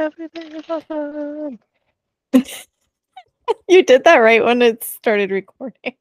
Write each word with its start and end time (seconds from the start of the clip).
Everything 0.00 0.52
is 0.52 0.64
awesome. 0.70 1.58
you 3.68 3.82
did 3.82 4.02
that 4.04 4.16
right 4.16 4.42
when 4.42 4.62
it 4.62 4.82
started 4.82 5.30
recording. 5.30 5.94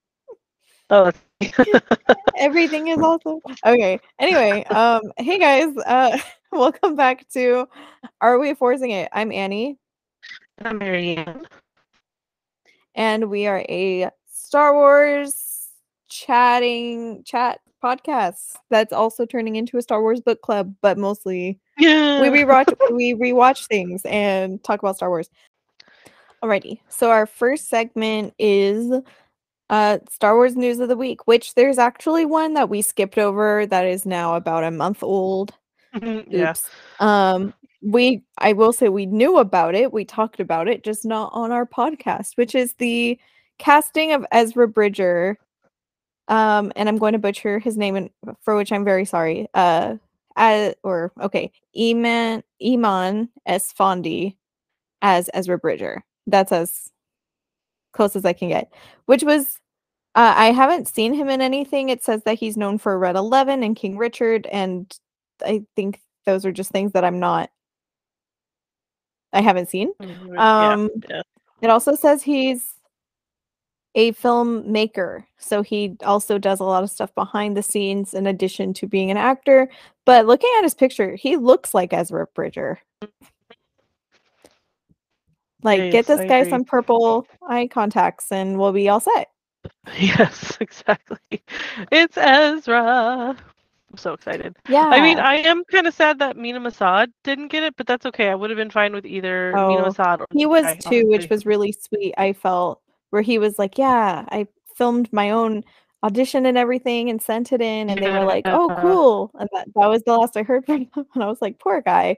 Oh, 0.89 1.11
Everything 2.37 2.87
is 2.87 2.97
awesome. 2.99 3.41
Okay. 3.65 3.99
Anyway, 4.17 4.63
um, 4.67 5.11
hey 5.17 5.37
guys, 5.37 5.75
uh, 5.85 6.17
welcome 6.53 6.95
back 6.95 7.27
to 7.31 7.67
Are 8.21 8.39
We 8.39 8.53
Forcing 8.53 8.91
It? 8.91 9.09
I'm 9.11 9.33
Annie, 9.33 9.77
I'm 10.61 10.77
Marianne. 10.77 11.45
and 12.95 13.29
we 13.29 13.47
are 13.47 13.65
a 13.67 14.11
Star 14.31 14.73
Wars 14.75 15.67
chatting 16.07 17.25
chat 17.25 17.59
podcast 17.83 18.55
that's 18.69 18.93
also 18.93 19.25
turning 19.25 19.55
into 19.55 19.77
a 19.77 19.81
Star 19.81 20.01
Wars 20.01 20.21
book 20.21 20.41
club, 20.41 20.73
but 20.81 20.97
mostly 20.97 21.59
Yeah. 21.77 22.21
we 22.21 22.29
rewatch 22.29 22.73
we 22.91 23.13
rewatch 23.13 23.67
things 23.67 24.01
and 24.05 24.63
talk 24.63 24.79
about 24.79 24.95
Star 24.97 25.09
Wars. 25.09 25.29
Alrighty. 26.43 26.79
So 26.89 27.09
our 27.11 27.25
first 27.25 27.69
segment 27.69 28.33
is 28.39 28.91
uh 29.69 29.99
Star 30.09 30.35
Wars 30.35 30.55
news 30.55 30.79
of 30.79 30.87
the 30.89 30.97
week, 30.97 31.27
which 31.27 31.53
there's 31.55 31.77
actually 31.77 32.25
one 32.25 32.53
that 32.53 32.69
we 32.69 32.81
skipped 32.81 33.17
over 33.17 33.65
that 33.65 33.85
is 33.85 34.05
now 34.05 34.35
about 34.35 34.63
a 34.63 34.71
month 34.71 35.03
old. 35.03 35.53
yeah. 36.01 36.51
Oops. 36.51 36.69
Um 36.99 37.53
we 37.81 38.23
I 38.37 38.53
will 38.53 38.73
say 38.73 38.89
we 38.89 39.05
knew 39.05 39.37
about 39.37 39.75
it. 39.75 39.93
We 39.93 40.05
talked 40.05 40.39
about 40.39 40.67
it, 40.67 40.83
just 40.83 41.05
not 41.05 41.31
on 41.33 41.51
our 41.51 41.65
podcast, 41.65 42.35
which 42.35 42.55
is 42.55 42.73
the 42.73 43.19
casting 43.57 44.11
of 44.13 44.25
Ezra 44.31 44.67
Bridger. 44.67 45.37
Um 46.29 46.71
and 46.77 46.89
I'm 46.89 46.97
going 46.99 47.13
to 47.13 47.19
butcher 47.19 47.59
his 47.59 47.77
name 47.77 47.95
and 47.97 48.09
for 48.43 48.55
which 48.55 48.71
I'm 48.71 48.85
very 48.85 49.05
sorry. 49.05 49.47
Uh 49.53 49.97
as, 50.37 50.75
or 50.83 51.11
okay, 51.21 51.51
Eman 51.77 52.43
Iman 52.65 53.29
Esfandi 53.47 54.37
as 55.01 55.29
Ezra 55.33 55.57
Bridger. 55.59 56.03
That's 56.27 56.51
as 56.53 56.91
close 57.93 58.15
as 58.15 58.25
I 58.25 58.33
can 58.33 58.49
get. 58.49 58.71
Which 59.07 59.23
was 59.23 59.59
uh, 60.15 60.33
I 60.37 60.51
haven't 60.51 60.87
seen 60.89 61.13
him 61.13 61.29
in 61.29 61.41
anything. 61.41 61.89
It 61.89 62.03
says 62.03 62.23
that 62.25 62.39
he's 62.39 62.57
known 62.57 62.77
for 62.79 62.97
Red 62.99 63.15
Eleven 63.15 63.63
and 63.63 63.75
King 63.75 63.97
Richard, 63.97 64.47
and 64.47 64.91
I 65.45 65.63
think 65.75 66.01
those 66.25 66.45
are 66.45 66.51
just 66.51 66.71
things 66.71 66.93
that 66.93 67.05
I'm 67.05 67.19
not. 67.19 67.49
I 69.33 69.41
haven't 69.41 69.69
seen. 69.69 69.93
Mhm, 70.01 70.39
Um, 70.39 70.89
yeah. 71.09 71.21
It 71.61 71.69
also 71.69 71.95
says 71.95 72.23
he's 72.23 72.65
a 73.95 74.11
filmmaker, 74.13 75.23
so 75.37 75.61
he 75.61 75.95
also 76.05 76.37
does 76.37 76.59
a 76.59 76.63
lot 76.63 76.83
of 76.83 76.89
stuff 76.91 77.13
behind 77.15 77.57
the 77.57 77.63
scenes 77.63 78.13
in 78.13 78.27
addition 78.27 78.73
to 78.75 78.87
being 78.87 79.09
an 79.11 79.17
actor. 79.17 79.69
But 80.05 80.25
looking 80.27 80.51
at 80.57 80.63
his 80.63 80.73
picture, 80.75 81.15
he 81.15 81.37
looks 81.37 81.73
like 81.73 81.91
Ezra 81.93 82.27
Bridger. 82.35 82.79
Like, 85.63 85.79
Yes, 85.79 85.91
get 85.91 86.07
this 86.07 86.19
I 86.21 86.27
guy 86.27 86.37
agree. 86.37 86.51
some 86.51 86.63
purple 86.63 87.27
eye 87.47 87.67
contacts, 87.67 88.31
and 88.31 88.57
we'll 88.57 88.71
be 88.71 88.89
all 88.89 88.99
set. 88.99 89.29
Yes, 89.99 90.57
exactly. 90.61 91.17
It's 91.91 92.15
Ezra. 92.17 93.35
I'm 93.91 93.97
so 93.97 94.13
excited. 94.13 94.55
Yeah. 94.69 94.85
I 94.85 95.01
mean, 95.01 95.17
I 95.19 95.35
am 95.37 95.63
kind 95.65 95.87
of 95.87 95.93
sad 95.95 96.19
that 96.19 96.37
Mena 96.37 96.59
Massoud 96.59 97.07
didn't 97.23 97.47
get 97.47 97.63
it, 97.63 97.75
but 97.75 97.87
that's 97.87 98.05
okay. 98.05 98.29
I 98.29 98.35
would 98.35 98.51
have 98.51 98.57
been 98.57 98.69
fine 98.69 98.93
with 98.93 99.05
either 99.05 99.51
Mena 99.53 99.83
Oh, 99.83 99.89
Massoud 99.89 100.19
or 100.21 100.27
he 100.31 100.45
was 100.45 100.63
guy, 100.63 100.75
too, 100.75 101.07
which 101.09 101.27
was 101.29 101.45
really 101.45 101.71
sweet. 101.71 102.13
I 102.17 102.33
felt 102.33 102.81
where 103.09 103.21
he 103.21 103.37
was 103.37 103.57
like, 103.59 103.77
"Yeah, 103.77 104.25
I 104.29 104.47
filmed 104.75 105.11
my 105.11 105.31
own 105.31 105.63
audition 106.03 106.45
and 106.45 106.57
everything 106.57 107.09
and 107.09 107.21
sent 107.21 107.51
it 107.51 107.61
in," 107.61 107.89
and 107.89 108.01
they 108.01 108.09
were 108.11 108.25
like, 108.25 108.47
"Oh, 108.47 108.75
cool." 108.81 109.31
And 109.39 109.49
that 109.53 109.67
that 109.75 109.87
was 109.87 110.03
the 110.03 110.17
last 110.17 110.37
I 110.37 110.43
heard 110.43 110.65
from 110.67 110.81
him, 110.81 111.05
and 111.15 111.23
I 111.23 111.27
was 111.27 111.41
like, 111.41 111.59
"Poor 111.59 111.81
guy." 111.81 112.17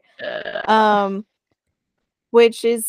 Um, 0.66 1.26
which 2.32 2.64
is, 2.64 2.88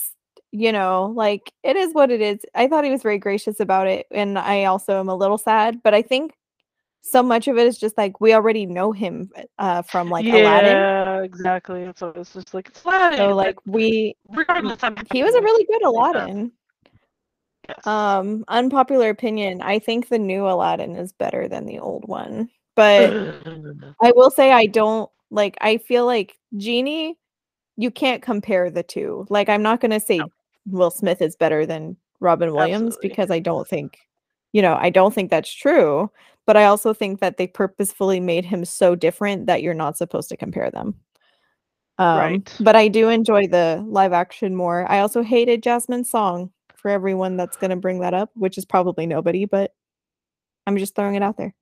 you 0.53 0.71
know, 0.73 1.13
like 1.17 1.53
it 1.63 1.77
is 1.77 1.93
what 1.95 2.11
it 2.11 2.21
is. 2.21 2.41
I 2.55 2.69
thought 2.69 2.85
he 2.85 2.91
was 2.91 3.03
very 3.03 3.19
gracious 3.19 3.61
about 3.61 3.87
it, 3.87 4.07
and 4.11 4.39
I 4.39 4.65
also 4.65 5.01
am 5.01 5.09
a 5.09 5.17
little 5.17 5.39
sad, 5.39 5.83
but 5.83 5.95
I 5.95 6.03
think 6.03 6.35
so 7.05 7.21
much 7.23 7.49
of 7.49 7.59
it 7.59 7.67
is 7.67 7.79
just 7.79 7.99
like 7.99 8.21
we 8.21 8.33
already 8.33 8.65
know 8.65 8.93
him 8.93 9.29
uh 9.59 9.83
from 9.83 10.09
like 10.09 10.25
Aladdin. 10.25 10.71
yeah, 10.71 11.23
exactly. 11.23 11.91
So 11.97 12.13
it's 12.15 12.33
just 12.33 12.55
like 12.55 12.69
it's 12.69 12.85
Aladdin. 12.85 13.19
So 13.19 13.35
like 13.35 13.57
we 13.67 14.15
regardless, 14.29 14.79
I'm 14.85 14.97
he 15.13 15.25
was 15.25 15.35
a 15.35 15.41
really 15.41 15.65
good. 15.65 15.83
Aladdin. 15.83 16.53
Yes. 17.69 17.87
Um, 17.87 18.45
unpopular 18.49 19.09
opinion. 19.09 19.63
I 19.63 19.79
think 19.79 20.09
the 20.09 20.19
new 20.19 20.49
Aladdin 20.49 20.97
is 20.97 21.13
better 21.13 21.49
than 21.49 21.67
the 21.67 21.79
old 21.79 22.07
one. 22.09 22.49
But 22.75 23.11
I 24.03 24.13
will 24.15 24.31
say 24.31 24.53
I 24.53 24.67
don't 24.67 25.11
like 25.31 25.57
I 25.61 25.79
feel 25.79 26.07
like 26.07 26.39
Genie, 26.57 27.19
you 27.77 27.91
can't 27.91 28.23
compare 28.23 28.71
the 28.71 28.83
two. 28.83 29.27
Like 29.29 29.49
I'm 29.49 29.63
not 29.63 29.81
gonna 29.81 30.01
say 30.01 30.19
No. 30.19 30.29
Will 30.67 30.91
Smith 30.91 31.23
is 31.23 31.37
better 31.37 31.67
than 31.67 31.97
Robin 32.21 32.53
Williams 32.53 32.95
Absolutely. 32.95 33.09
because 33.09 33.31
I 33.31 33.39
don't 33.41 33.67
think, 33.67 33.99
you 34.53 34.63
know, 34.63 34.77
I 34.81 34.91
don't 34.91 35.15
think 35.15 35.31
that's 35.31 35.53
true. 35.53 36.11
But 36.45 36.57
I 36.57 36.65
also 36.65 36.93
think 36.93 37.21
that 37.21 37.37
they 37.37 37.47
purposefully 37.47 38.19
made 38.19 38.45
him 38.45 38.65
so 38.65 38.97
different 38.97 39.47
that 39.47 39.63
you're 39.63 39.75
not 39.75 39.97
supposed 39.97 40.29
to 40.31 40.37
compare 40.37 40.71
them. 40.71 40.97
Um, 41.99 42.19
Right. 42.19 42.57
But 42.59 42.75
I 42.75 42.89
do 42.89 43.09
enjoy 43.09 43.47
the 43.47 43.85
live 43.87 44.13
action 44.13 44.57
more. 44.57 44.91
I 44.91 45.01
also 45.01 45.23
hated 45.23 45.63
Jasmine's 45.63 46.11
song 46.11 46.51
for 46.83 46.91
everyone 46.91 47.37
that's 47.37 47.57
gonna 47.57 47.77
bring 47.77 48.01
that 48.01 48.13
up, 48.13 48.31
which 48.35 48.59
is 48.59 48.65
probably 48.65 49.07
nobody, 49.07 49.47
but 49.47 49.73
I'm 50.67 50.77
just 50.77 50.95
throwing 50.95 51.15
it 51.15 51.23
out 51.23 51.37
there. 51.37 51.55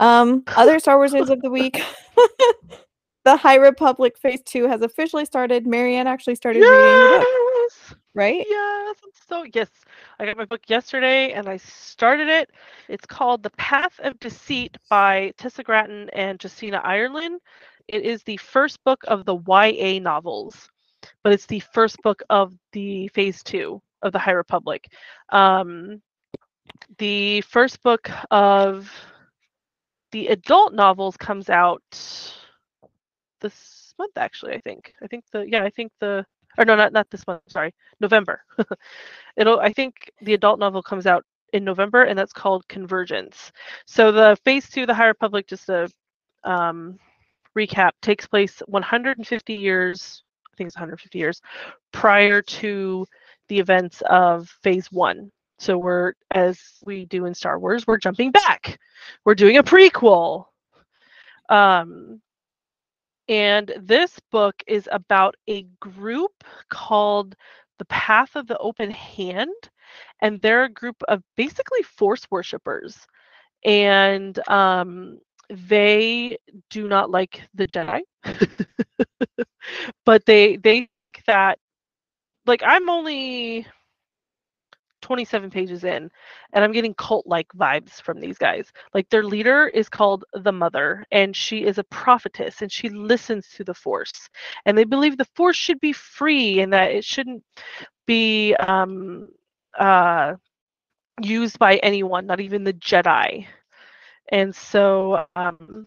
Um, 0.00 0.44
other 0.48 0.78
Star 0.78 0.96
Wars 0.96 1.12
news 1.12 1.28
of 1.30 1.42
the 1.42 1.50
week. 1.50 1.82
the 3.24 3.36
High 3.36 3.56
Republic 3.56 4.16
Phase 4.16 4.40
2 4.46 4.68
has 4.68 4.80
officially 4.82 5.24
started. 5.24 5.66
Marianne 5.66 6.06
actually 6.06 6.36
started 6.36 6.60
reading 6.60 6.72
the 6.72 7.26
book, 7.26 7.98
right? 8.14 8.44
Yes, 8.48 8.96
so 9.28 9.44
yes. 9.52 9.68
I 10.18 10.26
got 10.26 10.36
my 10.36 10.44
book 10.44 10.62
yesterday 10.68 11.32
and 11.32 11.48
I 11.48 11.56
started 11.58 12.28
it. 12.28 12.50
It's 12.88 13.06
called 13.06 13.42
The 13.42 13.50
Path 13.50 13.98
of 14.00 14.18
Deceit 14.20 14.78
by 14.88 15.32
Tessa 15.36 15.62
Gratton 15.62 16.08
and 16.12 16.42
Justina 16.42 16.80
Ireland. 16.84 17.40
It 17.88 18.02
is 18.02 18.22
the 18.22 18.36
first 18.36 18.82
book 18.84 19.02
of 19.08 19.24
the 19.24 19.36
YA 19.36 19.98
novels, 20.00 20.68
but 21.24 21.32
it's 21.32 21.46
the 21.46 21.60
first 21.72 21.96
book 22.02 22.22
of 22.30 22.52
the 22.72 23.08
phase 23.08 23.42
two 23.42 23.82
of 24.02 24.12
the 24.12 24.18
High 24.18 24.32
Republic. 24.32 24.86
Um, 25.30 26.02
the 26.98 27.40
first 27.42 27.82
book 27.82 28.10
of 28.30 28.90
the 30.12 30.28
adult 30.28 30.72
novels 30.72 31.16
comes 31.16 31.50
out 31.50 31.82
this 33.40 33.94
month 33.98 34.16
actually 34.16 34.54
i 34.54 34.60
think. 34.60 34.94
I 35.02 35.06
think 35.06 35.24
the 35.32 35.40
yeah 35.48 35.64
i 35.64 35.70
think 35.70 35.92
the 36.00 36.24
or 36.56 36.64
no 36.64 36.76
not 36.76 36.92
not 36.92 37.10
this 37.10 37.26
month 37.26 37.42
sorry 37.48 37.74
november. 38.00 38.42
It'll 39.36 39.60
i 39.60 39.72
think 39.72 40.10
the 40.22 40.34
adult 40.34 40.58
novel 40.58 40.82
comes 40.82 41.06
out 41.06 41.24
in 41.52 41.64
november 41.64 42.04
and 42.04 42.18
that's 42.18 42.32
called 42.32 42.66
convergence. 42.68 43.52
So 43.86 44.12
the 44.12 44.36
phase 44.44 44.68
two 44.68 44.86
the 44.86 44.94
high 44.94 45.06
republic 45.06 45.46
just 45.46 45.68
a 45.68 45.88
um, 46.44 46.98
recap 47.56 47.90
takes 48.00 48.26
place 48.26 48.62
150 48.68 49.54
years 49.54 50.22
i 50.52 50.56
think 50.56 50.68
it's 50.68 50.76
150 50.76 51.18
years 51.18 51.40
prior 51.92 52.40
to 52.40 53.04
the 53.48 53.58
events 53.58 54.02
of 54.08 54.48
phase 54.62 54.90
one 54.92 55.30
so 55.58 55.76
we're 55.76 56.12
as 56.32 56.60
we 56.84 57.04
do 57.06 57.26
in 57.26 57.34
star 57.34 57.58
wars 57.58 57.86
we're 57.86 57.98
jumping 57.98 58.30
back 58.30 58.78
we're 59.24 59.34
doing 59.34 59.56
a 59.56 59.62
prequel 59.62 60.46
um 61.48 62.20
and 63.28 63.74
this 63.78 64.18
book 64.30 64.54
is 64.66 64.88
about 64.90 65.34
a 65.48 65.64
group 65.80 66.32
called 66.70 67.34
the 67.78 67.84
Path 67.86 68.36
of 68.36 68.46
the 68.46 68.58
Open 68.58 68.90
Hand. 68.90 69.52
And 70.20 70.40
they're 70.40 70.64
a 70.64 70.70
group 70.70 70.96
of 71.08 71.22
basically 71.36 71.82
force 71.82 72.26
worshippers. 72.30 72.96
And 73.64 74.38
um, 74.48 75.18
they 75.50 76.38
do 76.70 76.88
not 76.88 77.10
like 77.10 77.42
the 77.54 77.68
Jedi. 77.68 78.00
but 80.06 80.24
they 80.26 80.56
they 80.56 80.78
think 80.80 80.90
that 81.26 81.58
like 82.48 82.62
I'm 82.64 82.88
only 82.88 83.66
27 85.02 85.50
pages 85.50 85.84
in 85.84 86.10
and 86.52 86.64
I'm 86.64 86.72
getting 86.72 86.94
cult 86.94 87.26
like 87.26 87.48
vibes 87.56 88.00
from 88.02 88.20
these 88.20 88.38
guys. 88.38 88.72
Like 88.94 89.08
their 89.10 89.24
leader 89.24 89.68
is 89.68 89.88
called 89.88 90.24
the 90.32 90.52
Mother 90.52 91.04
and 91.12 91.36
she 91.36 91.64
is 91.64 91.78
a 91.78 91.84
prophetess 91.84 92.62
and 92.62 92.70
she 92.72 92.88
listens 92.88 93.48
to 93.56 93.64
the 93.64 93.74
Force. 93.74 94.28
And 94.66 94.76
they 94.76 94.84
believe 94.84 95.16
the 95.16 95.28
Force 95.36 95.56
should 95.56 95.80
be 95.80 95.92
free 95.92 96.60
and 96.60 96.72
that 96.72 96.90
it 96.90 97.04
shouldn't 97.04 97.44
be 98.06 98.54
um, 98.56 99.28
uh, 99.78 100.34
used 101.22 101.58
by 101.58 101.76
anyone, 101.76 102.26
not 102.26 102.40
even 102.40 102.64
the 102.64 102.74
Jedi. 102.74 103.46
And 104.30 104.54
so, 104.54 105.24
um, 105.36 105.86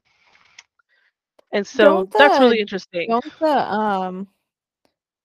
and 1.51 1.67
so 1.67 1.83
Don't 1.83 2.11
that's 2.11 2.39
really 2.39 2.59
interesting. 2.59 3.09
Don't 3.09 3.39
the 3.39 3.71
um 3.71 4.27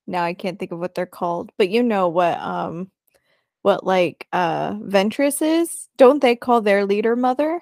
now 0.07 0.25
I 0.25 0.35
can't 0.35 0.59
think 0.59 0.73
of 0.73 0.79
what 0.79 0.95
they're 0.95 1.07
called, 1.07 1.51
but 1.59 1.69
you 1.69 1.83
know 1.83 2.09
what 2.09 2.39
um 2.39 2.91
what 3.63 3.85
like 3.85 4.27
uh 4.33 4.73
Ventress 4.75 5.43
is? 5.43 5.89
Don't 5.97 6.21
they 6.23 6.37
call 6.37 6.61
their 6.61 6.85
leader 6.85 7.17
mother? 7.17 7.61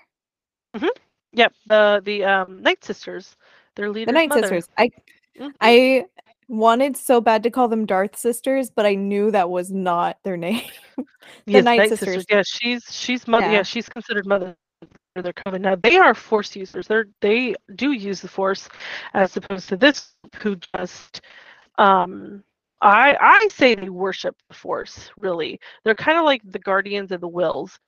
Yep, 1.33 1.53
the 1.67 2.03
the 2.05 2.25
um, 2.25 2.63
Night 2.63 2.85
Sisters, 2.85 3.37
their 3.77 3.91
leader. 3.91 4.07
The 4.07 4.13
Night 4.13 4.29
mother. 4.29 4.43
Sisters. 4.43 4.69
I 4.79 4.91
Mhm. 5.39 5.53
I 5.61 6.05
wanted 6.49 6.97
so 6.97 7.21
bad 7.21 7.43
to 7.43 7.51
call 7.51 7.69
them 7.69 7.87
Darth 7.87 8.17
sisters, 8.17 8.71
but 8.71 8.87
I 8.87 8.95
knew 8.95 9.31
that 9.33 9.51
was 9.51 9.73
not 9.73 10.19
their 10.23 10.37
name. 10.47 10.63
the 10.97 11.05
Yes, 11.47 11.65
Night 11.65 11.79
Night 11.79 11.89
Sisters. 11.89 12.15
Sisters. 12.15 12.27
Yeah, 12.31 12.43
she's 12.45 12.85
she's 12.95 13.27
mother. 13.27 13.47
Yeah. 13.47 13.53
Yeah. 13.53 13.63
she's 13.63 13.89
considered 13.89 14.27
mother 14.27 14.55
their 15.17 15.33
coven. 15.33 15.63
Now 15.63 15.77
they 15.77 15.97
are 15.97 16.15
Force 16.15 16.55
users. 16.55 16.87
They're 16.87 17.07
they 17.21 17.55
do 17.75 17.93
use 17.93 18.21
the 18.21 18.29
Force, 18.29 18.69
as 19.15 19.37
opposed 19.37 19.69
to 19.71 19.77
this 19.77 20.13
who 20.37 20.57
just 20.77 21.23
um. 21.79 22.43
I 22.81 23.17
I 23.19 23.49
say 23.51 23.75
they 23.75 23.89
worship 23.89 24.37
the 24.49 24.55
Force. 24.55 25.11
Really, 25.19 25.59
they're 25.85 25.95
kind 25.95 26.19
of 26.19 26.25
like 26.25 26.43
the 26.45 26.59
guardians 26.59 27.13
of 27.13 27.21
the 27.23 27.29
wills. 27.29 27.79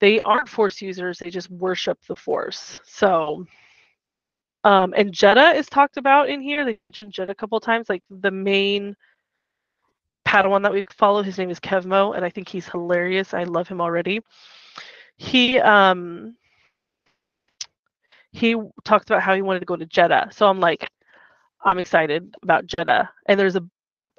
They 0.00 0.20
aren't 0.22 0.48
Force 0.48 0.80
users. 0.80 1.18
They 1.18 1.30
just 1.30 1.50
worship 1.50 1.98
the 2.06 2.16
Force. 2.16 2.80
So. 2.84 3.46
Um, 4.62 4.94
and 4.96 5.12
Jedha 5.12 5.54
is 5.56 5.66
talked 5.66 5.98
about 5.98 6.30
in 6.30 6.40
here. 6.40 6.64
They 6.64 6.78
mentioned 6.88 7.12
Jedha 7.12 7.30
a 7.30 7.34
couple 7.34 7.60
times. 7.60 7.88
Like 7.90 8.02
the 8.08 8.30
main 8.30 8.96
Padawan 10.26 10.62
that 10.62 10.72
we 10.72 10.86
follow. 10.96 11.22
His 11.22 11.38
name 11.38 11.50
is 11.50 11.60
Kevmo, 11.60 12.16
and 12.16 12.24
I 12.24 12.30
think 12.30 12.48
he's 12.48 12.68
hilarious. 12.68 13.34
I 13.34 13.44
love 13.44 13.68
him 13.68 13.80
already. 13.80 14.20
He 15.16 15.58
um 15.60 16.36
he 18.32 18.56
talked 18.84 19.10
about 19.10 19.22
how 19.22 19.34
he 19.34 19.42
wanted 19.42 19.60
to 19.60 19.66
go 19.66 19.76
to 19.76 19.86
Jedha. 19.86 20.32
So 20.32 20.48
I'm 20.48 20.60
like, 20.60 20.88
I'm 21.64 21.78
excited 21.78 22.34
about 22.42 22.66
Jedha. 22.66 23.08
And 23.26 23.38
there's 23.40 23.56
a 23.56 23.64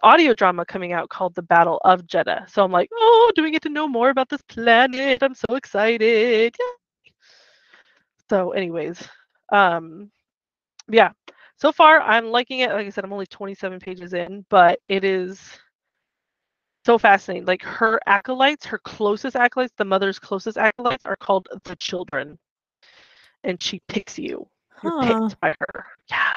audio 0.04 0.34
drama 0.34 0.66
coming 0.66 0.94
out 0.94 1.10
called 1.10 1.36
The 1.36 1.42
Battle 1.44 1.80
of 1.86 2.04
Jedha. 2.08 2.50
So 2.50 2.64
I'm 2.64 2.72
like, 2.72 2.90
oh, 2.94 3.32
do 3.36 3.44
we 3.44 3.52
get 3.52 3.62
to 3.64 3.70
know 3.70 3.88
more 3.88 4.10
about 4.10 4.30
this 4.30 4.42
planet? 4.44 5.22
I'm 5.24 5.36
so 5.36 5.56
excited. 5.56 6.56
Yay. 6.60 7.14
So, 8.30 8.52
anyways, 8.52 9.08
um 9.52 10.12
yeah. 10.90 11.12
So 11.58 11.72
far 11.72 12.02
I'm 12.02 12.28
liking 12.28 12.60
it. 12.60 12.72
Like 12.72 12.88
I 12.88 12.90
said, 12.90 13.04
I'm 13.06 13.14
only 13.14 13.28
27 13.28 13.80
pages 13.80 14.14
in, 14.14 14.46
but 14.50 14.80
it 14.90 15.04
is 15.04 15.40
so 16.86 16.98
fascinating. 16.98 17.46
Like 17.46 17.64
her 17.64 18.00
acolytes, 18.06 18.66
her 18.66 18.80
closest 18.80 19.36
acolytes, 19.36 19.74
the 19.78 19.86
mother's 19.86 20.20
closest 20.20 20.58
acolytes 20.58 21.06
are 21.06 21.16
called 21.16 21.48
the 21.64 21.76
children. 21.78 22.38
And 23.44 23.62
she 23.62 23.82
picks 23.88 24.18
you. 24.20 24.48
You're 24.84 24.92
Huh. 24.92 25.30
picked 25.30 25.40
by 25.40 25.56
her. 25.60 25.86
Yeah. 26.10 26.34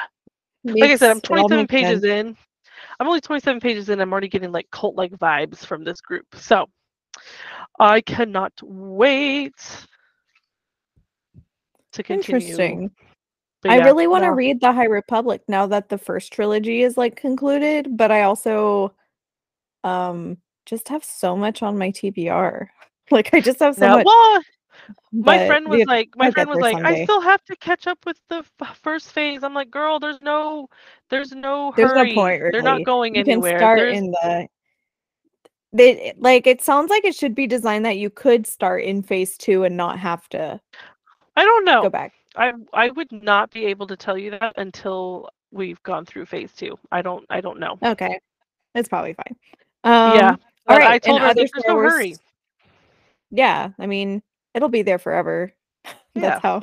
Like 0.65 0.91
I 0.91 0.97
said, 0.97 1.11
I'm 1.11 1.17
Makes- 1.19 1.31
it 1.31 1.39
all 1.39 1.49
27 1.49 1.67
pages 1.67 2.03
sense. 2.03 2.05
in. 2.05 2.37
I'm 3.01 3.07
only 3.07 3.21
27 3.21 3.61
pages 3.61 3.89
in. 3.89 4.01
I'm 4.01 4.13
already 4.13 4.29
getting 4.29 4.53
like 4.53 4.69
cult 4.71 4.97
like 4.97 5.13
vibes 5.13 5.65
from 5.65 5.85
this 5.85 6.01
group. 6.01 6.27
So 6.35 6.67
I 7.79 8.01
cannot 8.01 8.53
wait 8.63 9.55
to 11.93 12.03
continue. 12.03 12.37
Interesting. 12.41 12.91
But 13.63 13.73
I 13.73 13.79
yeah, 13.79 13.85
really 13.85 14.07
want 14.07 14.23
to 14.23 14.29
no. 14.29 14.35
read 14.35 14.61
the 14.61 14.73
High 14.73 14.85
Republic 14.85 15.43
now 15.49 15.67
that 15.67 15.89
the 15.89 15.99
first 15.99 16.33
trilogy 16.33 16.83
is 16.83 16.97
like 16.97 17.17
concluded, 17.17 17.97
but 17.97 18.11
I 18.13 18.23
also 18.23 18.95
um 19.85 20.39
just 20.67 20.89
have 20.89 21.05
so 21.05 21.37
much 21.37 21.63
on 21.63 21.79
my 21.79 21.91
TBR. 21.91 22.67
Like 23.11 23.33
I 23.33 23.41
just 23.41 23.61
have 23.61 23.75
so 23.75 23.87
No, 23.89 23.97
much. 23.97 24.05
well, 24.07 24.43
my 25.13 25.47
friend 25.47 25.69
was 25.69 25.85
like, 25.87 26.11
my 26.17 26.31
friend 26.31 26.49
was 26.49 26.59
like, 26.59 26.77
I 26.85 27.05
still 27.05 27.21
have 27.21 27.43
to 27.45 27.57
catch 27.57 27.87
up 27.87 27.99
with 28.07 28.19
the 28.29 28.45
f- 28.61 28.79
first 28.83 29.13
phase. 29.13 29.43
I'm 29.43 29.55
like, 29.55 29.71
girl, 29.71 29.99
there's 29.99 30.21
no, 30.23 30.69
there's 31.11 31.33
no 31.33 31.73
There's 31.77 31.91
no 31.93 31.99
hurry. 31.99 32.15
point, 32.15 32.43
They're 32.53 32.63
not 32.63 32.73
really. 32.75 32.85
going 32.85 33.15
you 33.15 33.21
anywhere. 33.23 33.53
can 33.53 33.59
start 33.59 33.79
There's- 33.79 33.99
in 33.99 34.11
the 34.11 34.49
they 35.73 36.15
like 36.17 36.47
it 36.47 36.63
sounds 36.63 36.89
like 36.89 37.05
it 37.05 37.15
should 37.15 37.35
be 37.35 37.47
designed 37.47 37.85
that 37.85 37.99
you 37.99 38.09
could 38.09 38.47
start 38.47 38.83
in 38.85 39.03
phase 39.03 39.37
two 39.37 39.65
and 39.65 39.77
not 39.77 39.99
have 39.99 40.27
to 40.31 40.59
I 41.37 41.45
don't 41.45 41.65
know. 41.67 41.83
go 41.83 41.91
back. 41.91 42.15
I 42.37 42.55
I 42.73 42.89
would 42.91 43.13
not 43.13 43.51
be 43.51 43.67
able 43.67 43.87
to 43.89 43.97
tell 43.97 44.17
you 44.17 44.31
that 44.31 44.55
until 44.57 45.29
we've 45.51 45.83
gone 45.83 46.07
through 46.07 46.25
phase 46.25 46.53
two. 46.55 46.79
I 46.91 47.03
don't 47.03 47.27
I 47.29 47.43
don't 47.43 47.59
know. 47.61 47.79
Okay. 47.85 48.19
It's 48.75 48.89
probably 48.89 49.13
fine. 49.13 49.37
Um 49.85 50.17
yeah. 50.19 50.37
all 50.69 50.79
right. 50.79 50.89
I 50.93 50.99
told 50.99 51.21
and 51.21 51.29
her 51.29 51.35
there's 51.35 51.51
no 51.67 51.77
hurry. 51.77 52.17
Yeah, 53.31 53.69
I 53.79 53.87
mean, 53.87 54.23
it'll 54.59 54.69
be 54.69 54.83
there 54.83 54.99
forever. 54.99 55.53
Yeah. 56.15 56.31
That's 56.31 56.43
how 56.43 56.63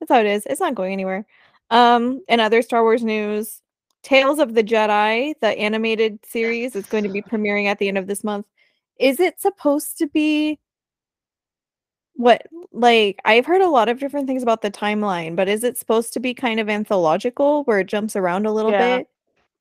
that's 0.00 0.12
how 0.12 0.20
it 0.20 0.26
is. 0.26 0.44
It's 0.44 0.60
not 0.60 0.74
going 0.74 0.92
anywhere. 0.92 1.24
Um, 1.70 2.22
and 2.28 2.42
other 2.42 2.60
Star 2.60 2.82
Wars 2.82 3.02
news, 3.02 3.62
Tales 4.02 4.38
of 4.38 4.52
the 4.54 4.62
Jedi, 4.62 5.32
the 5.40 5.48
animated 5.48 6.18
series, 6.26 6.76
is 6.76 6.84
going 6.84 7.04
to 7.04 7.10
be 7.10 7.22
premiering 7.30 7.66
at 7.66 7.78
the 7.78 7.88
end 7.88 7.96
of 7.96 8.06
this 8.06 8.22
month. 8.22 8.44
Is 9.00 9.18
it 9.18 9.40
supposed 9.40 9.96
to 9.98 10.06
be 10.08 10.58
what 12.14 12.42
like 12.72 13.18
I've 13.24 13.46
heard 13.46 13.62
a 13.62 13.68
lot 13.68 13.88
of 13.88 13.98
different 13.98 14.26
things 14.26 14.42
about 14.42 14.60
the 14.60 14.70
timeline, 14.70 15.36
but 15.36 15.48
is 15.48 15.64
it 15.64 15.78
supposed 15.78 16.12
to 16.14 16.20
be 16.20 16.34
kind 16.34 16.60
of 16.60 16.68
anthological 16.68 17.64
where 17.64 17.80
it 17.80 17.86
jumps 17.86 18.14
around 18.14 18.44
a 18.46 18.52
little 18.52 18.72
Yeah. 18.72 18.98
bit? 18.98 19.08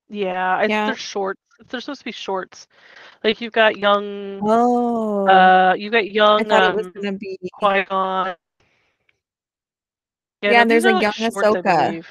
Yeah, 0.10 0.62
it's 0.62 0.70
Yeah. 0.70 0.86
they're 0.88 0.96
shorts. 0.96 1.42
They're 1.70 1.80
supposed 1.82 2.02
to 2.02 2.06
be 2.06 2.12
shorts. 2.12 2.68
Like 3.24 3.40
you've 3.42 3.54
got 3.54 3.78
young 3.78 4.40
Oh, 4.44 5.28
uh 5.28 5.74
you 5.78 5.90
got 5.90 6.12
young. 6.12 6.42
I 6.42 6.44
thought 6.44 6.70
it 6.72 6.76
was 6.76 6.86
um, 6.88 6.92
gonna 6.96 7.12
be 7.14 7.38
Qui-Gon. 7.54 8.36
Yeah, 10.42 10.52
no, 10.52 10.58
and 10.62 10.72
there's 10.72 10.86
a 10.86 10.92
like, 10.92 11.02
young 11.02 11.12
shorts, 11.14 11.36
Ahsoka. 11.38 12.04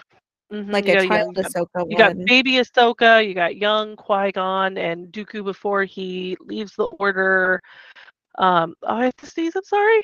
Mhm, 0.52 0.72
like 0.72 0.86
you 0.86 0.92
a 0.92 0.94
got 0.96 1.02
young- 1.02 1.08
child 1.08 1.36
you 1.36 1.42
got- 1.42 1.52
Ahsoka 1.52 1.90
You 1.90 1.96
got 1.98 2.16
baby 2.26 2.52
Ahsoka, 2.52 3.26
you 3.26 3.34
got 3.34 3.56
young 3.56 3.96
Qui-Gon 3.96 4.76
and 4.78 5.08
Dooku 5.12 5.44
before 5.44 5.84
he 5.84 6.36
leaves 6.40 6.74
the 6.76 6.84
order. 6.98 7.60
Um, 8.38 8.74
oh, 8.82 8.96
I 8.96 9.04
have 9.04 9.16
to 9.16 9.26
sneeze, 9.26 9.54
I'm 9.54 9.62
sorry. 9.64 10.02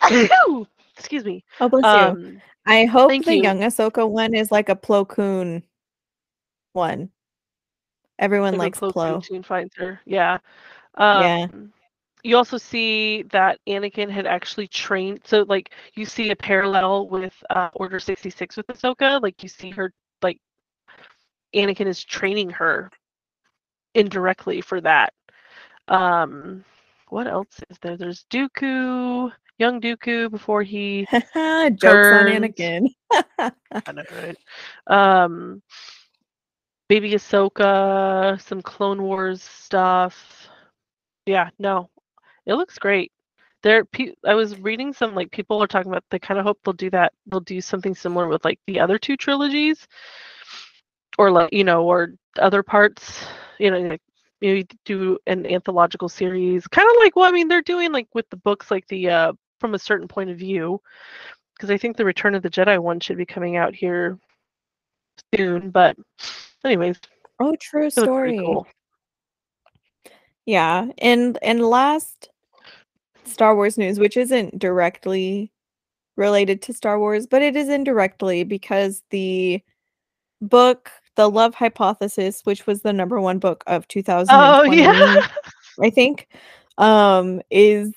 Excuse 0.96 1.24
me. 1.24 1.44
Oh, 1.60 1.68
bless 1.68 1.84
you. 1.84 1.88
Um, 1.90 2.42
I 2.66 2.84
hope 2.86 3.10
the 3.24 3.36
you. 3.36 3.42
young 3.42 3.60
Ahsoka 3.60 4.08
one 4.08 4.34
is 4.34 4.50
like 4.50 4.68
a 4.68 4.76
Plo 4.76 5.06
Koon 5.06 5.62
one. 6.72 7.10
Everyone 8.18 8.54
like 8.54 8.80
likes 8.80 8.82
a 8.82 8.86
Plo. 8.86 9.12
Koon 9.12 9.20
Toon 9.22 9.42
Fighter. 9.42 10.00
Yeah. 10.04 10.38
Um, 10.94 11.22
Yeah. 11.22 11.46
You 12.24 12.36
also 12.36 12.58
see 12.58 13.22
that 13.30 13.60
Anakin 13.68 14.10
had 14.10 14.26
actually 14.26 14.66
trained. 14.66 15.20
So, 15.24 15.44
like, 15.48 15.70
you 15.94 16.04
see 16.04 16.30
a 16.30 16.36
parallel 16.36 17.08
with 17.08 17.32
uh, 17.50 17.70
Order 17.74 18.00
66 18.00 18.56
with 18.56 18.66
Ahsoka. 18.66 19.22
Like, 19.22 19.40
you 19.42 19.48
see 19.48 19.70
her, 19.70 19.92
like, 20.20 20.40
Anakin 21.54 21.86
is 21.86 22.02
training 22.02 22.50
her 22.50 22.90
indirectly 23.94 24.60
for 24.60 24.80
that. 24.80 25.12
Um, 25.86 26.64
what 27.08 27.28
else 27.28 27.60
is 27.70 27.78
there? 27.78 27.96
There's 27.96 28.24
Dooku, 28.30 29.32
young 29.58 29.80
Dooku 29.80 30.30
before 30.30 30.62
he 30.64 31.06
Jokes 31.12 32.12
on. 32.12 32.26
Anakin. 32.26 32.88
Right? 33.86 34.36
Um, 34.88 35.62
Baby 36.88 37.12
Ahsoka, 37.12 38.40
some 38.40 38.62
Clone 38.62 39.02
Wars 39.02 39.42
stuff. 39.42 40.48
Yeah, 41.26 41.50
no, 41.58 41.90
it 42.46 42.54
looks 42.54 42.78
great. 42.78 43.12
There, 43.62 43.84
I 44.24 44.34
was 44.34 44.58
reading 44.60 44.92
some 44.92 45.14
like 45.14 45.30
people 45.30 45.62
are 45.62 45.66
talking 45.66 45.90
about. 45.90 46.04
They 46.10 46.18
kind 46.18 46.38
of 46.38 46.46
hope 46.46 46.58
they'll 46.64 46.72
do 46.72 46.90
that. 46.90 47.12
They'll 47.26 47.40
do 47.40 47.60
something 47.60 47.94
similar 47.94 48.28
with 48.28 48.44
like 48.44 48.60
the 48.66 48.80
other 48.80 48.98
two 48.98 49.16
trilogies, 49.16 49.86
or 51.18 51.30
like 51.30 51.52
you 51.52 51.64
know, 51.64 51.84
or 51.84 52.14
other 52.38 52.62
parts. 52.62 53.24
You 53.58 53.70
know, 53.70 53.80
like 53.80 54.02
maybe 54.40 54.66
do 54.84 55.18
an 55.26 55.46
anthological 55.46 56.08
series, 56.08 56.66
kind 56.68 56.88
of 56.88 56.96
like 57.00 57.16
well, 57.16 57.28
I 57.28 57.32
mean, 57.32 57.48
they're 57.48 57.62
doing 57.62 57.92
like 57.92 58.08
with 58.14 58.28
the 58.30 58.36
books, 58.36 58.70
like 58.70 58.86
the 58.88 59.10
uh, 59.10 59.32
from 59.60 59.74
a 59.74 59.78
certain 59.78 60.08
point 60.08 60.30
of 60.30 60.38
view 60.38 60.80
because 61.58 61.70
I 61.70 61.76
think 61.76 61.96
the 61.96 62.04
Return 62.04 62.36
of 62.36 62.42
the 62.42 62.50
Jedi 62.50 62.78
one 62.78 63.00
should 63.00 63.16
be 63.16 63.26
coming 63.26 63.56
out 63.56 63.74
here 63.74 64.18
soon. 65.34 65.70
But, 65.70 65.96
anyways, 66.64 66.98
oh, 67.40 67.56
true 67.60 67.86
it 67.86 67.96
looks 67.96 68.08
pretty 68.08 68.36
story. 68.36 68.38
cool. 68.38 68.66
Yeah, 70.46 70.86
and 70.98 71.38
and 71.42 71.60
last 71.60 72.30
Star 73.24 73.54
Wars 73.54 73.76
news, 73.76 73.98
which 73.98 74.16
isn't 74.16 74.58
directly 74.58 75.52
related 76.16 76.62
to 76.62 76.72
Star 76.72 76.98
Wars, 76.98 77.26
but 77.26 77.42
it 77.42 77.54
is 77.54 77.68
indirectly 77.68 78.44
because 78.44 79.02
the 79.10 79.62
book, 80.40 80.90
The 81.16 81.30
Love 81.30 81.54
Hypothesis, 81.54 82.40
which 82.44 82.66
was 82.66 82.82
the 82.82 82.92
number 82.92 83.20
one 83.20 83.38
book 83.38 83.62
of 83.66 83.86
2000. 83.88 84.34
Oh 84.34 84.62
yeah, 84.72 85.26
I 85.80 85.90
think, 85.90 86.28
um, 86.78 87.40
is 87.50 87.92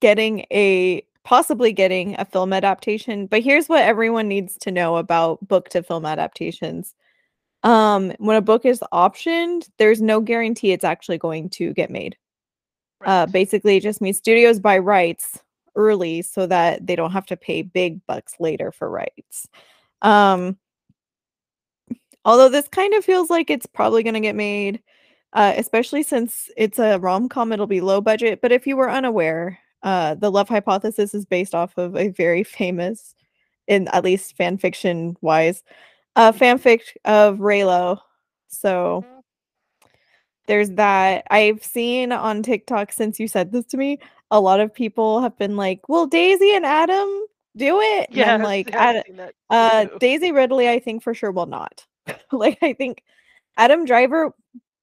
getting 0.00 0.46
a 0.50 1.02
possibly 1.24 1.72
getting 1.72 2.14
a 2.18 2.24
film 2.24 2.52
adaptation. 2.52 3.26
But 3.26 3.42
here's 3.42 3.68
what 3.68 3.82
everyone 3.82 4.28
needs 4.28 4.56
to 4.58 4.70
know 4.70 4.96
about 4.96 5.46
book 5.46 5.68
to 5.70 5.82
film 5.82 6.06
adaptations. 6.06 6.94
Um, 7.68 8.14
when 8.16 8.38
a 8.38 8.40
book 8.40 8.64
is 8.64 8.82
optioned, 8.94 9.68
there's 9.76 10.00
no 10.00 10.22
guarantee 10.22 10.72
it's 10.72 10.84
actually 10.84 11.18
going 11.18 11.50
to 11.50 11.74
get 11.74 11.90
made. 11.90 12.16
Uh, 13.04 13.26
basically, 13.26 13.76
it 13.76 13.82
just 13.82 14.00
means 14.00 14.16
studios 14.16 14.58
buy 14.58 14.78
rights 14.78 15.38
early 15.76 16.22
so 16.22 16.46
that 16.46 16.86
they 16.86 16.96
don't 16.96 17.12
have 17.12 17.26
to 17.26 17.36
pay 17.36 17.60
big 17.60 18.00
bucks 18.06 18.32
later 18.40 18.72
for 18.72 18.88
rights. 18.88 19.46
Um, 20.00 20.56
although 22.24 22.48
this 22.48 22.66
kind 22.68 22.94
of 22.94 23.04
feels 23.04 23.28
like 23.28 23.50
it's 23.50 23.66
probably 23.66 24.02
going 24.02 24.14
to 24.14 24.20
get 24.20 24.34
made, 24.34 24.80
uh, 25.34 25.52
especially 25.58 26.02
since 26.02 26.48
it's 26.56 26.78
a 26.78 26.98
rom 26.98 27.28
com, 27.28 27.52
it'll 27.52 27.66
be 27.66 27.82
low 27.82 28.00
budget. 28.00 28.40
But 28.40 28.50
if 28.50 28.66
you 28.66 28.78
were 28.78 28.90
unaware, 28.90 29.58
uh, 29.82 30.14
the 30.14 30.30
Love 30.30 30.48
Hypothesis 30.48 31.12
is 31.12 31.26
based 31.26 31.54
off 31.54 31.76
of 31.76 31.96
a 31.96 32.08
very 32.08 32.44
famous, 32.44 33.14
in 33.66 33.88
at 33.88 34.04
least 34.04 34.38
fan 34.38 34.56
fiction 34.56 35.18
wise, 35.20 35.62
a 36.18 36.32
fanfic 36.32 36.80
of 37.04 37.38
Reylo. 37.38 38.00
So 38.48 39.04
there's 40.48 40.70
that. 40.72 41.24
I've 41.30 41.64
seen 41.64 42.10
on 42.10 42.42
TikTok 42.42 42.92
since 42.92 43.20
you 43.20 43.28
said 43.28 43.52
this 43.52 43.64
to 43.66 43.76
me, 43.76 44.00
a 44.30 44.40
lot 44.40 44.60
of 44.60 44.74
people 44.74 45.20
have 45.20 45.38
been 45.38 45.56
like, 45.56 45.88
"Will 45.88 46.06
Daisy 46.06 46.54
and 46.54 46.66
Adam 46.66 47.08
do 47.56 47.80
it?" 47.80 48.08
And 48.10 48.30
I'm 48.30 48.42
like, 48.54 48.70
yeah, 48.70 49.02
"Ad- 49.06 49.32
uh. 49.48 49.86
Daisy 50.00 50.32
Ridley, 50.32 50.68
I 50.68 50.80
think 50.80 51.02
for 51.02 51.14
sure 51.14 51.30
will 51.30 51.46
not. 51.46 51.86
like, 52.32 52.58
I 52.62 52.72
think 52.72 53.02
Adam 53.56 53.84
Driver 53.84 54.34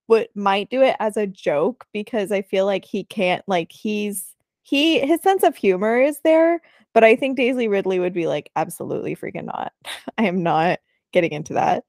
would 0.07 0.29
might 0.35 0.69
do 0.69 0.83
it 0.83 0.95
as 0.99 1.17
a 1.17 1.27
joke 1.27 1.85
because 1.91 2.31
I 2.31 2.43
feel 2.43 2.65
like 2.65 2.85
he 2.85 3.03
can't. 3.03 3.43
Like, 3.45 3.73
he's 3.73 4.33
he 4.63 4.99
his 4.99 5.21
sense 5.21 5.43
of 5.43 5.57
humor 5.57 5.99
is 5.99 6.19
there, 6.23 6.61
but 6.93 7.03
I 7.03 7.17
think 7.17 7.35
Daisy 7.35 7.67
Ridley 7.67 7.99
would 7.99 8.13
be 8.13 8.25
like, 8.25 8.51
absolutely 8.55 9.17
freaking 9.17 9.45
not. 9.45 9.73
I 10.17 10.27
am 10.27 10.41
not 10.41 10.79
getting 11.15 11.31
into 11.31 11.53
that. 11.53 11.83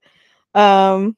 Um, 0.54 1.16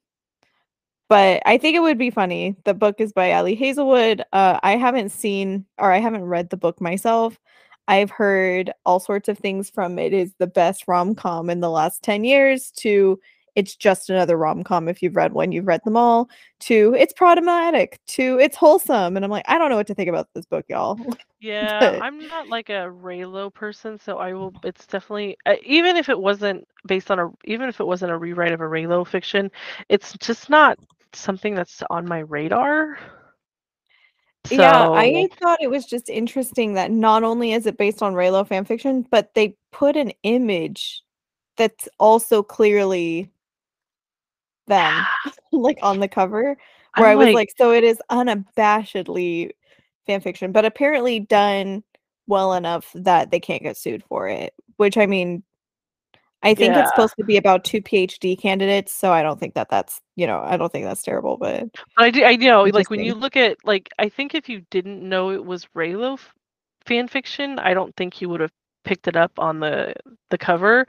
but 1.09 1.43
I 1.47 1.59
think 1.59 1.77
it 1.77 1.81
would 1.81 1.99
be 1.99 2.11
funny. 2.11 2.57
The 2.65 2.75
book 2.75 2.97
is 3.01 3.13
by 3.13 3.33
Ali 3.33 3.55
Hazelwood. 3.55 4.25
Uh, 4.33 4.59
I 4.63 4.77
haven't 4.77 5.11
seen 5.11 5.65
or 5.79 5.93
I 5.93 5.99
haven't 5.99 6.25
read 6.25 6.51
the 6.51 6.57
book 6.57 6.81
myself. 6.81 7.39
I've 7.87 8.11
heard 8.11 8.73
all 8.85 9.01
sorts 9.01 9.29
of 9.29 9.39
things 9.39 9.71
from 9.71 9.99
it 9.99 10.13
is 10.13 10.35
the 10.39 10.47
best 10.47 10.85
rom 10.89 11.15
com 11.15 11.49
in 11.49 11.61
the 11.61 11.71
last 11.71 12.03
10 12.03 12.25
years 12.25 12.71
to 12.79 13.19
it's 13.59 13.75
just 13.75 14.09
another 14.09 14.37
rom 14.37 14.63
com 14.63 14.89
if 14.89 15.03
you've 15.03 15.17
read 15.17 15.33
one, 15.33 15.51
you've 15.51 15.67
read 15.67 15.81
them 15.83 15.97
all, 15.97 16.31
to 16.61 16.95
it's 16.97 17.13
problematic, 17.13 17.99
to 18.07 18.39
it's 18.39 18.55
wholesome. 18.55 19.17
And 19.17 19.25
I'm 19.25 19.33
like, 19.33 19.45
I 19.49 19.59
don't 19.59 19.69
know 19.69 19.75
what 19.75 19.89
to 19.89 19.97
think 19.97 20.09
about 20.09 20.29
this 20.33 20.47
book, 20.47 20.65
y'all. 20.69 20.97
Yeah, 21.41 21.79
But- 21.79 22.03
I'm 22.03 22.27
not 22.27 22.49
like 22.49 22.69
a 22.69 22.91
Reylo 22.91 23.55
person, 23.55 23.97
so 23.97 24.19
I 24.19 24.33
will. 24.33 24.53
It's 24.65 24.87
definitely 24.87 25.37
uh, 25.47 25.55
even 25.65 25.97
if 25.97 26.09
it 26.09 26.19
wasn't 26.19 26.67
based 26.85 27.13
on 27.13 27.21
a 27.21 27.31
even 27.45 27.69
if 27.69 27.79
it 27.79 27.87
wasn't 27.87 28.11
a 28.11 28.17
rewrite 28.17 28.51
of 28.53 28.61
a 28.61 28.65
Reylo 28.65 29.07
fiction, 29.07 29.49
it's 29.89 30.15
just 30.19 30.51
not 30.51 30.79
something 31.13 31.55
that's 31.55 31.81
on 31.91 32.09
my 32.09 32.21
radar. 32.21 32.99
Yeah, 34.51 34.91
I 34.91 35.29
thought 35.41 35.63
it 35.63 35.71
was 35.71 35.85
just 35.85 36.09
interesting 36.09 36.75
that 36.75 36.91
not 36.91 37.23
only 37.23 37.53
is 37.53 37.67
it 37.67 37.79
based 37.79 38.03
on 38.03 38.15
Reylo 38.15 38.47
fanfiction, 38.47 39.05
but 39.09 39.35
they 39.35 39.57
put 39.71 39.97
an 39.97 40.13
image 40.25 41.05
that's 41.57 41.89
also 41.99 42.43
clearly 42.43 43.31
them, 44.69 45.05
like 45.53 45.79
on 45.83 46.01
the 46.01 46.09
cover, 46.09 46.57
where 46.97 47.07
I'm 47.09 47.13
I 47.13 47.15
was 47.17 47.27
like- 47.27 47.35
like, 47.35 47.51
so 47.57 47.73
it 47.73 47.85
is 47.85 48.01
unabashedly 48.11 49.51
fanfiction, 50.09 50.53
but 50.53 50.65
apparently 50.65 51.21
done 51.21 51.83
well 52.27 52.55
enough 52.55 52.91
that 52.95 53.31
they 53.31 53.41
can't 53.41 53.63
get 53.63 53.77
sued 53.77 54.05
for 54.09 54.29
it. 54.29 54.55
Which 54.77 54.97
I 54.97 55.07
mean, 55.07 55.43
I 56.43 56.55
think 56.55 56.75
Yeah. 56.75 56.83
it's 56.83 56.91
supposed 56.91 57.15
to 57.19 57.25
be 57.25 57.37
about 57.37 57.65
two 57.65 57.81
PhD 57.83 58.39
candidates, 58.41 58.93
so 58.93 59.13
I 59.13 59.23
don't 59.23 59.41
think 59.41 59.55
that 59.55 59.69
that's 59.71 60.01
you 60.17 60.27
know 60.27 60.41
I 60.45 60.57
don't 60.57 60.71
think 60.71 60.85
that's 60.85 61.03
terrible, 61.03 61.37
but 61.37 61.69
But 61.97 62.05
I 62.05 62.11
do, 62.11 62.25
I 62.25 62.37
know, 62.37 62.63
like 62.65 62.91
when 62.91 63.01
you 63.03 63.15
look 63.15 63.37
at 63.37 63.59
like 63.65 63.89
I 63.99 64.09
think 64.09 64.35
if 64.35 64.49
you 64.49 64.63
didn't 64.71 65.07
know 65.07 65.31
it 65.31 65.45
was 65.45 65.67
Reylo 65.77 66.19
fan 66.87 67.09
fiction, 67.09 67.59
I 67.59 67.75
don't 67.75 67.95
think 67.97 68.21
you 68.21 68.29
would 68.29 68.41
have 68.41 68.53
picked 68.85 69.09
it 69.09 69.17
up 69.17 69.33
on 69.39 69.61
the 69.61 69.95
the 70.31 70.39
cover. 70.39 70.87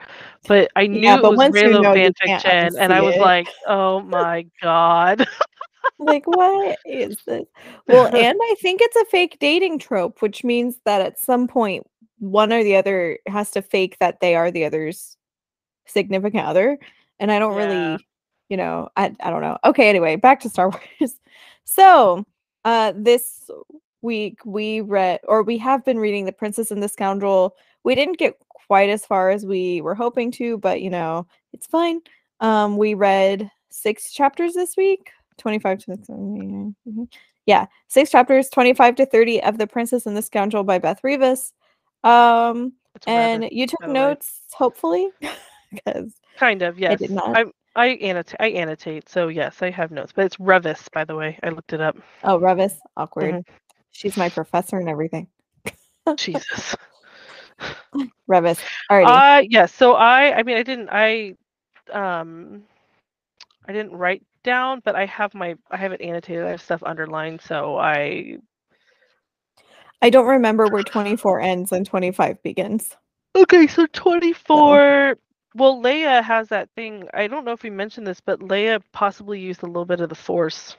But 0.48 0.72
I 0.76 0.88
knew 0.88 1.00
Yeah, 1.02 1.18
it 1.18 1.22
but 1.22 1.32
was 1.32 1.38
once 1.38 1.62
you 1.64 1.72
Reylo 1.72 1.82
know, 1.82 1.94
you 1.94 2.12
can't 2.24 2.44
fiction, 2.44 2.78
and 2.80 2.94
I 2.94 3.02
was 3.02 3.16
it. 3.16 3.22
like, 3.22 3.48
oh 3.68 4.02
my 4.02 4.46
god. 4.62 5.28
like 6.00 6.26
what 6.26 6.78
is 6.86 7.18
this 7.26 7.46
well 7.88 8.06
and 8.16 8.38
i 8.42 8.56
think 8.62 8.82
it's 8.82 8.96
a 8.96 9.06
fake 9.06 9.38
dating 9.40 9.78
trope 9.78 10.22
which 10.22 10.44
means 10.46 10.78
that 10.86 11.02
at 11.02 11.20
some 11.20 11.48
point 11.48 11.86
one 12.20 12.54
or 12.54 12.64
the 12.64 12.76
other 12.76 13.18
has 13.28 13.52
to 13.52 13.62
fake 13.62 13.98
that 14.00 14.20
they 14.22 14.36
are 14.36 14.50
the 14.52 14.64
other's 14.64 15.18
significant 15.86 16.46
other 16.46 16.78
and 17.20 17.32
i 17.32 17.40
don't 17.40 17.54
Yeah. 17.58 17.98
really 17.98 18.08
you 18.50 18.58
know 18.58 18.88
I, 18.96 19.14
I 19.22 19.30
don't 19.30 19.42
know 19.42 19.58
okay 19.66 19.90
anyway 19.90 20.16
back 20.16 20.40
to 20.42 20.50
star 20.50 20.70
wars 21.02 21.16
so 21.66 22.24
uh 22.66 22.94
this 22.96 23.50
week 24.02 24.40
we 24.46 24.82
read 24.82 25.20
or 25.28 25.44
we 25.44 25.58
have 25.58 25.84
been 25.84 26.00
reading 26.00 26.26
the 26.26 26.32
princess 26.32 26.72
and 26.72 26.82
the 26.82 26.88
scoundrel 26.90 27.56
we 27.84 27.96
didn't 27.96 28.18
get 28.18 28.38
quite 28.68 28.90
as 28.90 29.06
far 29.06 29.30
as 29.30 29.46
we 29.46 29.82
were 29.82 29.96
hoping 29.96 30.32
to 30.32 30.58
but 30.58 30.82
you 30.82 30.90
know 30.90 31.26
it's 31.54 31.66
fine 31.68 32.00
um 32.40 32.78
we 32.78 32.94
read 32.94 33.50
six 33.70 34.12
chapters 34.12 34.54
this 34.54 34.76
week 34.78 35.10
25 35.38 35.80
to 35.80 35.92
mhm. 35.92 36.74
yeah 37.46 37.66
six 37.88 38.12
chapters 38.12 38.50
25 38.50 38.96
to 38.96 39.06
30 39.06 39.44
of 39.44 39.58
the 39.58 39.68
princess 39.68 40.06
and 40.06 40.16
the 40.16 40.22
scoundrel 40.22 40.64
by 40.64 40.78
beth 40.78 41.00
rivas 41.04 41.54
um 42.04 42.74
and 43.08 43.44
Revis, 43.44 43.52
you 43.52 43.68
took 43.68 43.80
the 43.82 43.88
way. 43.88 43.94
notes 43.94 44.42
hopefully 44.54 45.10
because 45.72 46.14
Kind 46.38 46.62
of, 46.62 46.80
yes. 46.80 46.94
i 46.94 46.96
did 46.96 47.12
not. 47.12 47.36
I 47.36 47.46
I 47.76 47.88
annotate. 47.98 48.38
I 48.40 48.48
annotate. 48.50 49.08
So 49.10 49.28
yes, 49.28 49.62
I 49.62 49.70
have 49.70 49.92
notes. 49.92 50.12
But 50.16 50.26
it's 50.26 50.38
Revis, 50.38 50.90
by 50.92 51.04
the 51.04 51.16
way. 51.16 51.38
I 51.44 51.50
looked 51.50 51.74
it 51.74 51.82
up. 51.82 51.98
oh 52.24 52.40
revis 52.40 52.76
awkward 52.98 53.36
Mhm. 53.36 53.46
she's 53.92 54.16
my 54.18 54.30
professor 54.30 54.78
and 54.80 54.90
everything 54.90 55.28
Jesus. 56.18 56.76
revis 58.30 58.60
alrighty 58.92 59.06
Uh 59.06 59.42
yes. 59.50 59.74
So 59.74 59.94
I. 59.94 60.38
I 60.38 60.44
mean, 60.44 60.58
I 60.58 60.64
didn't. 60.64 60.90
I. 60.92 61.36
Um. 61.92 62.64
I 63.68 63.74
didn't 63.74 63.94
write 63.94 64.24
down, 64.44 64.82
but 64.84 64.96
I 64.96 65.06
have 65.06 65.34
my. 65.34 65.56
I 65.70 65.78
have 65.78 65.92
it 65.92 66.02
annotated. 66.02 66.46
I 66.46 66.52
have 66.52 66.62
stuff 66.62 66.82
underlined. 66.84 67.42
So 67.42 67.78
I. 67.78 68.38
i 70.02 70.10
don't 70.10 70.28
remember 70.28 70.68
where 70.68 70.82
24 70.82 71.42
ends 71.42 71.74
and 71.74 71.86
25 71.86 72.42
begins 72.42 72.96
Okay. 73.36 73.68
So 73.68 73.86
twenty 73.88 74.34
four. 74.34 75.16
Well, 75.56 75.82
Leia 75.82 76.24
has 76.24 76.50
that 76.50 76.70
thing. 76.76 77.08
I 77.14 77.28
don't 77.28 77.44
know 77.46 77.52
if 77.52 77.64
we 77.64 77.70
mentioned 77.70 78.06
this, 78.06 78.22
but 78.22 78.40
Leia 78.40 78.82
possibly 78.92 79.40
used 79.40 79.64
a 79.64 79.68
little 79.68 79.86
bit 79.86 80.02
of 80.02 80.10
the 80.10 80.16
Force 80.16 80.76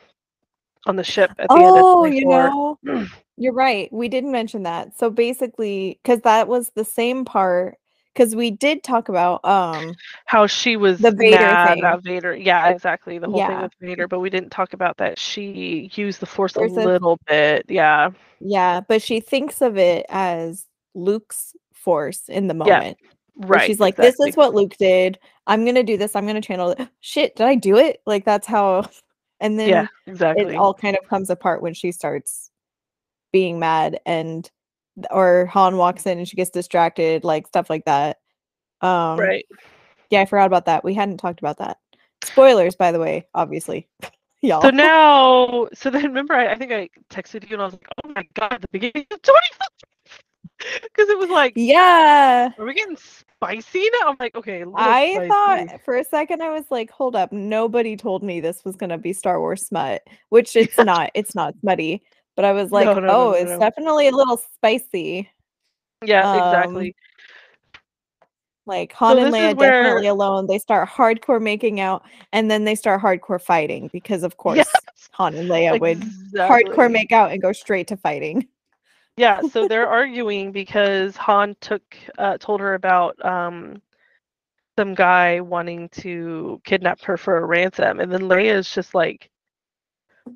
on 0.86 0.96
the 0.96 1.04
ship 1.04 1.30
at 1.38 1.48
the 1.48 1.54
end 1.56 1.76
of 1.76 1.84
oh 1.84 2.04
you 2.06 2.26
know 2.26 2.78
you're 3.36 3.52
right 3.52 3.92
we 3.92 4.08
didn't 4.08 4.32
mention 4.32 4.62
that 4.64 4.96
so 4.98 5.10
basically 5.10 5.98
because 6.02 6.20
that 6.22 6.48
was 6.48 6.70
the 6.74 6.84
same 6.84 7.24
part 7.24 7.76
because 8.14 8.34
we 8.34 8.50
did 8.50 8.82
talk 8.82 9.08
about 9.08 9.44
um 9.44 9.94
how 10.26 10.46
she 10.46 10.76
was 10.76 10.98
The 10.98 11.12
Vader 11.12 11.56
thing. 11.64 11.78
about 11.80 12.02
Vader. 12.04 12.34
Yeah, 12.36 12.68
exactly. 12.68 13.18
The 13.18 13.26
whole 13.28 13.40
thing 13.40 13.48
Yeah. 13.50 13.62
with 13.62 13.72
Vader, 13.80 14.06
but 14.08 14.20
we 14.20 14.30
didn't 14.30 14.50
talk 14.50 14.72
about 14.74 14.96
that 14.98 15.18
she 15.18 15.90
used 15.94 16.20
the 16.20 16.26
Force 16.26 16.52
There's 16.54 16.72
a 16.76 16.80
a- 16.80 16.84
little 16.84 17.18
bit. 17.26 17.66
Yeah. 17.68 18.10
yeah 18.40 18.80
but 18.80 19.02
she 19.02 19.20
thinks 19.20 19.60
of 19.60 19.76
it 19.76 20.06
as 20.08 20.66
luke's 20.94 21.54
force 21.74 22.22
in 22.28 22.46
the 22.48 22.54
Yeah, 22.54 22.78
moment 22.78 22.98
where 23.34 23.58
Right. 23.58 23.66
she's 23.66 23.80
like 23.80 23.96
this 23.96 24.18
is 24.20 24.36
what 24.36 24.54
luke 24.54 24.74
did 24.78 25.18
i'm 25.46 25.64
gonna 25.64 25.82
do 25.82 25.96
this 25.96 26.14
i'm 26.16 26.26
gonna 26.26 26.40
channel 26.40 26.70
it 26.70 26.88
shit 27.00 27.36
did 27.36 27.46
i 27.46 27.54
do 27.54 27.76
it 27.76 28.00
like 28.06 28.24
that's 28.24 28.46
how 28.46 28.88
and 29.40 29.58
then 29.58 29.68
Yeah, 29.68 29.86
exactly. 30.06 30.54
it 30.54 30.56
all 30.56 30.74
kind 30.74 30.96
of 30.96 31.08
comes 31.08 31.30
apart 31.30 31.62
when 31.62 31.74
she 31.74 31.92
starts 31.92 32.50
being 33.32 33.58
mad 33.58 34.00
and 34.06 34.50
or 35.10 35.46
Han 35.46 35.76
walks 35.76 36.06
in 36.06 36.18
and 36.18 36.28
she 36.28 36.36
gets 36.36 36.50
distracted, 36.50 37.24
like 37.24 37.46
stuff 37.46 37.70
like 37.70 37.84
that. 37.86 38.18
Um 38.80 39.18
right. 39.18 39.46
yeah, 40.10 40.20
I 40.20 40.26
forgot 40.26 40.46
about 40.46 40.66
that. 40.66 40.84
We 40.84 40.94
hadn't 40.94 41.18
talked 41.18 41.40
about 41.40 41.58
that. 41.58 41.78
Spoilers, 42.22 42.76
by 42.76 42.92
the 42.92 42.98
way, 42.98 43.26
obviously. 43.34 43.88
Y'all. 44.42 44.62
So 44.62 44.70
now, 44.70 45.68
so 45.74 45.90
then 45.90 46.04
remember, 46.04 46.32
I, 46.32 46.52
I 46.52 46.54
think 46.56 46.72
I 46.72 46.88
texted 47.10 47.48
you 47.48 47.54
and 47.56 47.62
I 47.62 47.66
was 47.66 47.74
like, 47.74 47.86
oh 48.04 48.12
my 48.16 48.26
God, 48.32 48.62
the 48.62 48.68
beginning 48.72 49.06
of 49.10 49.20
25. 49.20 49.68
Because 50.82 51.08
it 51.08 51.18
was 51.18 51.30
like, 51.30 51.52
yeah. 51.56 52.50
are 52.58 52.64
we 52.64 52.74
getting 52.74 52.96
spicy 52.96 53.88
now? 54.00 54.10
I'm 54.10 54.16
like, 54.20 54.34
okay. 54.34 54.64
I 54.76 55.14
spicy. 55.14 55.28
thought 55.28 55.80
for 55.84 55.96
a 55.96 56.04
second 56.04 56.42
I 56.42 56.50
was 56.50 56.64
like, 56.70 56.90
hold 56.90 57.16
up, 57.16 57.32
nobody 57.32 57.96
told 57.96 58.22
me 58.22 58.40
this 58.40 58.64
was 58.64 58.76
gonna 58.76 58.98
be 58.98 59.12
Star 59.12 59.40
Wars 59.40 59.62
smut, 59.62 60.02
which 60.28 60.56
it's 60.56 60.76
not. 60.78 61.10
It's 61.14 61.34
not 61.34 61.54
smutty. 61.60 62.02
But 62.36 62.44
I 62.44 62.52
was 62.52 62.70
like, 62.72 62.86
No, 62.86 62.94
no, 62.94 63.08
oh, 63.08 63.30
no, 63.30 63.32
it's 63.32 63.58
definitely 63.58 64.08
a 64.08 64.12
little 64.12 64.36
spicy. 64.36 65.30
Yeah, 66.04 66.30
um, 66.30 66.36
exactly. 66.36 66.94
Like 68.66 68.92
Han 68.94 69.18
and 69.18 69.26
this 69.26 69.34
is 69.34 69.40
Leia 69.40 69.56
where- 69.56 69.82
definitely 69.82 70.06
alone. 70.08 70.46
They 70.46 70.58
start 70.58 70.88
hardcore 70.88 71.40
making 71.40 71.80
out, 71.80 72.04
and 72.32 72.50
then 72.50 72.64
they 72.64 72.74
start 72.74 73.02
hardcore 73.02 73.40
fighting 73.40 73.90
because, 73.92 74.22
of 74.22 74.36
course, 74.38 74.58
Yes, 74.58 74.70
Han 75.12 75.34
and 75.34 75.48
Leia 75.48 75.80
would 75.80 76.00
hardcore 76.34 76.90
make 76.90 77.12
out 77.12 77.32
and 77.32 77.42
go 77.42 77.52
straight 77.52 77.88
to 77.88 77.96
fighting. 77.96 78.46
Yeah, 79.20 79.42
so 79.42 79.66
they're 79.66 79.88
arguing 79.88 80.52
because 80.52 81.16
Han 81.16 81.54
took 81.60 81.82
uh, 82.18 82.38
told 82.38 82.60
her 82.60 82.74
about 82.74 83.22
um 83.24 83.82
some 84.78 84.94
guy 84.94 85.40
wanting 85.40 85.88
to 85.90 86.60
kidnap 86.64 87.02
her 87.02 87.16
for 87.16 87.38
a 87.38 87.44
ransom, 87.46 88.00
and 88.00 88.12
then 88.12 88.22
Leia 88.22 88.54
is 88.54 88.70
just 88.72 88.94
like 88.94 89.30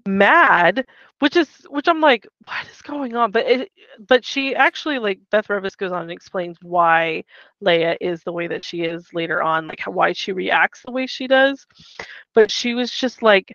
mad, 0.07 0.87
which 1.21 1.37
is 1.37 1.49
which 1.71 1.89
I'm 1.89 2.01
like, 2.01 2.27
what 2.47 2.67
is 2.69 2.83
going 2.83 3.17
on? 3.17 3.31
But 3.31 3.47
it 3.47 3.73
but 4.09 4.25
she 4.25 4.55
actually 4.55 4.99
like 4.99 5.21
Beth 5.31 5.49
Revis 5.49 5.77
goes 5.77 5.93
on 5.93 6.03
and 6.03 6.11
explains 6.13 6.59
why 6.63 7.25
Leia 7.65 7.97
is 8.01 8.23
the 8.23 8.33
way 8.33 8.47
that 8.49 8.65
she 8.65 8.83
is 8.83 9.09
later 9.13 9.43
on, 9.43 9.67
like 9.69 9.83
why 9.87 10.13
she 10.13 10.33
reacts 10.33 10.83
the 10.85 10.93
way 10.93 11.07
she 11.07 11.27
does. 11.27 11.67
But 12.35 12.51
she 12.51 12.75
was 12.75 12.91
just 12.91 13.23
like, 13.23 13.53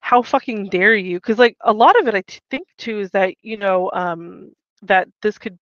how 0.00 0.22
fucking 0.22 0.68
dare 0.70 0.96
you? 0.96 1.18
Because 1.18 1.38
like 1.38 1.56
a 1.62 1.72
lot 1.72 2.00
of 2.00 2.08
it, 2.08 2.14
I 2.16 2.22
t- 2.22 2.40
think 2.50 2.68
too, 2.78 3.00
is 3.00 3.10
that 3.12 3.34
you 3.42 3.58
know 3.58 3.90
um 3.94 4.52
that 4.82 5.08
this 5.22 5.38
could 5.38 5.58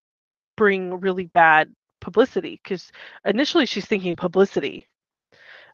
bring 0.57 1.01
really 1.01 1.27
bad 1.27 1.73
publicity 2.01 2.61
because 2.63 2.91
initially 3.25 3.67
she's 3.67 3.87
thinking 3.87 4.17
publicity. 4.17 4.87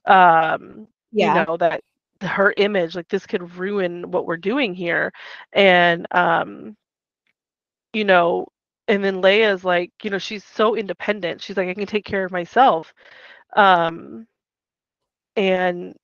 Um 0.06 0.88
Yeah. 1.12 1.18
you 1.18 1.30
know 1.30 1.56
that 1.58 1.82
her 2.22 2.52
image 2.56 2.94
like 2.96 3.08
this 3.08 3.26
could 3.26 3.56
ruin 3.56 4.10
what 4.10 4.26
we're 4.26 4.36
doing 4.36 4.74
here. 4.74 5.12
And 5.52 6.06
um 6.12 6.76
you 7.92 8.04
know 8.04 8.46
and 8.88 9.02
then 9.04 9.22
Leia's 9.22 9.64
like 9.64 9.90
you 10.02 10.10
know 10.10 10.18
she's 10.18 10.44
so 10.44 10.76
independent. 10.76 11.40
She's 11.42 11.56
like 11.56 11.68
I 11.68 11.74
can 11.74 11.86
take 11.86 12.04
care 12.04 12.24
of 12.24 12.32
myself. 12.32 12.92
Um 13.56 14.26
and 15.36 15.94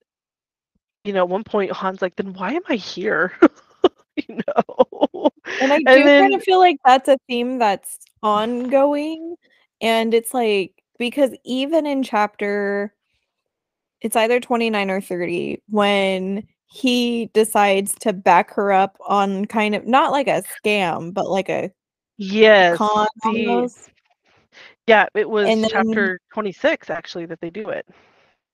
you 1.04 1.12
know 1.12 1.22
at 1.22 1.28
one 1.28 1.44
point 1.44 1.72
Han's 1.72 2.02
like 2.02 2.16
then 2.16 2.32
why 2.34 2.52
am 2.52 2.62
I 2.68 2.76
here 2.76 3.32
you 4.28 4.38
know 4.46 5.30
And 5.60 5.72
I 5.72 5.78
do 5.78 5.84
and 5.86 6.06
kind 6.06 6.34
of 6.34 6.42
feel 6.42 6.58
like 6.58 6.76
that's 6.84 7.08
a 7.08 7.18
theme 7.28 7.58
that's 7.58 7.98
ongoing. 8.22 9.36
And 9.80 10.14
it's 10.14 10.32
like, 10.32 10.82
because 10.98 11.30
even 11.44 11.86
in 11.86 12.02
chapter, 12.02 12.94
it's 14.00 14.16
either 14.16 14.40
29 14.40 14.90
or 14.90 15.00
30, 15.00 15.62
when 15.68 16.46
he 16.66 17.30
decides 17.34 17.94
to 17.96 18.12
back 18.12 18.52
her 18.54 18.72
up 18.72 18.96
on 19.06 19.44
kind 19.46 19.74
of 19.74 19.86
not 19.86 20.10
like 20.10 20.28
a 20.28 20.42
scam, 20.42 21.12
but 21.12 21.28
like 21.28 21.48
a 21.48 21.70
yes 22.18 22.76
con 22.76 23.06
the 23.24 23.72
yeah 24.86 25.06
it 25.14 25.28
was 25.28 25.46
then, 25.46 25.66
chapter 25.68 26.20
26 26.32 26.90
actually 26.90 27.24
that 27.26 27.40
they 27.40 27.50
do 27.50 27.68
it 27.68 27.86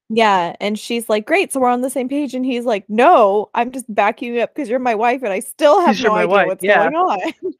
yeah, 0.08 0.56
and 0.60 0.78
she's 0.78 1.08
like, 1.08 1.26
Great, 1.26 1.52
so 1.52 1.60
we're 1.60 1.68
on 1.68 1.82
the 1.82 1.90
same 1.90 2.08
page. 2.08 2.34
And 2.34 2.44
he's 2.44 2.64
like, 2.64 2.84
No, 2.88 3.50
I'm 3.54 3.70
just 3.72 3.92
backing 3.94 4.34
you 4.34 4.40
up 4.40 4.54
because 4.54 4.68
you're 4.68 4.78
my 4.78 4.94
wife 4.94 5.22
and 5.22 5.32
I 5.32 5.40
still 5.40 5.80
have 5.80 6.00
no 6.00 6.14
idea 6.14 6.28
wife 6.28 6.46
what's 6.46 6.64
yeah 6.64 6.90
going 6.90 6.94
on. 6.94 7.32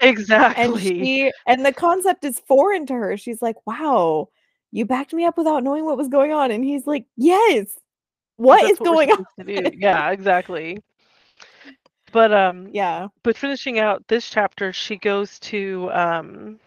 and 0.55 0.79
exactly 0.81 0.81
she 0.81 1.33
and 1.47 1.65
the 1.65 1.73
concept 1.73 2.25
is 2.25 2.41
foreign 2.41 2.87
to 2.87 2.95
her. 2.95 3.17
She's 3.17 3.43
like, 3.43 3.57
Wow, 3.67 4.29
you 4.73 4.85
backed 4.85 5.13
me 5.13 5.25
up 5.25 5.37
without 5.37 5.63
knowing 5.65 5.85
what 5.85 5.97
was 5.99 6.09
going 6.09 6.33
on. 6.33 6.51
And 6.51 6.65
he's 6.65 6.87
like, 6.87 7.05
Yes, 7.17 7.79
what 8.39 8.65
is 8.65 8.79
what 8.79 8.85
going 8.85 9.11
on? 9.11 9.19
supposed 9.19 9.29
to 9.39 9.45
do 9.45 9.77
yeah 9.79 10.11
exactly 10.11 10.79
but 12.13 12.33
um 12.33 12.69
Yeah. 12.73 13.09
but 13.23 13.37
finishing 13.37 13.79
out 13.79 14.07
this 14.09 14.29
chapter 14.31 14.73
she 14.73 14.97
goes 14.97 15.39
to 15.41 15.91
um 15.93 16.61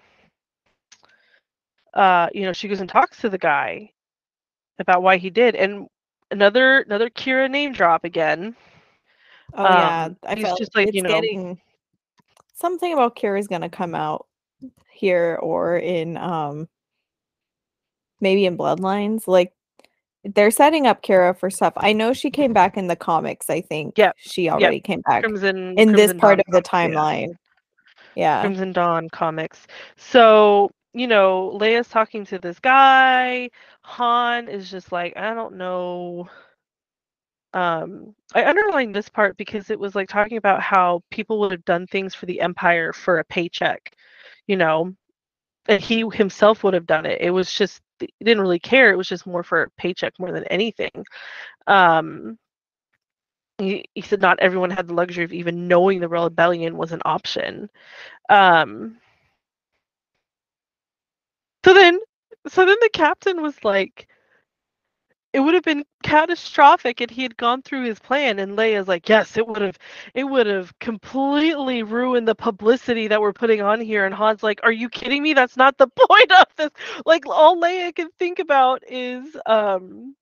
uh 1.93 2.27
you 2.33 2.43
know 2.43 2.53
she 2.53 2.67
goes 2.67 2.79
and 2.81 2.89
talks 2.89 3.17
to 3.19 3.29
the 3.29 3.37
guy 3.37 3.89
about 4.81 5.01
why 5.03 5.17
he 5.17 5.29
did 5.29 5.55
and 5.55 5.87
another 6.31 6.81
another 6.81 7.09
kira 7.09 7.49
name 7.49 7.71
drop 7.71 8.03
again 8.03 8.55
Oh 9.53 9.63
yeah. 9.63 10.05
um 10.05 10.17
I 10.23 10.35
he's 10.35 10.53
just 10.57 10.75
like 10.75 10.87
it's 10.87 10.95
you 10.95 11.01
know 11.03 11.09
getting 11.09 11.59
something 12.53 12.93
about 12.93 13.15
Kira's 13.15 13.47
gonna 13.47 13.69
come 13.69 13.95
out 13.95 14.27
here 14.91 15.37
or 15.41 15.77
in 15.77 16.15
um 16.17 16.67
maybe 18.21 18.45
in 18.45 18.57
Bloodlines. 18.57 19.27
Like 19.27 19.51
they're 20.23 20.51
setting 20.51 20.85
up 20.87 21.01
Kira 21.03 21.35
for 21.37 21.49
stuff. 21.49 21.73
I 21.77 21.91
know 21.93 22.13
she 22.13 22.29
came 22.29 22.53
back 22.53 22.77
in 22.77 22.87
the 22.87 22.95
comics, 22.95 23.49
I 23.49 23.61
think. 23.61 23.97
Yep, 23.97 24.15
She 24.19 24.43
yep. 24.43 24.53
already 24.53 24.79
came 24.79 25.01
back 25.01 25.23
crimson 25.23 25.73
in 25.77 25.91
this 25.93 26.13
part 26.13 26.37
dawn 26.37 26.43
of 26.47 26.53
the 26.53 26.61
comics 26.61 26.69
yeah 26.71 26.89
timeline. 26.89 27.35
Yeah. 28.15 28.41
crimson 28.41 28.71
dawn 28.73 29.09
comics 29.09 29.67
so 29.97 30.69
you 30.93 31.07
know 31.07 31.57
leia's 31.59 31.87
talking 31.87 32.25
to 32.25 32.37
this 32.39 32.59
guy 32.59 33.49
han 33.83 34.47
is 34.47 34.69
just 34.71 34.91
like 34.91 35.13
i 35.17 35.33
don't 35.33 35.55
know 35.55 36.27
um 37.53 38.15
i 38.33 38.45
underlined 38.45 38.95
this 38.95 39.09
part 39.09 39.35
because 39.37 39.69
it 39.69 39.79
was 39.79 39.95
like 39.95 40.07
talking 40.07 40.37
about 40.37 40.61
how 40.61 41.03
people 41.11 41.39
would 41.39 41.51
have 41.51 41.65
done 41.65 41.85
things 41.87 42.15
for 42.15 42.25
the 42.25 42.39
empire 42.39 42.93
for 42.93 43.19
a 43.19 43.25
paycheck 43.25 43.93
you 44.47 44.55
know 44.55 44.93
and 45.67 45.81
he 45.81 46.05
himself 46.13 46.63
would 46.63 46.73
have 46.73 46.87
done 46.87 47.05
it. 47.05 47.21
It 47.21 47.31
was 47.31 47.53
just 47.53 47.81
he 47.99 48.09
didn't 48.23 48.41
really 48.41 48.59
care. 48.59 48.91
It 48.91 48.97
was 48.97 49.07
just 49.09 49.27
more 49.27 49.43
for 49.43 49.63
a 49.63 49.69
paycheck 49.71 50.13
more 50.19 50.31
than 50.31 50.45
anything. 50.45 51.05
Um 51.67 52.37
he, 53.57 53.85
he 53.93 54.01
said 54.01 54.21
not 54.21 54.39
everyone 54.39 54.71
had 54.71 54.87
the 54.87 54.93
luxury 54.93 55.23
of 55.23 55.33
even 55.33 55.67
knowing 55.67 55.99
the 55.99 56.09
rebellion 56.09 56.77
was 56.77 56.91
an 56.91 57.01
option. 57.05 57.69
Um 58.29 58.97
so 61.65 61.73
then 61.73 61.99
so 62.47 62.65
then 62.65 62.77
the 62.81 62.89
captain 62.93 63.41
was 63.41 63.63
like 63.63 64.07
it 65.33 65.39
would 65.39 65.53
have 65.53 65.63
been 65.63 65.83
catastrophic 66.03 67.01
and 67.01 67.09
he 67.11 67.23
had 67.23 67.37
gone 67.37 67.61
through 67.61 67.83
his 67.85 67.99
plan 67.99 68.39
and 68.39 68.57
Leia's 68.57 68.87
like 68.87 69.07
yes 69.09 69.37
it 69.37 69.47
would 69.47 69.61
have 69.61 69.77
it 70.13 70.23
would 70.23 70.45
have 70.45 70.77
completely 70.79 71.83
ruined 71.83 72.27
the 72.27 72.35
publicity 72.35 73.07
that 73.07 73.21
we're 73.21 73.33
putting 73.33 73.61
on 73.61 73.79
here. 73.79 74.05
And 74.05 74.13
Han's 74.13 74.43
like 74.43 74.59
are 74.63 74.71
you 74.71 74.89
kidding 74.89 75.23
me? 75.23 75.33
That's 75.33 75.57
not 75.57 75.77
the 75.77 75.87
point 76.09 76.31
of 76.31 76.45
this. 76.57 76.69
Like 77.05 77.25
all 77.27 77.59
Leia 77.61 77.93
can 77.95 78.09
think 78.19 78.39
about 78.39 78.83
is 78.87 79.35
um 79.45 80.15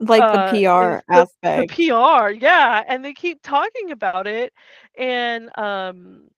Like 0.00 0.30
the 0.30 0.38
uh 0.38 0.40
PR 0.40 1.04
the 1.08 1.26
the. 1.42 1.68
PR 1.68 2.30
yeah 2.30 2.82
and 2.86 3.04
they 3.04 3.12
keep 3.12 3.40
talking 3.42 3.90
about 3.90 4.26
it. 4.26 4.52
And 4.98 5.50
um 5.58 6.28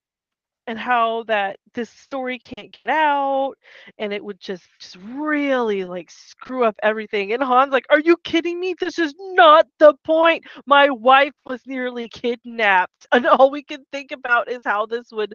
and 0.67 0.79
how 0.79 1.23
that 1.25 1.59
this 1.75 1.91
story 1.91 2.39
can't 2.39 2.77
get 2.85 2.93
out 2.93 3.55
and 3.99 4.13
it 4.13 4.25
would 4.25 4.41
just 4.41 4.65
just 4.79 4.97
really 4.97 5.85
like 5.85 6.11
screw 6.11 6.65
up 6.65 6.75
everything 6.83 7.33
and 7.33 7.43
han's 7.43 7.73
like 7.73 7.87
are 7.91 8.01
you 8.01 8.17
kidding 8.25 8.59
me 8.59 8.75
this 8.79 8.99
is 8.99 9.15
not 9.19 9.67
the 9.79 9.95
point 10.05 10.45
my 10.67 10.89
wife 10.91 11.35
was 11.47 11.61
nearly 11.67 12.09
kidnapped 12.09 13.07
and 13.13 13.27
all 13.27 13.51
we 13.51 13.63
can 13.63 13.85
think 13.93 14.13
about 14.13 14.51
is 14.51 14.63
how 14.65 14.87
this 14.87 15.11
would 15.13 15.35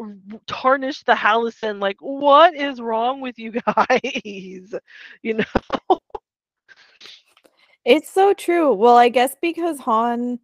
uh, 0.00 0.36
tarnish 0.46 1.02
the 1.04 1.14
Halcyon. 1.14 1.80
like 1.80 1.96
what 2.00 2.54
is 2.54 2.80
wrong 2.80 3.20
with 3.20 3.38
you 3.38 3.52
guys 3.76 4.74
you 5.22 5.34
know 5.34 5.98
It's 7.84 8.08
so 8.08 8.32
true. 8.32 8.72
Well, 8.72 8.96
I 8.96 9.10
guess 9.10 9.36
because 9.40 9.78
Han 9.80 10.38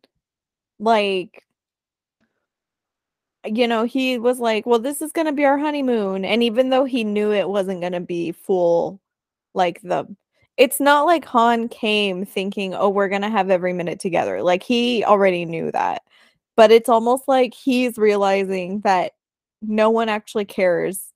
like 0.78 1.42
you 3.46 3.66
know, 3.68 3.84
he 3.84 4.18
was 4.18 4.38
like, 4.40 4.66
"Well, 4.66 4.78
this 4.78 5.00
is 5.02 5.12
gonna 5.12 5.32
be 5.32 5.44
our 5.44 5.58
honeymoon," 5.58 6.24
and 6.24 6.42
even 6.42 6.70
though 6.70 6.84
he 6.84 7.04
knew 7.04 7.32
it 7.32 7.48
wasn't 7.48 7.80
gonna 7.80 8.00
be 8.00 8.32
full, 8.32 9.00
like 9.54 9.80
the, 9.82 10.06
it's 10.56 10.80
not 10.80 11.06
like 11.06 11.24
Han 11.26 11.68
came 11.68 12.24
thinking, 12.26 12.74
"Oh, 12.74 12.90
we're 12.90 13.08
gonna 13.08 13.30
have 13.30 13.50
every 13.50 13.72
minute 13.72 14.00
together." 14.00 14.42
Like 14.42 14.62
he 14.62 15.04
already 15.04 15.44
knew 15.46 15.72
that, 15.72 16.02
but 16.56 16.70
it's 16.72 16.88
almost 16.88 17.28
like 17.28 17.54
he's 17.54 17.98
realizing 17.98 18.80
that 18.82 19.12
no 19.62 19.90
one 19.90 20.08
actually 20.08 20.44
cares 20.46 21.12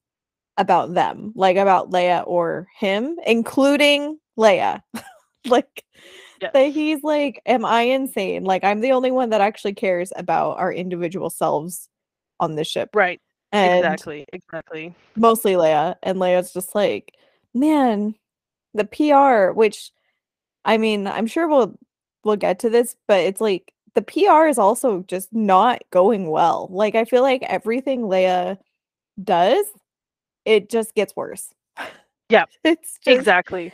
about 0.58 0.94
them, 0.94 1.32
like 1.36 1.56
about 1.56 1.90
Leia 1.90 2.24
or 2.26 2.68
him, 2.78 3.18
including 3.26 4.18
Leia. 4.38 4.82
like 5.46 5.84
yes 6.40 6.52
that 6.54 6.68
he's 6.72 7.02
like, 7.04 7.40
"Am 7.46 7.64
I 7.64 7.82
insane? 7.82 8.44
Like 8.44 8.64
I'm 8.64 8.80
the 8.80 8.92
only 8.92 9.10
one 9.12 9.30
that 9.30 9.40
actually 9.42 9.74
cares 9.74 10.12
about 10.16 10.58
our 10.58 10.72
individual 10.72 11.30
selves." 11.30 11.88
On 12.40 12.56
the 12.56 12.64
ship 12.64 12.90
right. 12.94 13.20
and 13.52 13.78
exactly 13.78 14.26
exactly. 14.32 14.94
mostly 15.16 15.52
Leia 15.52 15.96
and 16.02 16.18
Leia's 16.18 16.52
just 16.52 16.74
like 16.74 17.14
man 17.54 18.14
the 18.74 18.84
PR 18.84 19.52
which 19.52 19.90
I 20.64 20.78
mean 20.78 21.06
I'm 21.06 21.26
sure 21.26 21.48
we'll 21.48 21.74
we'll 22.24 22.36
get 22.36 22.58
to 22.60 22.70
this 22.70 22.96
but 23.06 23.20
it's 23.20 23.40
like 23.40 23.72
the 23.94 24.02
PR 24.02 24.46
is 24.48 24.58
also 24.58 25.02
just 25.06 25.32
not 25.32 25.80
going 25.92 26.28
well. 26.28 26.68
Like 26.72 26.96
I 26.96 27.04
feel 27.04 27.22
like 27.22 27.42
everything 27.44 28.02
Leia 28.02 28.58
does 29.22 29.64
it 30.44 30.68
just 30.68 30.94
gets 30.94 31.14
worse. 31.14 31.52
Yeah 32.28 32.46
it's 32.64 32.98
just 33.04 33.18
exactly. 33.18 33.72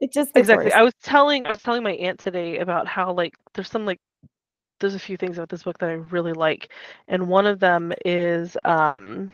it 0.00 0.12
just 0.12 0.32
gets 0.32 0.44
Exactly. 0.44 0.66
worse. 0.66 0.74
I 0.74 0.82
was 0.82 0.94
telling 1.02 1.44
I 1.46 1.50
was 1.50 1.62
telling 1.62 1.82
my 1.82 1.92
aunt 1.92 2.18
today 2.18 2.58
about 2.58 2.86
how 2.86 3.12
like 3.12 3.34
there's 3.54 3.70
some 3.70 3.84
like 3.84 4.00
there's 4.80 4.94
a 4.94 5.00
few 5.00 5.16
things 5.16 5.38
about 5.38 5.48
this 5.50 5.62
book 5.64 5.78
that 5.78 5.90
I 5.90 5.94
really 5.94 6.32
like. 6.32 6.70
And 7.08 7.28
one 7.28 7.46
of 7.46 7.60
them 7.60 7.92
is 8.04 8.56
um 8.64 9.32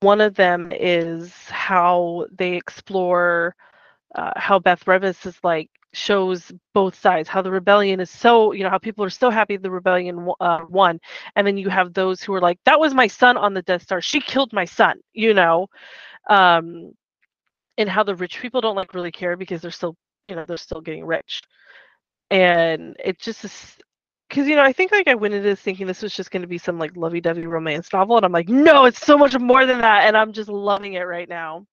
one 0.00 0.20
of 0.20 0.34
them 0.34 0.72
is 0.72 1.32
how 1.48 2.26
they 2.32 2.54
explore 2.56 3.54
uh, 4.14 4.32
how 4.36 4.58
Beth 4.58 4.84
Revis 4.84 5.26
is 5.26 5.38
like 5.44 5.70
shows 5.94 6.50
both 6.74 6.94
sides 6.94 7.28
how 7.28 7.42
the 7.42 7.50
rebellion 7.50 8.00
is 8.00 8.10
so 8.10 8.52
you 8.52 8.64
know 8.64 8.70
how 8.70 8.78
people 8.78 9.04
are 9.04 9.10
so 9.10 9.30
happy 9.30 9.56
the 9.56 9.70
rebellion 9.70 10.28
uh, 10.40 10.60
won 10.68 10.98
and 11.36 11.46
then 11.46 11.56
you 11.58 11.68
have 11.68 11.92
those 11.92 12.22
who 12.22 12.32
are 12.34 12.40
like 12.40 12.58
that 12.64 12.80
was 12.80 12.94
my 12.94 13.06
son 13.06 13.36
on 13.36 13.52
the 13.54 13.62
death 13.62 13.82
star 13.82 14.00
she 14.00 14.20
killed 14.20 14.52
my 14.52 14.64
son 14.64 14.98
you 15.12 15.34
know 15.34 15.66
um 16.30 16.92
and 17.78 17.88
how 17.88 18.02
the 18.02 18.14
rich 18.14 18.40
people 18.40 18.60
don't 18.60 18.76
like 18.76 18.94
really 18.94 19.12
care 19.12 19.36
because 19.36 19.60
they're 19.60 19.70
still 19.70 19.96
you 20.28 20.36
know 20.36 20.44
they're 20.46 20.56
still 20.56 20.80
getting 20.80 21.04
rich 21.04 21.42
and 22.32 22.96
it 23.04 23.20
just 23.20 23.44
is 23.44 23.76
because 24.28 24.48
you 24.48 24.56
know 24.56 24.62
i 24.62 24.72
think 24.72 24.90
like 24.90 25.06
i 25.06 25.14
went 25.14 25.34
into 25.34 25.48
this 25.48 25.60
thinking 25.60 25.86
this 25.86 26.02
was 26.02 26.14
just 26.14 26.30
going 26.30 26.42
to 26.42 26.48
be 26.48 26.58
some 26.58 26.78
like 26.78 26.96
lovey-dovey 26.96 27.46
romance 27.46 27.92
novel 27.92 28.16
and 28.16 28.24
i'm 28.24 28.32
like 28.32 28.48
no 28.48 28.86
it's 28.86 29.04
so 29.04 29.18
much 29.18 29.38
more 29.38 29.66
than 29.66 29.80
that 29.80 30.06
and 30.06 30.16
i'm 30.16 30.32
just 30.32 30.48
loving 30.48 30.94
it 30.94 31.02
right 31.02 31.28
now 31.28 31.66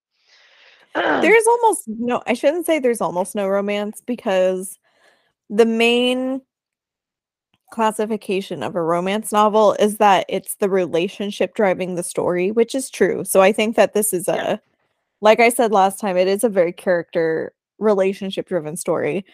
there's 0.96 1.48
almost 1.48 1.84
no 1.88 2.22
I 2.28 2.34
shouldn't 2.34 2.66
say 2.66 2.80
there's 2.80 3.02
almost 3.02 3.36
no 3.36 3.48
romance 3.48 4.02
because 4.06 4.78
the 5.50 5.66
main 5.66 6.42
classification 7.72 8.64
of 8.64 8.76
a 8.76 8.82
romance 8.82 9.32
novel 9.32 9.74
is 9.80 9.98
that 9.98 10.26
it's 10.28 10.56
the 10.56 10.70
relationship 10.70 11.54
driving 11.54 11.96
the 11.96 12.04
story, 12.04 12.52
which 12.52 12.74
is 12.74 12.90
true. 12.90 13.24
So 13.24 13.42
I 13.42 13.52
think 13.52 13.76
that 13.76 13.94
this 13.94 14.14
is 14.14 14.28
a 14.28 14.36
Yeah. 14.36 14.58
like 15.22 15.40
I 15.40 15.50
said 15.50 15.72
last 15.72 16.00
time, 16.00 16.18
it 16.18 16.28
is 16.28 16.44
a 16.44 16.50
very 16.50 16.74
character 16.74 17.54
relationship 17.78 18.48
driven 18.48 18.76
story. 18.76 19.26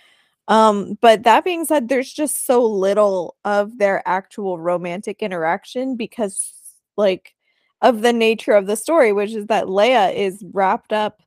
Um, 0.47 0.97
but 1.01 1.23
that 1.23 1.43
being 1.43 1.65
said, 1.65 1.89
there's 1.89 2.13
just 2.13 2.45
so 2.45 2.63
little 2.63 3.35
of 3.45 3.77
their 3.79 4.03
actual 4.07 4.59
romantic 4.59 5.21
interaction 5.23 5.95
because, 5.97 6.53
like, 6.97 7.33
of 7.81 8.01
the 8.01 8.13
nature 8.13 8.53
of 8.53 8.67
the 8.67 8.75
story, 8.77 9.11
which 9.13 9.33
is 9.33 9.47
that 9.47 9.65
Leia 9.65 10.13
is 10.15 10.43
wrapped 10.53 10.93
up 10.93 11.21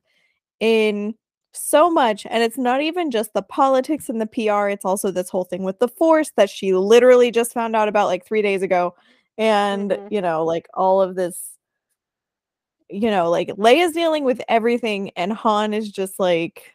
in 0.59 1.15
so 1.53 1.89
much. 1.91 2.25
And 2.29 2.43
it's 2.43 2.57
not 2.57 2.81
even 2.81 3.11
just 3.11 3.33
the 3.33 3.41
politics 3.43 4.09
and 4.09 4.21
the 4.21 4.27
PR, 4.27 4.69
it's 4.69 4.85
also 4.85 5.11
this 5.11 5.29
whole 5.29 5.45
thing 5.45 5.63
with 5.63 5.79
the 5.79 5.87
Force 5.89 6.31
that 6.37 6.49
she 6.49 6.73
literally 6.73 7.31
just 7.31 7.53
found 7.53 7.75
out 7.75 7.87
about 7.89 8.07
like 8.07 8.25
three 8.25 8.41
days 8.41 8.61
ago. 8.63 8.95
And, 9.37 9.91
Mhm. 9.91 10.11
you 10.11 10.21
know, 10.21 10.45
like 10.45 10.67
all 10.73 11.01
of 11.01 11.15
this, 11.15 11.51
you 12.89 13.11
know, 13.11 13.29
like 13.29 13.49
Leia's 13.49 13.93
dealing 13.93 14.23
with 14.23 14.41
everything, 14.49 15.11
and 15.15 15.31
Han 15.33 15.73
is 15.73 15.91
just 15.91 16.19
like, 16.19 16.71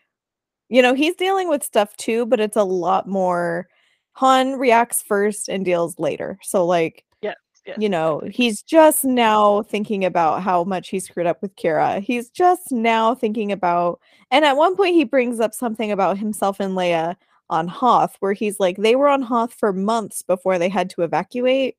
you 0.75 0.83
know, 0.83 0.93
he's 0.95 1.15
dealing 1.15 1.49
with 1.49 1.63
stuff 1.63 1.97
too, 1.97 2.27
but 2.27 2.41
it's 2.41 2.57
a 2.57 2.65
lot 2.65 3.07
more. 3.09 3.69
Han 4.15 4.59
reacts 4.59 5.03
first 5.03 5.49
and 5.49 5.65
deals 5.65 5.99
later. 5.99 6.39
So, 6.43 6.65
like, 6.67 7.05
Yes, 7.23 7.37
yes. 7.67 7.77
you 7.81 7.89
know, 7.89 8.23
he's 8.31 8.63
just 8.63 9.05
now 9.05 9.63
thinking 9.63 10.05
about 10.05 10.43
how 10.43 10.65
much 10.65 10.89
he 10.89 10.99
screwed 11.01 11.27
up 11.27 11.41
with 11.43 11.55
Kira. 11.57 12.01
He's 12.01 12.29
just 12.31 12.73
now 12.73 13.15
thinking 13.15 13.53
about, 13.53 14.01
and 14.31 14.45
at 14.45 14.57
one 14.57 14.77
point 14.77 14.95
he 14.97 15.05
brings 15.05 15.41
up 15.41 15.55
something 15.55 15.93
about 15.93 16.19
himself 16.19 16.59
and 16.61 16.75
Leia 16.77 17.17
on 17.51 17.69
Hoth, 17.69 18.17
where 18.21 18.33
he's 18.33 18.59
like, 18.61 18.77
they 18.79 18.97
were 18.97 19.09
on 19.09 19.23
Hoth 19.23 19.55
for 19.55 19.73
months 19.73 20.23
before 20.23 20.59
they 20.59 20.69
had 20.69 20.91
to 20.91 21.03
evacuate. 21.03 21.77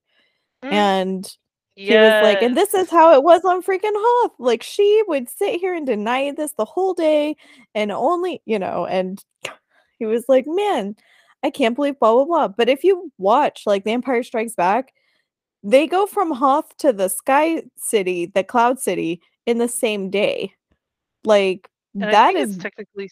Mm, 0.63 0.71
And 0.71 1.37
he 1.75 1.93
was 1.93 2.23
like, 2.23 2.41
and 2.41 2.55
this 2.55 2.73
is 2.73 2.89
how 2.89 3.13
it 3.13 3.23
was 3.23 3.43
on 3.43 3.61
freaking 3.61 3.91
Hoth. 3.93 4.31
Like 4.39 4.63
she 4.63 5.03
would 5.07 5.29
sit 5.29 5.59
here 5.59 5.73
and 5.73 5.85
deny 5.85 6.31
this 6.31 6.53
the 6.53 6.65
whole 6.65 6.93
day 6.93 7.35
and 7.73 7.91
only, 7.91 8.41
you 8.45 8.57
know, 8.57 8.85
and 8.85 9.23
he 9.99 10.05
was 10.05 10.25
like, 10.27 10.45
man, 10.47 10.95
I 11.43 11.49
can't 11.49 11.75
believe 11.75 11.99
blah 11.99 12.13
blah 12.13 12.25
blah. 12.25 12.47
But 12.47 12.69
if 12.69 12.83
you 12.83 13.11
watch 13.17 13.63
like 13.65 13.83
The 13.83 13.91
Empire 13.91 14.23
Strikes 14.23 14.55
Back, 14.55 14.93
they 15.63 15.87
go 15.87 16.05
from 16.05 16.31
Hoth 16.31 16.75
to 16.77 16.93
the 16.93 17.09
Sky 17.09 17.63
City, 17.77 18.27
the 18.27 18.43
Cloud 18.43 18.79
City, 18.79 19.21
in 19.45 19.57
the 19.57 19.67
same 19.67 20.09
day. 20.09 20.53
Like 21.23 21.69
And 21.99 22.11
think 22.11 22.37
is 22.37 22.57
technically 22.57 23.09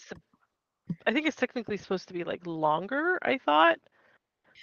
I 1.06 1.12
think 1.14 1.28
it's 1.28 1.36
technically 1.36 1.78
supposed 1.78 2.08
to 2.08 2.14
be 2.14 2.24
like 2.24 2.46
longer, 2.46 3.20
I 3.24 3.38
thought. 3.38 3.78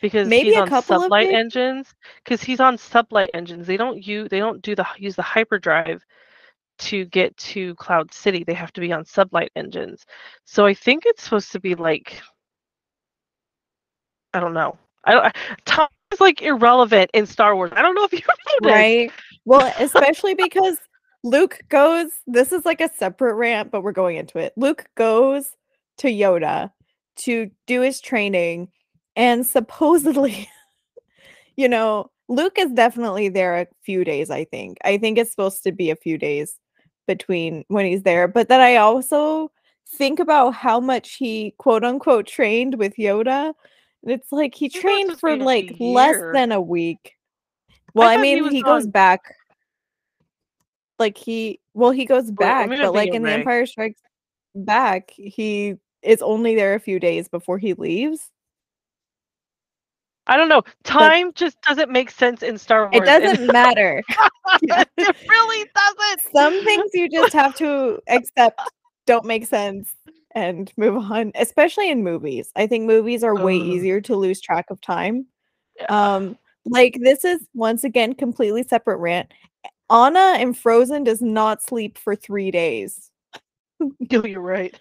Because 0.00 0.28
maybe 0.28 0.48
he's 0.48 0.56
a 0.56 0.62
on 0.62 0.68
couple 0.68 1.02
of 1.02 1.10
sublight 1.10 1.26
days. 1.26 1.34
engines. 1.34 1.94
Because 2.24 2.42
he's 2.42 2.60
on 2.60 2.76
sublight 2.76 3.28
engines. 3.34 3.66
They 3.66 3.76
don't 3.76 4.04
use 4.04 4.28
they 4.30 4.38
don't 4.38 4.62
do 4.62 4.74
the 4.74 4.86
use 4.96 5.16
the 5.16 5.22
hyperdrive 5.22 6.04
to 6.78 7.04
get 7.06 7.36
to 7.36 7.74
Cloud 7.74 8.12
City. 8.12 8.44
They 8.44 8.54
have 8.54 8.72
to 8.72 8.80
be 8.80 8.92
on 8.92 9.04
sublight 9.04 9.48
engines. 9.56 10.06
So 10.44 10.66
I 10.66 10.74
think 10.74 11.04
it's 11.06 11.22
supposed 11.22 11.52
to 11.52 11.60
be 11.60 11.74
like 11.74 12.20
I 14.32 14.40
don't 14.40 14.54
know. 14.54 14.78
I 15.04 15.12
don't 15.12 15.34
time 15.64 15.88
is 16.12 16.20
like 16.20 16.42
irrelevant 16.42 17.10
in 17.14 17.26
Star 17.26 17.54
Wars. 17.54 17.72
I 17.74 17.82
don't 17.82 17.94
know 17.94 18.04
if 18.04 18.12
you 18.12 18.20
this. 18.62 18.72
Right. 18.72 19.12
Well, 19.44 19.72
especially 19.78 20.34
because 20.34 20.78
Luke 21.22 21.60
goes, 21.68 22.10
this 22.26 22.52
is 22.52 22.64
like 22.64 22.80
a 22.80 22.90
separate 22.96 23.34
rant, 23.34 23.70
but 23.70 23.82
we're 23.82 23.92
going 23.92 24.16
into 24.16 24.38
it. 24.38 24.52
Luke 24.56 24.86
goes 24.96 25.52
to 25.98 26.08
Yoda 26.08 26.72
to 27.16 27.50
do 27.66 27.80
his 27.82 28.00
training, 28.00 28.68
and 29.16 29.46
supposedly, 29.46 30.48
you 31.56 31.68
know, 31.68 32.10
Luke 32.28 32.58
is 32.58 32.70
definitely 32.72 33.28
there 33.28 33.56
a 33.58 33.66
few 33.82 34.04
days, 34.04 34.30
I 34.30 34.44
think. 34.44 34.78
I 34.84 34.98
think 34.98 35.18
it's 35.18 35.30
supposed 35.30 35.62
to 35.64 35.72
be 35.72 35.90
a 35.90 35.96
few 35.96 36.16
days 36.16 36.56
between 37.06 37.64
when 37.68 37.86
he's 37.86 38.02
there, 38.02 38.28
but 38.28 38.48
then 38.48 38.60
I 38.60 38.76
also 38.76 39.50
think 39.88 40.20
about 40.20 40.54
how 40.54 40.78
much 40.78 41.14
he 41.16 41.54
quote 41.58 41.82
unquote 41.84 42.26
trained 42.26 42.76
with 42.78 42.94
Yoda. 42.96 43.52
And 44.02 44.12
it's 44.12 44.30
like 44.30 44.54
he 44.54 44.66
I 44.66 44.68
thought 44.68 44.76
it 44.78 45.08
was 45.08 45.18
trained 45.18 45.20
for 45.20 45.36
like 45.36 45.74
less 45.80 46.16
than 46.32 46.52
a 46.52 46.60
week. 46.60 47.14
Well, 47.94 48.08
I, 48.08 48.16
he 48.16 48.22
mean, 48.22 48.44
was 48.44 48.52
he 48.52 48.62
goes 48.62 48.84
on- 48.84 48.90
back. 48.90 49.34
Like 50.98 51.16
he, 51.16 51.60
well, 51.74 51.90
he 51.90 52.04
goes 52.04 52.30
back, 52.30 52.70
I'm 52.70 52.78
but 52.78 52.92
like 52.94 53.14
in 53.14 53.22
The 53.22 53.32
Empire 53.32 53.64
Strikes 53.64 54.02
Back, 54.54 55.10
he 55.16 55.76
is 56.02 56.20
only 56.20 56.54
there 56.54 56.74
a 56.74 56.80
few 56.80 57.00
days 57.00 57.26
before 57.28 57.56
he 57.56 57.72
leaves. 57.72 58.30
I 60.30 60.36
don't 60.36 60.48
know. 60.48 60.62
Time 60.84 61.32
just 61.34 61.60
doesn't 61.62 61.90
make 61.90 62.08
sense 62.08 62.44
in 62.44 62.56
Star 62.56 62.88
Wars. 62.88 63.02
It 63.02 63.04
doesn't 63.04 63.52
matter. 63.52 64.02
It 64.62 64.88
really 65.28 65.70
doesn't. 65.76 66.32
Some 66.32 66.64
things 66.64 66.90
you 66.92 67.08
just 67.08 67.32
have 67.32 67.54
to 67.56 68.00
accept 68.08 68.60
don't 69.06 69.24
make 69.24 69.46
sense 69.46 69.94
and 70.34 70.72
move 70.76 70.96
on, 70.96 71.30
especially 71.36 71.90
in 71.90 72.02
movies. 72.02 72.50
I 72.56 72.66
think 72.66 72.84
movies 72.84 73.22
are 73.22 73.34
way 73.34 73.56
Ugh. 73.56 73.66
easier 73.66 74.00
to 74.02 74.16
lose 74.16 74.40
track 74.40 74.66
of 74.70 74.80
time. 74.80 75.26
Yeah. 75.78 75.86
Um, 75.86 76.38
like 76.64 76.98
this 77.00 77.24
is 77.24 77.46
once 77.54 77.84
again 77.84 78.14
completely 78.14 78.64
separate 78.64 78.98
rant. 78.98 79.32
Anna 79.90 80.36
in 80.40 80.52
Frozen 80.52 81.04
does 81.04 81.22
not 81.22 81.62
sleep 81.62 81.96
for 81.98 82.16
three 82.16 82.50
days. 82.50 83.10
Yo, 84.10 84.22
you're 84.24 84.40
right. 84.40 84.78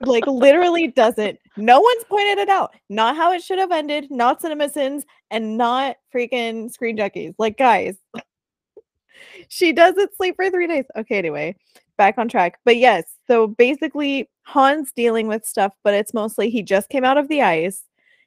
Like 0.00 0.26
literally 0.26 0.88
doesn't. 0.88 1.38
No 1.56 1.80
one's 1.80 2.04
pointed 2.04 2.38
it 2.38 2.48
out. 2.48 2.74
Not 2.88 3.16
how 3.16 3.32
it 3.32 3.42
should 3.42 3.58
have 3.58 3.70
ended. 3.70 4.10
Not 4.10 4.40
CinemaSins 4.42 5.02
and 5.30 5.58
not 5.58 5.96
freaking 6.14 6.70
Screen 6.70 6.96
Junkies. 6.96 7.34
Like 7.38 7.58
guys, 7.58 7.96
she 9.48 9.72
doesn't 9.72 10.14
sleep 10.16 10.36
for 10.36 10.50
three 10.50 10.66
days. 10.66 10.84
Okay, 10.96 11.18
anyway, 11.18 11.54
back 11.98 12.16
on 12.18 12.28
track. 12.28 12.58
But 12.64 12.76
yes, 12.76 13.04
so 13.26 13.46
basically 13.46 14.28
Han's 14.44 14.92
dealing 14.92 15.26
with 15.28 15.44
stuff, 15.44 15.74
but 15.84 15.94
it's 15.94 16.14
mostly 16.14 16.50
he 16.50 16.62
just 16.62 16.88
came 16.88 17.04
out 17.04 17.18
of 17.18 17.28
the 17.28 17.42
ice. 17.42 17.84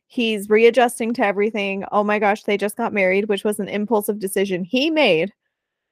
He's 0.07 0.49
readjusting 0.49 1.13
to 1.15 1.25
everything. 1.25 1.85
Oh 1.91 2.03
my 2.03 2.19
gosh, 2.19 2.43
they 2.43 2.55
just 2.57 2.77
got 2.77 2.93
married, 2.93 3.29
which 3.29 3.43
was 3.43 3.59
an 3.59 3.67
impulsive 3.67 4.19
decision 4.19 4.63
he 4.63 4.91
made. 4.91 5.33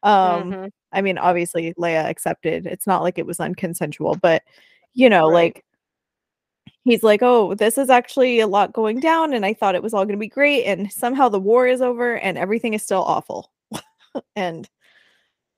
Um, 0.04 0.52
Mhm. 0.52 0.70
I 0.94 1.02
mean, 1.02 1.17
obviously 1.17 1.74
Leia 1.74 2.06
accepted. 2.08 2.67
It's 2.67 2.86
not 2.86 3.02
like 3.02 3.17
it 3.17 3.26
was 3.26 3.38
unconsensual, 3.39 4.20
but 4.22 4.44
you 4.94 5.10
know, 5.10 5.28
Right. 5.30 5.34
like 5.56 5.65
he's 6.84 7.04
like, 7.04 7.22
"Oh, 7.22 7.56
this 7.56 7.78
is 7.78 7.89
actually 7.89 8.39
a 8.39 8.48
lot 8.48 8.74
going 8.74 9.00
down 9.00 9.34
and 9.34 9.46
I 9.46 9.54
thought 9.54 9.76
it 9.76 9.84
was 9.84 9.94
all 9.94 10.06
going 10.06 10.17
to 10.17 10.20
be 10.20 10.28
great 10.28 10.65
and 10.65 10.91
somehow 10.91 11.30
the 11.30 11.39
war 11.39 11.67
is 11.67 11.82
over 11.82 12.17
and 12.17 12.38
everything 12.38 12.74
is 12.74 12.84
still 12.84 13.04
awful." 13.04 13.52
and 14.36 14.70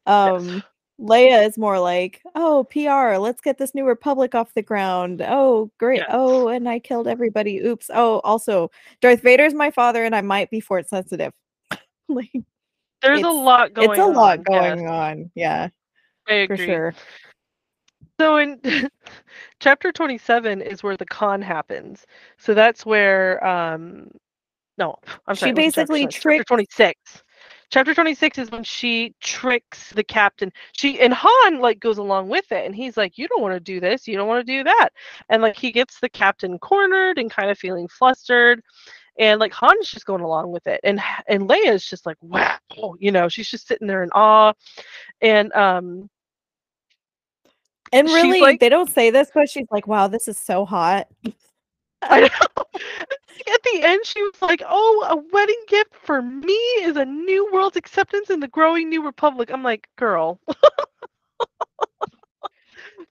um 0.05 0.63
Leia 0.99 1.45
is 1.47 1.57
more 1.57 1.79
like, 1.79 2.21
"Oh, 2.35 2.65
PR, 2.71 3.17
let's 3.17 3.41
get 3.41 3.57
this 3.57 3.73
new 3.73 3.85
republic 3.85 4.35
off 4.35 4.53
the 4.53 4.61
ground. 4.61 5.21
Oh, 5.21 5.71
great. 5.79 5.99
Yes. 5.99 6.09
Oh, 6.11 6.47
and 6.49 6.69
I 6.69 6.79
killed 6.79 7.07
everybody. 7.07 7.57
Oops. 7.57 7.89
Oh, 7.93 8.19
also, 8.23 8.69
Darth 9.01 9.21
Vader's 9.21 9.53
my 9.53 9.71
father 9.71 10.03
and 10.03 10.15
I 10.15 10.21
might 10.21 10.49
be 10.49 10.59
force 10.59 10.89
sensitive." 10.89 11.33
like 12.09 12.31
There's 13.01 13.23
a 13.23 13.29
lot 13.29 13.73
going 13.73 13.91
it's 13.91 13.99
a 13.99 14.05
lot 14.05 14.39
on, 14.39 14.43
going 14.43 14.81
yes, 14.81 14.89
on. 14.89 15.31
Yeah, 15.35 15.69
I 16.27 16.47
for 16.47 16.57
sure. 16.57 16.93
So 18.19 18.37
in 18.37 18.59
chapter 19.59 19.91
27 19.91 20.61
is 20.61 20.83
where 20.83 20.97
the 20.97 21.05
con 21.05 21.41
happens. 21.41 22.05
So 22.37 22.53
that's 22.53 22.85
where 22.85 23.43
um 23.45 24.09
no, 24.77 24.95
I'm 25.27 25.35
She 25.35 25.51
sorry. 25.51 25.51
it 25.51 25.55
basically 25.55 26.01
27, 26.07 26.11
chapter 26.11 26.21
tricks- 26.21 26.47
26. 26.47 27.23
Chapter 27.69 27.93
26 27.95 28.37
is 28.37 28.51
when 28.51 28.63
she 28.63 29.15
tricks 29.19 29.89
the 29.93 30.03
captain. 30.03 30.51
She 30.73 30.99
and 30.99 31.11
Han 31.13 31.59
like 31.59 31.79
goes 31.79 31.97
along 31.97 32.29
with 32.29 32.51
it 32.51 32.65
and 32.65 32.75
he's 32.75 32.97
like 32.97 33.17
you 33.17 33.27
don't 33.27 33.41
want 33.41 33.55
to 33.55 33.59
do 33.59 33.79
this, 33.79 34.07
you 34.07 34.15
don't 34.15 34.27
want 34.27 34.45
to 34.45 34.51
do 34.51 34.63
that. 34.63 34.89
And 35.29 35.41
like 35.41 35.57
he 35.57 35.71
gets 35.71 35.99
the 35.99 36.09
captain 36.09 36.59
cornered 36.59 37.17
and 37.17 37.31
kind 37.31 37.49
of 37.49 37.57
feeling 37.57 37.87
flustered. 37.87 38.61
And 39.19 39.39
like 39.39 39.53
Han's 39.53 39.89
just 39.89 40.05
going 40.05 40.21
along 40.21 40.51
with 40.51 40.67
it. 40.67 40.79
And 40.83 41.01
and 41.27 41.49
Leia's 41.49 41.85
just 41.85 42.05
like 42.05 42.17
wow, 42.21 42.57
you 42.99 43.11
know, 43.11 43.27
she's 43.27 43.49
just 43.49 43.67
sitting 43.67 43.87
there 43.87 44.03
in 44.03 44.09
awe. 44.13 44.53
And 45.21 45.51
um 45.53 46.09
And 47.93 48.07
really, 48.09 48.41
like- 48.41 48.59
they 48.59 48.69
don't 48.69 48.89
say 48.89 49.09
this, 49.11 49.31
but 49.33 49.49
she's 49.49 49.67
like, 49.71 49.87
"Wow, 49.87 50.07
this 50.07 50.27
is 50.27 50.37
so 50.37 50.65
hot." 50.65 51.07
I 52.01 52.21
know. 52.21 52.27
At 53.53 53.63
the 53.63 53.81
end, 53.81 54.05
she 54.05 54.21
was 54.21 54.41
like, 54.41 54.61
"Oh, 54.67 55.05
a 55.09 55.15
wedding 55.31 55.61
gift 55.67 55.95
for 55.95 56.21
me 56.21 56.53
is 56.81 56.97
a 56.97 57.05
new 57.05 57.49
world's 57.53 57.77
acceptance 57.77 58.29
in 58.29 58.39
the 58.41 58.47
growing 58.49 58.89
new 58.89 59.05
republic." 59.05 59.51
I'm 59.51 59.63
like, 59.63 59.87
"Girl, 59.95 60.39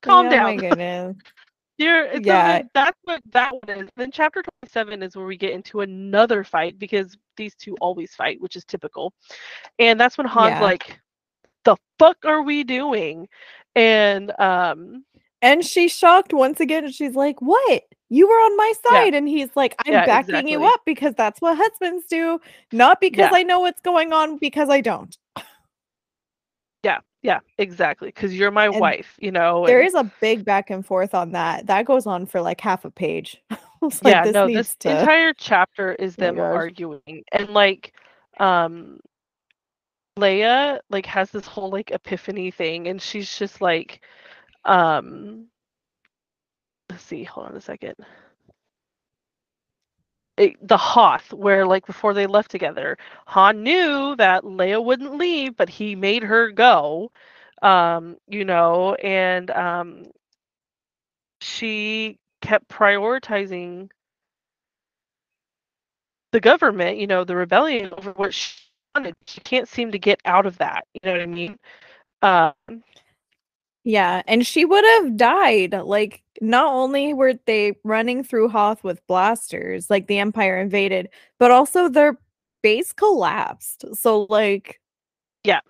calm 0.02 0.26
oh 0.26 0.30
down." 0.30 0.44
my 0.44 0.56
goodness. 0.56 1.16
You're, 1.78 2.04
it's 2.04 2.26
Yeah. 2.26 2.62
That's 2.74 2.98
what 3.04 3.22
that 3.32 3.52
one 3.52 3.78
is. 3.78 3.88
Then 3.96 4.10
chapter 4.12 4.42
27 4.62 5.02
is 5.02 5.16
where 5.16 5.24
we 5.26 5.36
get 5.36 5.52
into 5.52 5.80
another 5.80 6.44
fight 6.44 6.78
because 6.78 7.16
these 7.36 7.54
two 7.56 7.76
always 7.80 8.14
fight, 8.14 8.40
which 8.40 8.56
is 8.56 8.64
typical. 8.64 9.12
And 9.78 9.98
that's 9.98 10.16
when 10.18 10.26
Han's 10.28 10.50
Yeah. 10.50 10.60
like, 10.60 11.00
"The 11.64 11.76
fuck 11.98 12.18
are 12.24 12.42
we 12.42 12.64
doing?" 12.64 13.28
And 13.74 14.32
um, 14.40 15.04
And 15.40 15.64
she's 15.64 15.92
shocked 15.96 16.32
once 16.32 16.60
again, 16.60 16.84
and 16.84 16.94
she's 16.94 17.14
like, 17.16 17.40
"What? 17.42 17.82
You 18.10 18.28
were 18.28 18.34
on 18.34 18.56
my 18.56 18.72
Yeah. 18.84 18.90
side?" 18.90 19.14
And 19.14 19.26
he's 19.28 19.48
like, 19.56 19.74
"I'm 19.86 19.92
Yeah, 19.92 20.06
backing 20.06 20.46
you 20.48 20.64
up 20.64 20.80
because 20.86 21.14
that's 21.16 21.40
what 21.40 21.56
husbands 21.56 22.04
do, 22.08 22.40
not 22.72 23.00
because 23.00 23.30
Yeah. 23.32 23.38
I 23.38 23.42
know 23.42 23.60
what's 23.60 23.80
going 23.80 24.12
on, 24.12 24.36
because 24.38 24.68
I 24.70 24.80
don't." 24.80 25.16
Yeah, 26.84 26.98
Yeah, 27.22 27.38
exactly. 27.58 28.08
Because 28.08 28.36
you're 28.36 28.50
my 28.50 28.66
And 28.66 28.80
wife, 28.80 29.16
you 29.20 29.30
know. 29.30 29.64
There 29.66 29.78
and- 29.78 29.86
is 29.86 29.94
a 29.94 30.10
big 30.20 30.44
back 30.44 30.70
and 30.70 30.84
forth 30.84 31.14
on 31.14 31.30
that. 31.32 31.66
That 31.66 31.86
goes 31.86 32.04
on 32.06 32.26
for 32.26 32.40
like 32.42 32.60
half 32.60 32.84
a 32.84 32.90
page. 32.90 33.40
Like, 33.82 34.02
yeah, 34.04 34.22
this 34.24 34.32
no, 34.34 34.46
this 34.46 34.76
to- 34.76 34.90
entire 35.00 35.32
chapter 35.32 35.92
is 35.94 36.14
Oh 36.16 36.20
them 36.22 36.36
gosh. 36.36 36.44
arguing, 36.54 37.24
and 37.32 37.48
like, 37.50 37.92
um, 38.38 39.00
Leia 40.18 40.80
like 40.90 41.06
has 41.06 41.30
this 41.30 41.46
whole 41.46 41.70
like 41.70 41.90
epiphany 41.90 42.50
thing, 42.50 42.88
and 42.88 43.00
she's 43.00 43.36
just 43.38 43.60
like, 43.60 44.02
um, 44.64 45.46
let's 46.90 47.02
see, 47.04 47.24
hold 47.24 47.48
on 47.48 47.56
a 47.56 47.60
second. 47.60 47.94
It, 50.36 50.66
the 50.66 50.76
Hoth, 50.76 51.32
where 51.32 51.66
like 51.66 51.86
before 51.86 52.14
they 52.14 52.26
left 52.26 52.50
together, 52.50 52.98
Han 53.26 53.62
knew 53.62 54.16
that 54.16 54.44
Leia 54.44 54.82
wouldn't 54.84 55.16
leave, 55.16 55.56
but 55.56 55.68
he 55.68 55.94
made 55.96 56.22
her 56.22 56.50
go. 56.50 57.10
Um, 57.62 58.16
you 58.28 58.44
know, 58.44 58.94
and 58.96 59.50
um, 59.50 60.06
she 61.40 62.18
kept 62.40 62.68
prioritizing 62.68 63.90
the 66.32 66.40
government, 66.40 66.98
you 66.98 67.06
know, 67.06 67.24
the 67.24 67.36
rebellion 67.36 67.92
over 67.96 68.12
what 68.12 68.34
she 68.34 68.61
wanted. 68.94 69.14
She 69.26 69.40
can't 69.40 69.68
seem 69.68 69.92
to 69.92 69.98
get 69.98 70.20
out 70.24 70.46
of 70.46 70.58
that. 70.58 70.86
You 70.94 71.00
know 71.04 71.12
what 71.12 71.22
I 71.22 71.26
mean? 71.26 71.56
Um, 72.22 72.82
Yeah, 73.84 74.22
and 74.28 74.46
she 74.46 74.64
would 74.64 74.84
have 74.84 75.16
died. 75.16 75.72
Like, 75.74 76.22
not 76.40 76.72
only 76.72 77.14
were 77.14 77.34
they 77.46 77.74
running 77.84 78.22
through 78.22 78.48
Hoth 78.48 78.84
with 78.84 79.04
blasters, 79.06 79.90
like 79.90 80.06
the 80.06 80.18
Empire 80.18 80.58
invaded, 80.60 81.08
but 81.38 81.50
also 81.50 81.88
their 81.88 82.18
base 82.62 82.92
collapsed. 82.92 83.84
So, 83.94 84.22
like, 84.30 84.80
Yeah. 85.44 85.60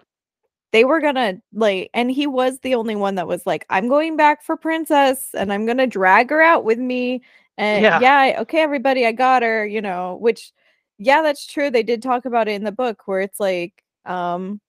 they 0.72 0.84
were 0.84 1.00
gonna 1.00 1.40
like, 1.52 1.90
and 1.94 2.10
he 2.10 2.26
was 2.26 2.60
the 2.60 2.74
only 2.74 2.96
one 2.96 3.16
that 3.16 3.28
was 3.28 3.46
like, 3.46 3.66
"I'm 3.70 3.88
going 3.88 4.16
back 4.16 4.42
for 4.42 4.56
Princess, 4.56 5.34
and 5.34 5.52
I'm 5.52 5.66
gonna 5.66 5.86
drag 5.86 6.30
her 6.30 6.42
out 6.42 6.64
with 6.64 6.78
me." 6.78 7.22
And 7.58 7.82
Yeah. 7.84 7.98
yeah, 8.00 8.36
okay, 8.42 8.60
everybody, 8.62 9.06
I 9.06 9.12
got 9.12 9.42
her. 9.42 9.66
You 9.66 9.82
know, 9.82 10.16
which, 10.20 10.52
yeah, 10.98 11.22
that's 11.22 11.46
true. 11.46 11.70
They 11.70 11.82
did 11.82 12.02
talk 12.02 12.24
about 12.24 12.48
it 12.48 12.52
in 12.52 12.64
the 12.64 12.72
book 12.72 13.02
where 13.06 13.20
it's 13.20 13.40
like, 13.40 13.82
um, 14.04 14.60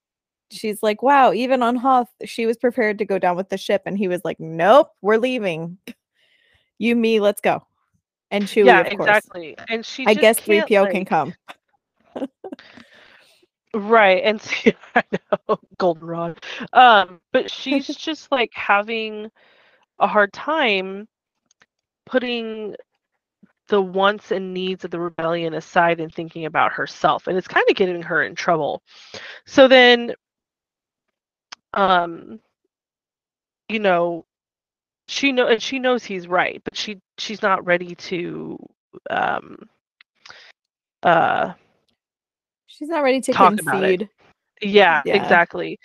she's 0.52 0.82
like, 0.84 1.02
wow, 1.02 1.34
even 1.34 1.64
on 1.64 1.76
Hoth, 1.76 2.10
she 2.26 2.46
was 2.46 2.58
prepared 2.58 2.98
to 3.00 3.06
go 3.06 3.20
down 3.20 3.36
with 3.36 3.50
the 3.50 3.58
ship. 3.58 3.84
And 3.86 3.98
he 3.98 4.08
was 4.08 4.22
like, 4.24 4.40
nope, 4.40 4.90
we're 5.02 5.18
leaving. 5.18 5.78
You, 6.80 6.96
me, 6.96 7.20
let's 7.20 7.42
go. 7.42 7.66
And 8.32 8.46
Chewie, 8.46 8.66
yeah, 8.66 8.82
of 8.82 8.98
course. 8.98 9.10
exactly. 9.10 9.56
And 9.70 9.86
she 9.86 10.06
I 10.08 10.14
guess 10.16 10.40
3PO 10.40 10.92
can 10.92 11.06
come. 11.06 11.36
Right, 13.74 14.24
and 14.24 14.42
see, 14.42 14.74
I 14.96 15.04
know, 15.12 15.58
goldenrod. 15.78 16.44
Um, 16.74 17.20
but 17.32 17.50
she's 17.50 17.88
just 17.98 18.32
like 18.32 18.52
having 18.54 19.32
a 20.00 20.08
hard 20.08 20.34
time 20.34 21.08
putting 22.06 22.76
the 23.68 23.82
wants 23.82 24.32
and 24.32 24.54
needs 24.54 24.84
of 24.86 24.92
the 24.92 25.00
rebellion 25.00 25.54
aside 25.54 26.00
and 26.00 26.14
thinking 26.14 26.46
about 26.46 26.74
herself, 26.74 27.28
and 27.28 27.38
it's 27.38 27.48
kind 27.48 27.66
of 27.70 27.76
getting 27.76 28.02
her 28.04 28.24
in 28.24 28.36
trouble. 28.36 28.82
So 29.46 29.68
then, 29.68 30.14
um, 31.74 32.40
you 33.70 33.80
know, 33.80 34.26
she 35.08 35.32
know 35.32 35.48
and 35.48 35.62
she 35.62 35.80
knows 35.80 36.04
he's 36.04 36.28
right, 36.28 36.62
but 36.64 36.76
she 36.78 37.00
she's 37.18 37.42
not 37.42 37.66
ready 37.66 37.96
to 37.96 38.58
um 39.10 39.58
uh 41.04 41.54
She's 42.68 42.90
not 42.90 43.04
ready 43.04 43.22
to 43.22 43.34
Talk 43.34 43.58
about 43.60 43.84
it. 43.84 43.98
concede. 43.98 44.10
Yeah, 44.62 45.04
Yeah. 45.04 45.12
exactly. 45.12 45.80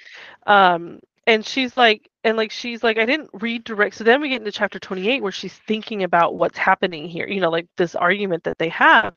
Um, 0.46 1.00
and 1.26 1.44
she's 1.46 1.76
like, 1.76 2.08
and 2.28 2.36
like 2.36 2.50
she's 2.52 2.82
like, 2.84 2.98
I 2.98 3.06
didn't 3.06 3.30
read 3.32 3.64
direct 3.64 3.96
So 3.96 4.04
then 4.04 4.20
we 4.20 4.28
get 4.28 4.40
into 4.42 4.52
chapter 4.52 4.78
28 4.78 5.22
where 5.22 5.32
she's 5.32 5.54
thinking 5.66 6.02
about 6.04 6.34
what's 6.34 6.58
happening 6.58 7.08
here, 7.08 7.26
you 7.26 7.40
know, 7.40 7.48
like 7.50 7.66
this 7.78 7.94
argument 7.94 8.44
that 8.44 8.58
they 8.58 8.68
have. 8.68 9.14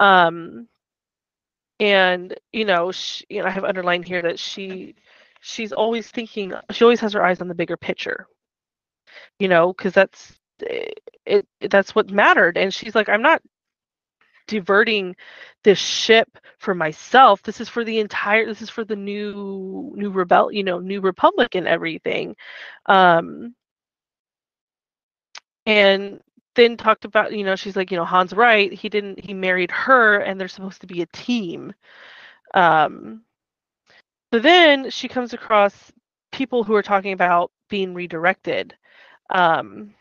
Um, 0.00 0.68
and 1.80 2.38
you 2.52 2.66
know, 2.66 2.92
she, 2.92 3.24
you 3.30 3.40
know, 3.40 3.46
I 3.48 3.50
have 3.50 3.64
underlined 3.64 4.04
here 4.06 4.20
that 4.22 4.38
she, 4.38 4.96
she's 5.40 5.72
always 5.72 6.10
thinking, 6.10 6.52
she 6.72 6.84
always 6.84 7.00
has 7.00 7.14
her 7.14 7.24
eyes 7.24 7.40
on 7.40 7.48
the 7.48 7.54
bigger 7.54 7.78
picture, 7.78 8.26
you 9.38 9.48
know, 9.48 9.72
because 9.72 9.94
that's 9.94 10.34
it, 10.60 11.00
it, 11.24 11.46
that's 11.70 11.94
what 11.94 12.10
mattered. 12.10 12.58
And 12.58 12.72
she's 12.74 12.94
like, 12.94 13.08
I'm 13.08 13.22
not 13.22 13.40
diverting 14.46 15.16
this 15.64 15.78
ship 15.78 16.28
for 16.58 16.74
myself. 16.74 17.42
This 17.42 17.60
is 17.60 17.68
for 17.68 17.84
the 17.84 17.98
entire 18.00 18.46
this 18.46 18.62
is 18.62 18.70
for 18.70 18.84
the 18.84 18.96
new 18.96 19.92
new 19.96 20.10
rebel 20.10 20.52
you 20.52 20.62
know 20.64 20.78
new 20.78 21.00
republic 21.00 21.54
and 21.54 21.66
everything 21.66 22.36
um 22.86 23.54
and 25.66 26.20
then 26.54 26.76
talked 26.76 27.04
about 27.04 27.32
you 27.32 27.44
know 27.44 27.56
she's 27.56 27.76
like 27.76 27.90
you 27.90 27.96
know 27.96 28.04
han's 28.04 28.32
right 28.32 28.72
he 28.72 28.88
didn't 28.88 29.22
he 29.24 29.32
married 29.34 29.70
her 29.70 30.18
and 30.18 30.40
they're 30.40 30.48
supposed 30.48 30.80
to 30.80 30.86
be 30.86 31.02
a 31.02 31.06
team 31.06 31.72
um 32.54 33.22
so 34.32 34.38
then 34.40 34.90
she 34.90 35.08
comes 35.08 35.32
across 35.32 35.92
people 36.32 36.64
who 36.64 36.74
are 36.74 36.82
talking 36.82 37.12
about 37.12 37.50
being 37.68 37.94
redirected 37.94 38.74
um 39.30 39.94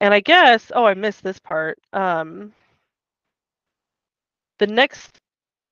and 0.00 0.12
i 0.14 0.20
guess 0.20 0.72
oh 0.74 0.84
i 0.84 0.94
missed 0.94 1.22
this 1.22 1.38
part 1.38 1.78
um 1.92 2.52
the 4.58 4.66
next 4.66 5.20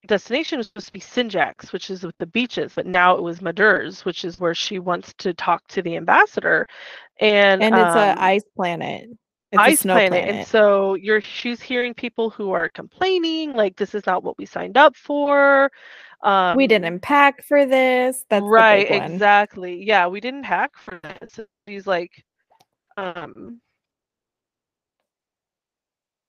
destination 0.06 0.58
was 0.58 0.66
supposed 0.68 0.86
to 0.86 0.92
be 0.92 1.00
Sinjax, 1.00 1.72
which 1.72 1.90
is 1.90 2.04
with 2.04 2.16
the 2.18 2.26
beaches, 2.26 2.72
but 2.74 2.86
now 2.86 3.16
it 3.16 3.22
was 3.22 3.40
Madurs, 3.40 4.04
which 4.04 4.24
is 4.24 4.38
where 4.38 4.54
she 4.54 4.78
wants 4.78 5.14
to 5.18 5.34
talk 5.34 5.66
to 5.68 5.82
the 5.82 5.96
ambassador. 5.96 6.66
And 7.20 7.62
And 7.62 7.74
it's 7.74 7.96
a 7.96 8.12
um, 8.12 8.18
ice 8.18 8.44
planet. 8.56 9.08
It's 9.52 9.62
ice 9.62 9.82
planet. 9.82 10.10
planet. 10.10 10.34
And 10.34 10.46
so 10.46 10.94
you're 10.94 11.20
she's 11.20 11.60
hearing 11.60 11.94
people 11.94 12.28
who 12.28 12.50
are 12.50 12.68
complaining, 12.68 13.52
like 13.52 13.76
this 13.76 13.94
is 13.94 14.04
not 14.06 14.24
what 14.24 14.36
we 14.36 14.46
signed 14.46 14.76
up 14.76 14.96
for. 14.96 15.70
Um, 16.22 16.56
we 16.56 16.66
didn't 16.66 17.00
pack 17.00 17.44
for 17.44 17.66
this. 17.66 18.24
That's 18.30 18.44
right, 18.44 18.88
the 18.88 18.94
big 18.94 19.02
one. 19.02 19.12
exactly. 19.12 19.84
Yeah, 19.84 20.06
we 20.06 20.20
didn't 20.20 20.44
hack 20.44 20.72
for 20.76 20.98
this. 21.02 21.34
So 21.34 21.44
she's 21.68 21.86
like, 21.86 22.10
um, 22.96 23.60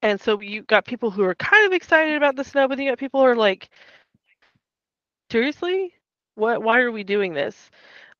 and 0.05 0.21
so 0.21 0.39
you 0.39 0.61
got 0.61 0.85
people 0.85 1.09
who 1.09 1.23
are 1.23 1.33
kind 1.33 1.65
of 1.65 1.73
excited 1.73 2.15
about 2.15 2.35
the 2.35 2.43
snow, 2.43 2.67
but 2.67 2.77
then 2.77 2.85
you 2.85 2.91
got 2.91 2.99
people 2.99 3.21
who 3.21 3.25
are 3.25 3.35
like, 3.35 3.69
seriously, 5.31 5.93
what? 6.35 6.61
Why 6.61 6.79
are 6.81 6.91
we 6.91 7.03
doing 7.03 7.33
this? 7.33 7.71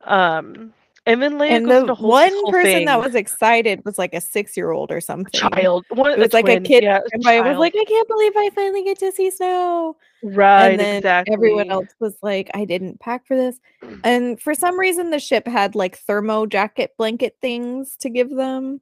Um, 0.01 0.73
and 1.05 1.21
then 1.21 1.33
Leia 1.33 1.51
And 1.51 1.69
the 1.69 1.93
whole, 1.93 2.09
one 2.09 2.51
person 2.51 2.85
that 2.85 2.99
was 2.99 3.13
excited 3.13 3.85
was 3.85 3.99
like 3.99 4.15
a 4.15 4.21
six 4.21 4.57
year 4.57 4.71
old 4.71 4.91
or 4.91 4.99
something. 4.99 5.39
child. 5.39 5.85
One, 5.89 6.13
It 6.13 6.17
was 6.17 6.33
like 6.33 6.45
twin, 6.45 6.65
a 6.65 6.67
kid. 6.67 6.83
Yeah, 6.83 7.01
And 7.11 7.27
I 7.27 7.39
was 7.41 7.59
like, 7.59 7.75
I 7.79 7.83
can't 7.83 8.07
believe 8.07 8.31
I 8.35 8.49
finally 8.55 8.83
get 8.83 8.97
to 8.99 9.11
see 9.11 9.29
snow. 9.29 9.95
right, 10.23 10.71
and 10.71 10.79
then 10.79 10.97
exactly. 10.97 11.35
everyone 11.35 11.69
else 11.69 11.89
was 11.99 12.15
like, 12.23 12.49
I 12.55 12.65
didn't 12.65 12.99
pack 12.99 13.27
for 13.27 13.37
this. 13.37 13.59
And 14.03 14.41
for 14.41 14.55
some 14.55 14.79
reason, 14.79 15.11
the 15.11 15.19
ship 15.19 15.47
had 15.47 15.75
like 15.75 15.99
thermo 15.99 16.47
jacket 16.47 16.95
blanket 16.97 17.37
things 17.41 17.95
to 17.97 18.09
give 18.09 18.31
them. 18.31 18.81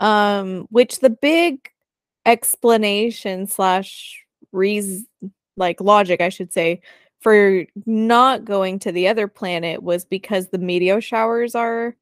Um, 0.00 0.66
which 0.70 0.98
the 0.98 1.10
big 1.10 1.70
explanation 2.26 3.46
slash 3.46 4.22
reason, 4.52 5.06
like 5.56 5.80
logic, 5.80 6.20
I 6.20 6.28
should 6.28 6.52
say, 6.52 6.82
for 7.20 7.64
not 7.86 8.44
going 8.44 8.78
to 8.80 8.92
the 8.92 9.08
other 9.08 9.28
planet 9.28 9.82
was 9.82 10.04
because 10.04 10.48
the 10.48 10.58
meteor 10.58 11.00
showers 11.00 11.54
are 11.54 11.96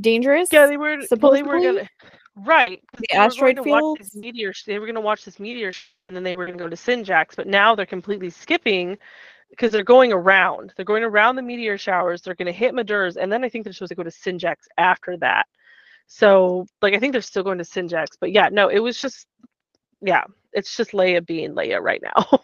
dangerous. 0.00 0.52
Yeah, 0.52 0.66
they 0.66 0.76
were. 0.76 0.98
Well, 1.20 1.32
they 1.32 1.42
were 1.42 1.60
gonna. 1.60 1.88
right 2.36 2.80
The 2.98 3.06
they 3.10 3.16
asteroid 3.16 3.56
to 3.56 3.62
watch 3.62 3.98
this 3.98 4.10
fields? 4.10 4.24
meteor. 4.24 4.52
They 4.66 4.78
were 4.78 4.86
going 4.86 4.94
to 4.94 5.00
watch 5.00 5.24
this 5.24 5.40
meteor, 5.40 5.72
and 6.08 6.16
then 6.16 6.22
they 6.22 6.36
were 6.36 6.46
going 6.46 6.56
to 6.56 6.64
go 6.64 6.70
to 6.70 6.76
Sinjax. 6.76 7.34
But 7.34 7.48
now 7.48 7.74
they're 7.74 7.86
completely 7.86 8.30
skipping 8.30 8.96
because 9.50 9.72
they're 9.72 9.82
going 9.82 10.12
around. 10.12 10.72
They're 10.76 10.84
going 10.84 11.04
around 11.04 11.36
the 11.36 11.42
meteor 11.42 11.78
showers. 11.78 12.22
They're 12.22 12.34
going 12.34 12.46
to 12.46 12.52
hit 12.52 12.74
Madurs, 12.74 13.16
and 13.16 13.32
then 13.32 13.42
I 13.44 13.48
think 13.48 13.64
they're 13.64 13.72
supposed 13.72 13.90
to 13.90 13.96
go 13.96 14.02
to 14.04 14.10
Sinjax 14.10 14.56
after 14.76 15.16
that. 15.18 15.46
So, 16.08 16.66
like, 16.82 16.94
I 16.94 16.98
think 16.98 17.12
they're 17.12 17.22
still 17.22 17.44
going 17.44 17.58
to 17.58 17.64
Sinjax. 17.64 18.06
But 18.20 18.32
yeah, 18.32 18.48
no, 18.50 18.68
it 18.68 18.80
was 18.80 19.00
just, 19.00 19.26
yeah, 20.00 20.24
it's 20.52 20.76
just 20.76 20.92
Leia 20.92 21.24
being 21.24 21.54
Leia 21.54 21.80
right 21.80 22.02
now. 22.02 22.40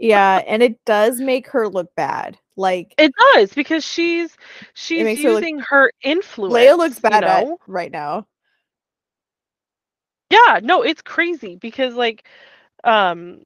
yeah, 0.00 0.42
and 0.46 0.62
it 0.62 0.82
does 0.84 1.20
make 1.20 1.48
her 1.48 1.68
look 1.68 1.94
bad. 1.96 2.38
Like 2.56 2.92
it 2.98 3.12
does 3.34 3.52
because 3.52 3.84
she's 3.84 4.36
she's 4.74 5.04
makes 5.04 5.22
her 5.22 5.30
look- 5.30 5.42
using 5.42 5.60
her 5.60 5.92
influence. 6.02 6.54
Leia 6.54 6.76
looks 6.76 6.96
you 6.96 7.02
bad 7.02 7.22
at 7.22 7.44
know? 7.44 7.58
right 7.68 7.90
now. 7.90 8.26
Yeah, 10.30 10.58
no, 10.62 10.82
it's 10.82 11.00
crazy 11.00 11.56
because 11.56 11.94
like 11.94 12.26
um 12.82 13.42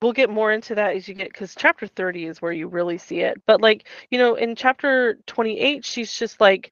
we'll 0.00 0.12
get 0.12 0.30
more 0.30 0.52
into 0.52 0.74
that 0.76 0.96
as 0.96 1.08
you 1.08 1.14
get 1.14 1.28
because 1.28 1.54
chapter 1.56 1.86
30 1.86 2.26
is 2.26 2.40
where 2.40 2.52
you 2.52 2.68
really 2.68 2.98
see 2.98 3.20
it. 3.20 3.40
But 3.46 3.60
like, 3.60 3.86
you 4.10 4.18
know, 4.18 4.34
in 4.34 4.54
chapter 4.54 5.18
28, 5.26 5.84
she's 5.84 6.12
just 6.16 6.40
like 6.40 6.70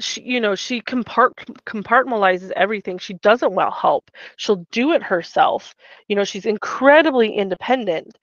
she 0.00 0.22
you 0.22 0.40
know, 0.40 0.54
she 0.54 0.80
compart 0.80 1.32
compartmentalizes 1.64 2.50
everything. 2.56 2.98
She 2.98 3.14
doesn't 3.14 3.52
want 3.52 3.74
help. 3.74 4.10
She'll 4.36 4.66
do 4.70 4.92
it 4.92 5.02
herself. 5.02 5.74
You 6.08 6.16
know, 6.16 6.24
she's 6.24 6.46
incredibly 6.46 7.32
independent. 7.32 8.18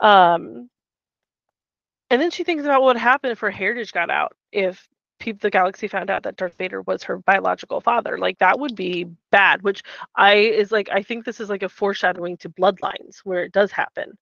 Um 0.00 0.70
and 2.10 2.20
then 2.20 2.30
she 2.30 2.44
thinks 2.44 2.64
about 2.64 2.80
what 2.80 2.94
would 2.94 3.00
happen 3.00 3.30
if 3.30 3.38
her 3.40 3.50
heritage 3.50 3.92
got 3.92 4.10
out 4.10 4.32
if 4.52 4.88
people 5.20 5.38
the 5.42 5.50
galaxy 5.50 5.88
found 5.88 6.10
out 6.10 6.22
that 6.22 6.36
Darth 6.36 6.56
Vader 6.56 6.82
was 6.82 7.02
her 7.02 7.18
biological 7.18 7.80
father 7.80 8.18
like 8.18 8.38
that 8.38 8.58
would 8.58 8.76
be 8.76 9.04
bad 9.30 9.62
which 9.62 9.82
I 10.14 10.34
is 10.34 10.70
like 10.70 10.88
I 10.90 11.02
think 11.02 11.24
this 11.24 11.40
is 11.40 11.48
like 11.50 11.62
a 11.62 11.68
foreshadowing 11.68 12.36
to 12.38 12.48
bloodlines 12.48 13.18
where 13.24 13.42
it 13.42 13.52
does 13.52 13.72
happen 13.72 14.16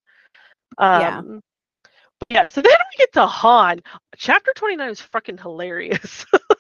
um 0.79 1.43
Yeah. 2.31 2.43
yeah 2.43 2.49
so 2.51 2.63
then 2.63 2.73
we 2.73 2.97
get 2.99 3.13
to 3.13 3.27
Han 3.27 3.81
chapter 4.17 4.53
29 4.57 4.89
is 4.91 5.01
fucking 5.01 5.39
hilarious 5.39 6.25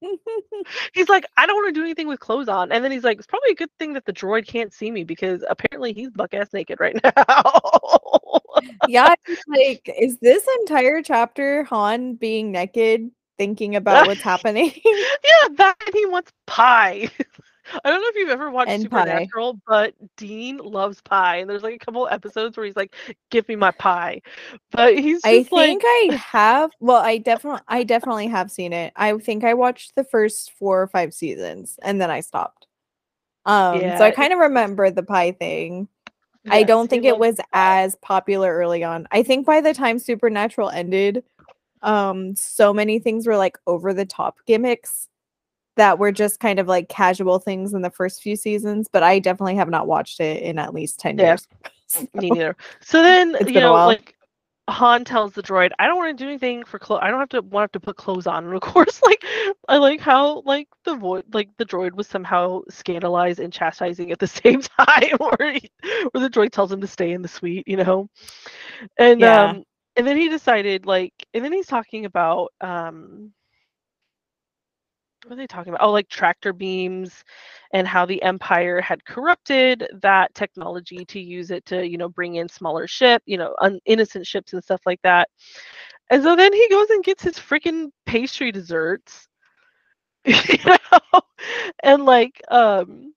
he's 0.94 1.08
like 1.08 1.26
I 1.36 1.46
don't 1.46 1.56
want 1.56 1.74
to 1.74 1.80
do 1.80 1.84
anything 1.84 2.08
with 2.08 2.20
clothes 2.20 2.48
on 2.48 2.70
and 2.72 2.84
then 2.84 2.92
he's 2.92 3.04
like 3.04 3.18
it's 3.18 3.26
probably 3.26 3.50
a 3.50 3.56
good 3.56 3.70
thing 3.78 3.92
that 3.94 4.04
the 4.04 4.12
droid 4.12 4.46
can't 4.46 4.72
see 4.72 4.90
me 4.90 5.04
because 5.04 5.44
apparently 5.48 5.92
he's 5.92 6.10
buck 6.10 6.34
ass 6.34 6.52
naked 6.52 6.78
right 6.80 6.98
now 7.04 8.40
yeah, 8.88 9.14
it's 9.26 9.42
like, 9.48 9.90
is 9.98 10.18
this 10.18 10.46
entire 10.60 11.02
chapter 11.02 11.64
Han 11.64 12.14
being 12.14 12.52
naked, 12.52 13.10
thinking 13.36 13.76
about 13.76 14.06
what's 14.06 14.20
happening? 14.22 14.72
Yeah, 14.84 15.48
that 15.56 15.76
and 15.86 15.94
he 15.94 16.06
wants 16.06 16.32
pie. 16.46 17.10
I 17.84 17.90
don't 17.90 18.00
know 18.00 18.08
if 18.08 18.16
you've 18.16 18.28
ever 18.30 18.50
watched 18.50 18.70
And 18.70 18.90
pie. 18.90 19.04
Supernatural, 19.04 19.60
but 19.66 19.94
Dean 20.16 20.58
loves 20.58 21.00
pie, 21.00 21.36
and 21.36 21.48
there's 21.48 21.62
like 21.62 21.74
a 21.74 21.84
couple 21.84 22.08
episodes 22.08 22.56
where 22.56 22.66
he's 22.66 22.76
like, 22.76 22.94
"Give 23.30 23.46
me 23.48 23.56
my 23.56 23.70
pie," 23.72 24.22
but 24.70 24.98
he's 24.98 25.22
just 25.22 25.52
like 25.52 25.52
I 25.52 25.72
like, 25.72 25.80
think 25.80 25.82
I 25.84 26.16
have. 26.16 26.70
Well, 26.80 27.02
I 27.02 27.18
definitely, 27.18 27.62
I 27.68 27.84
definitely 27.84 28.28
have 28.28 28.50
seen 28.50 28.72
it. 28.72 28.92
I 28.96 29.16
think 29.18 29.44
I 29.44 29.54
watched 29.54 29.94
the 29.94 30.04
first 30.04 30.52
four 30.52 30.82
or 30.82 30.86
five 30.88 31.14
seasons, 31.14 31.78
and 31.82 32.00
then 32.00 32.10
I 32.10 32.20
stopped. 32.20 32.66
Um, 33.44 33.80
Yeah, 33.80 33.98
so 33.98 34.04
I 34.04 34.10
kind 34.10 34.32
of 34.32 34.38
remember 34.40 34.90
the 34.90 35.02
pie 35.02 35.32
thing. 35.32 35.88
I 36.50 36.62
don't 36.62 36.88
think 36.88 37.04
it 37.04 37.18
was 37.18 37.36
pie. 37.52 37.84
as 37.84 37.96
popular 37.96 38.54
early 38.54 38.82
on. 38.84 39.06
I 39.10 39.22
think 39.22 39.46
by 39.46 39.60
the 39.60 39.74
time 39.74 39.98
Supernatural 39.98 40.70
ended, 40.70 41.24
um, 41.82 42.34
so 42.36 42.72
many 42.72 42.98
things 42.98 43.26
were 43.26 43.36
like 43.36 43.58
over 43.66 43.92
the 43.92 44.06
top 44.06 44.38
gimmicks 44.46 45.08
that 45.78 45.98
were 45.98 46.12
just 46.12 46.40
kind 46.40 46.58
of 46.58 46.68
like 46.68 46.88
casual 46.90 47.38
things 47.38 47.72
in 47.72 47.82
the 47.82 47.90
first 47.90 48.22
few 48.22 48.36
seasons. 48.36 48.88
But 48.92 49.02
I 49.02 49.18
definitely 49.18 49.56
have 49.56 49.70
not 49.70 49.86
watched 49.86 50.20
it 50.20 50.42
in 50.42 50.58
at 50.58 50.74
least 50.74 51.00
ten 51.00 51.18
Yeah. 51.18 51.30
years. 51.30 51.48
Me 52.14 52.30
neither. 52.30 52.54
So 52.80 53.02
then 53.08 53.36
you 53.48 53.60
know, 53.60 53.74
like 53.86 54.14
Han 54.68 55.04
tells 55.04 55.32
the 55.32 55.42
droid, 55.42 55.70
"I 55.78 55.86
don't 55.86 55.96
want 55.96 56.18
to 56.18 56.22
do 56.24 56.28
anything 56.28 56.64
for 56.64 56.78
clothes. 56.78 57.00
I 57.02 57.10
don't 57.10 57.20
have 57.20 57.30
to 57.30 57.40
want 57.40 57.72
to 57.72 57.80
put 57.80 57.96
clothes 57.96 58.26
on." 58.26 58.44
And 58.44 58.54
of 58.54 58.60
course, 58.74 59.00
like 59.02 59.24
I 59.68 59.78
like 59.78 60.00
how 60.00 60.42
like 60.42 60.68
the 60.84 60.94
void, 60.96 61.24
like 61.32 61.48
the 61.56 61.64
droid 61.64 61.92
was 61.94 62.06
somehow 62.06 62.60
scandalized 62.68 63.40
and 63.40 63.52
chastising 63.52 64.12
at 64.12 64.18
the 64.18 64.26
same 64.26 64.60
time, 64.60 65.16
or 65.20 65.36
he, 65.52 65.70
where 66.12 66.22
the 66.22 66.30
droid 66.30 66.50
tells 66.52 66.70
him 66.70 66.80
to 66.82 66.86
stay 66.86 67.12
in 67.12 67.22
the 67.22 67.28
suite, 67.28 67.66
you 67.66 67.76
know, 67.78 68.10
and 68.98 69.20
Yeah. 69.20 69.44
um, 69.44 69.64
and 69.96 70.06
then 70.06 70.16
he 70.16 70.28
decided 70.28 70.86
like, 70.86 71.14
and 71.34 71.44
then 71.44 71.52
he's 71.52 71.66
talking 71.66 72.04
about 72.04 72.52
um. 72.60 73.32
What 75.24 75.32
are 75.34 75.36
they 75.36 75.46
talking 75.46 75.72
about? 75.74 75.84
Oh, 75.84 75.90
like 75.90 76.08
tractor 76.08 76.52
beams 76.52 77.24
and 77.72 77.86
how 77.86 78.06
the 78.06 78.22
empire 78.22 78.80
had 78.80 79.04
corrupted 79.04 79.86
that 80.00 80.32
technology 80.34 81.04
to 81.06 81.20
use 81.20 81.50
it 81.50 81.64
to 81.66 81.86
you 81.86 81.98
know 81.98 82.08
bring 82.08 82.36
in 82.36 82.48
smaller 82.48 82.86
ship 82.86 83.22
you 83.26 83.36
know 83.36 83.54
un- 83.60 83.80
innocent 83.84 84.26
ships 84.26 84.52
and 84.52 84.62
stuff 84.62 84.80
like 84.86 85.02
that. 85.02 85.28
And 86.10 86.22
so 86.22 86.36
then 86.36 86.52
he 86.52 86.68
goes 86.70 86.90
and 86.90 87.04
gets 87.04 87.22
his 87.22 87.34
freaking 87.38 87.90
pastry 88.06 88.52
desserts 88.52 89.28
you 90.24 90.58
know? 90.66 91.20
And 91.82 92.04
like 92.04 92.40
um 92.50 93.14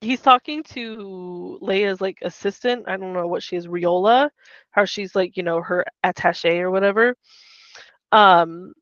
he's 0.00 0.20
talking 0.20 0.62
to 0.64 1.58
leia's 1.62 2.00
like 2.00 2.18
assistant 2.22 2.84
i 2.88 2.96
don't 2.96 3.12
know 3.12 3.26
what 3.26 3.42
she 3.42 3.56
is 3.56 3.66
riola 3.68 4.28
how 4.70 4.84
she's 4.84 5.14
like 5.14 5.36
you 5.36 5.42
know 5.42 5.60
her 5.62 5.84
attache 6.02 6.58
or 6.60 6.70
whatever. 6.70 7.14
Um 8.12 8.72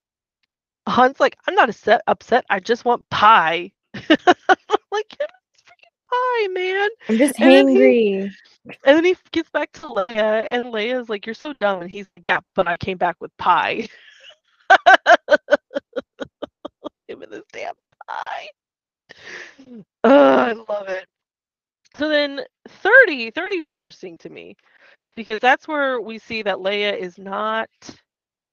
Han's 0.86 1.20
like, 1.20 1.36
I'm 1.46 1.54
not 1.54 1.68
upset. 1.68 2.02
Upset. 2.06 2.44
I 2.50 2.60
just 2.60 2.84
want 2.84 3.08
pie. 3.10 3.72
like, 3.94 5.08
freaking 5.16 5.26
pie, 6.10 6.48
man. 6.52 6.88
I'm 7.08 7.18
just 7.18 7.40
And 7.40 7.50
then 7.50 7.68
he- 7.68 8.30
And 8.84 8.96
then 8.96 9.04
he 9.04 9.16
gets 9.32 9.50
back 9.50 9.72
to 9.72 9.80
Leia, 9.86 10.46
and 10.50 10.66
Leia's 10.66 11.08
like, 11.08 11.24
"You're 11.26 11.34
so 11.34 11.52
dumb." 11.54 11.80
And 11.82 11.90
he's 11.90 12.06
like, 12.16 12.24
"Yeah, 12.28 12.40
but 12.54 12.68
I 12.68 12.76
came 12.76 12.98
back 12.98 13.16
with 13.20 13.34
pie." 13.38 13.88
Him 17.08 17.22
and 17.22 17.32
this 17.32 17.42
damn 17.52 17.74
pie. 18.06 18.48
Ugh, 20.04 20.48
I 20.48 20.52
love 20.52 20.88
it. 20.88 21.06
So 21.96 22.08
then 22.08 22.42
30, 22.68 23.30
30 23.30 23.56
is 23.56 23.66
interesting 23.90 24.18
to 24.18 24.28
me 24.30 24.56
because 25.16 25.40
that's 25.40 25.66
where 25.66 26.00
we 26.00 26.18
see 26.18 26.42
that 26.42 26.58
Leia 26.58 26.96
is 26.96 27.18
not 27.18 27.68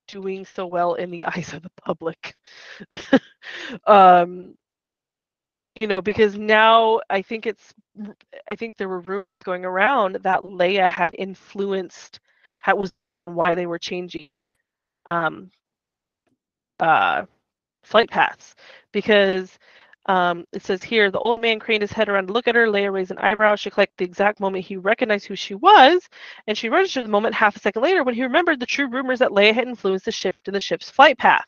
doing 0.07 0.45
so 0.45 0.65
well 0.65 0.95
in 0.95 1.11
the 1.11 1.25
eyes 1.35 1.53
of 1.53 1.63
the 1.63 1.71
public. 1.83 2.35
um, 3.87 4.55
you 5.79 5.87
know, 5.87 6.01
because 6.01 6.37
now 6.37 6.99
I 7.09 7.21
think 7.21 7.45
it's, 7.45 7.73
I 8.51 8.55
think 8.55 8.77
there 8.77 8.89
were 8.89 9.01
rumors 9.01 9.25
going 9.43 9.65
around 9.65 10.17
that 10.23 10.43
Leia 10.43 10.91
had 10.91 11.13
influenced, 11.17 12.19
had 12.59 12.73
was 12.73 12.91
why 13.25 13.53
they 13.55 13.67
were 13.67 13.79
changing, 13.79 14.29
um, 15.11 15.51
uh, 16.79 17.25
flight 17.83 18.09
paths 18.09 18.55
because 18.91 19.57
um, 20.07 20.45
it 20.53 20.63
says 20.63 20.83
here 20.83 21.11
the 21.11 21.19
old 21.19 21.41
man 21.41 21.59
craned 21.59 21.81
his 21.81 21.91
head 21.91 22.07
around 22.07 22.27
to 22.27 22.33
look 22.33 22.47
at 22.47 22.55
her. 22.55 22.67
Leia 22.67 22.91
raised 22.91 23.11
an 23.11 23.17
eyebrow. 23.17 23.55
She 23.55 23.69
clicked 23.69 23.97
the 23.97 24.05
exact 24.05 24.39
moment 24.39 24.65
he 24.65 24.77
recognized 24.77 25.25
who 25.25 25.35
she 25.35 25.55
was, 25.55 26.07
and 26.47 26.57
she 26.57 26.69
registered 26.69 27.05
the 27.05 27.09
moment 27.09 27.35
half 27.35 27.55
a 27.55 27.59
second 27.59 27.81
later 27.81 28.03
when 28.03 28.15
he 28.15 28.23
remembered 28.23 28.59
the 28.59 28.65
true 28.65 28.87
rumors 28.87 29.19
that 29.19 29.31
Leia 29.31 29.53
had 29.53 29.67
influenced 29.67 30.05
the 30.05 30.11
shift 30.11 30.47
in 30.47 30.53
the 30.53 30.61
ship's 30.61 30.89
flight 30.89 31.17
path. 31.17 31.45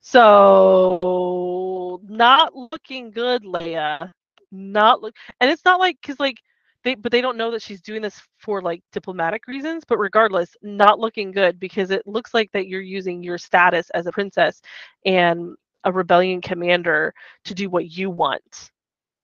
So 0.00 2.00
not 2.08 2.54
looking 2.54 3.10
good, 3.10 3.44
Leia. 3.44 4.12
Not 4.50 5.02
look, 5.02 5.14
and 5.40 5.50
it's 5.50 5.64
not 5.64 5.78
like 5.78 5.98
because 6.00 6.18
like 6.18 6.38
they, 6.84 6.94
but 6.94 7.12
they 7.12 7.20
don't 7.20 7.36
know 7.36 7.50
that 7.50 7.60
she's 7.60 7.82
doing 7.82 8.00
this 8.00 8.22
for 8.38 8.62
like 8.62 8.82
diplomatic 8.92 9.46
reasons. 9.46 9.84
But 9.86 9.98
regardless, 9.98 10.56
not 10.62 10.98
looking 10.98 11.32
good 11.32 11.60
because 11.60 11.90
it 11.90 12.06
looks 12.06 12.32
like 12.32 12.50
that 12.52 12.68
you're 12.68 12.80
using 12.80 13.22
your 13.22 13.36
status 13.36 13.90
as 13.90 14.06
a 14.06 14.12
princess 14.12 14.62
and 15.04 15.54
a 15.84 15.92
rebellion 15.92 16.40
commander 16.40 17.14
to 17.44 17.54
do 17.54 17.70
what 17.70 17.90
you 17.90 18.10
want, 18.10 18.70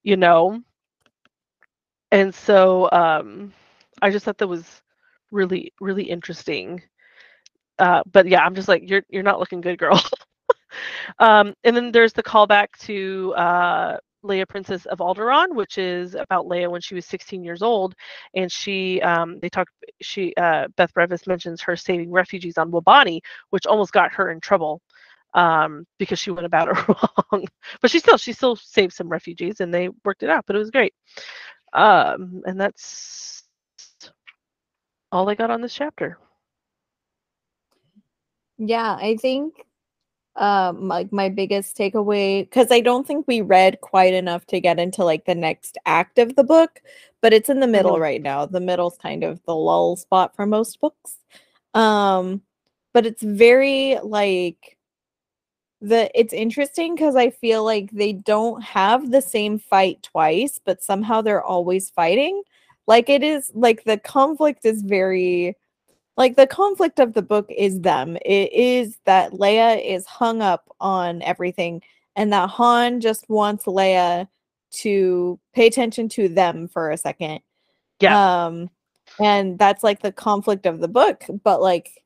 you 0.02 0.16
know. 0.16 0.60
And 2.10 2.34
so 2.34 2.88
um, 2.92 3.52
I 4.02 4.10
just 4.10 4.24
thought 4.24 4.38
that 4.38 4.48
was 4.48 4.82
really 5.30 5.72
really 5.80 6.04
interesting. 6.04 6.82
Uh, 7.78 8.02
but 8.12 8.28
yeah, 8.28 8.44
I'm 8.44 8.54
just 8.54 8.68
like 8.68 8.88
you're 8.88 9.02
you're 9.08 9.22
not 9.22 9.40
looking 9.40 9.60
good, 9.60 9.78
girl. 9.78 10.00
um, 11.18 11.54
and 11.64 11.76
then 11.76 11.90
there's 11.92 12.12
the 12.12 12.22
callback 12.22 12.68
to 12.80 13.34
uh, 13.36 13.98
Leia, 14.24 14.48
Princess 14.48 14.86
of 14.86 14.98
Alderaan, 14.98 15.54
which 15.54 15.78
is 15.78 16.14
about 16.14 16.46
Leia 16.46 16.70
when 16.70 16.80
she 16.80 16.94
was 16.94 17.04
16 17.06 17.44
years 17.44 17.62
old, 17.62 17.94
and 18.34 18.50
she 18.50 19.00
um, 19.02 19.38
they 19.40 19.48
talk 19.48 19.68
she 20.00 20.34
uh, 20.36 20.68
Beth 20.76 20.92
Revis 20.94 21.26
mentions 21.26 21.60
her 21.62 21.76
saving 21.76 22.10
refugees 22.10 22.58
on 22.58 22.70
Wobani, 22.70 23.20
which 23.50 23.66
almost 23.66 23.92
got 23.92 24.12
her 24.12 24.30
in 24.30 24.40
trouble 24.40 24.80
um, 25.34 25.86
because 25.98 26.18
she 26.18 26.30
went 26.30 26.46
about 26.46 26.68
it 26.72 26.88
wrong. 26.88 27.46
but 27.80 27.90
she 27.90 27.98
still 28.00 28.18
she 28.18 28.32
still 28.32 28.56
saved 28.56 28.92
some 28.94 29.08
refugees 29.08 29.60
and 29.60 29.72
they 29.74 29.88
worked 30.04 30.22
it 30.22 30.30
out. 30.30 30.44
But 30.46 30.56
it 30.56 30.60
was 30.60 30.70
great. 30.70 30.94
Um, 31.72 32.42
and 32.46 32.60
that's 32.60 33.44
all 35.10 35.30
I 35.30 35.34
got 35.34 35.50
on 35.50 35.62
this 35.62 35.74
chapter. 35.74 36.18
Yeah, 38.58 38.96
I 39.00 39.16
think 39.16 39.54
um 40.36 40.88
like 40.88 41.12
my 41.12 41.28
biggest 41.30 41.76
takeaway 41.76 42.44
because 42.44 42.70
I 42.72 42.80
don't 42.80 43.06
think 43.06 43.26
we 43.28 43.40
read 43.42 43.80
quite 43.82 44.14
enough 44.14 44.46
to 44.48 44.60
get 44.60 44.80
into 44.80 45.04
like 45.04 45.26
the 45.26 45.34
next 45.34 45.78
act 45.86 46.18
of 46.18 46.36
the 46.36 46.44
book, 46.44 46.82
but 47.22 47.32
it's 47.34 47.50
in 47.50 47.60
the 47.60 47.68
middle 47.68 47.98
Mhm. 47.98 48.00
right 48.00 48.22
now. 48.22 48.46
The 48.46 48.60
middle's 48.60 48.98
kind 48.98 49.24
of 49.24 49.40
the 49.46 49.54
lull 49.56 49.96
spot 49.96 50.36
for 50.36 50.46
most 50.46 50.80
books. 50.80 51.18
Um 51.74 52.42
but 52.94 53.06
it's 53.06 53.22
very 53.22 53.98
like 54.02 54.73
the 55.88 56.10
it's 56.18 56.32
interesting 56.32 56.94
because 56.94 57.16
I 57.16 57.30
feel 57.30 57.64
like 57.64 57.90
they 57.90 58.12
don't 58.12 58.62
have 58.62 59.10
the 59.10 59.20
same 59.20 59.58
fight 59.58 60.02
twice, 60.02 60.60
but 60.64 60.82
somehow 60.82 61.20
they're 61.20 61.42
always 61.42 61.90
fighting. 61.90 62.42
Like 62.86 63.08
it 63.08 63.22
is 63.22 63.50
like 63.54 63.84
the 63.84 63.98
conflict 63.98 64.64
is 64.64 64.82
very 64.82 65.56
like 66.16 66.36
the 66.36 66.46
conflict 66.46 67.00
of 67.00 67.12
the 67.12 67.22
book 67.22 67.46
is 67.50 67.80
them. 67.80 68.16
It 68.24 68.52
is 68.52 68.98
that 69.04 69.32
Leia 69.32 69.84
is 69.84 70.06
hung 70.06 70.42
up 70.42 70.74
on 70.80 71.22
everything 71.22 71.82
and 72.16 72.32
that 72.32 72.50
Han 72.50 73.00
just 73.00 73.28
wants 73.28 73.64
Leia 73.64 74.28
to 74.82 75.38
pay 75.54 75.66
attention 75.66 76.08
to 76.10 76.28
them 76.28 76.68
for 76.68 76.90
a 76.90 76.96
second. 76.96 77.40
Yeah. 78.00 78.44
Um 78.46 78.70
and 79.20 79.58
that's 79.58 79.84
like 79.84 80.00
the 80.00 80.12
conflict 80.12 80.66
of 80.66 80.80
the 80.80 80.88
book, 80.88 81.24
but 81.42 81.60
like 81.60 82.03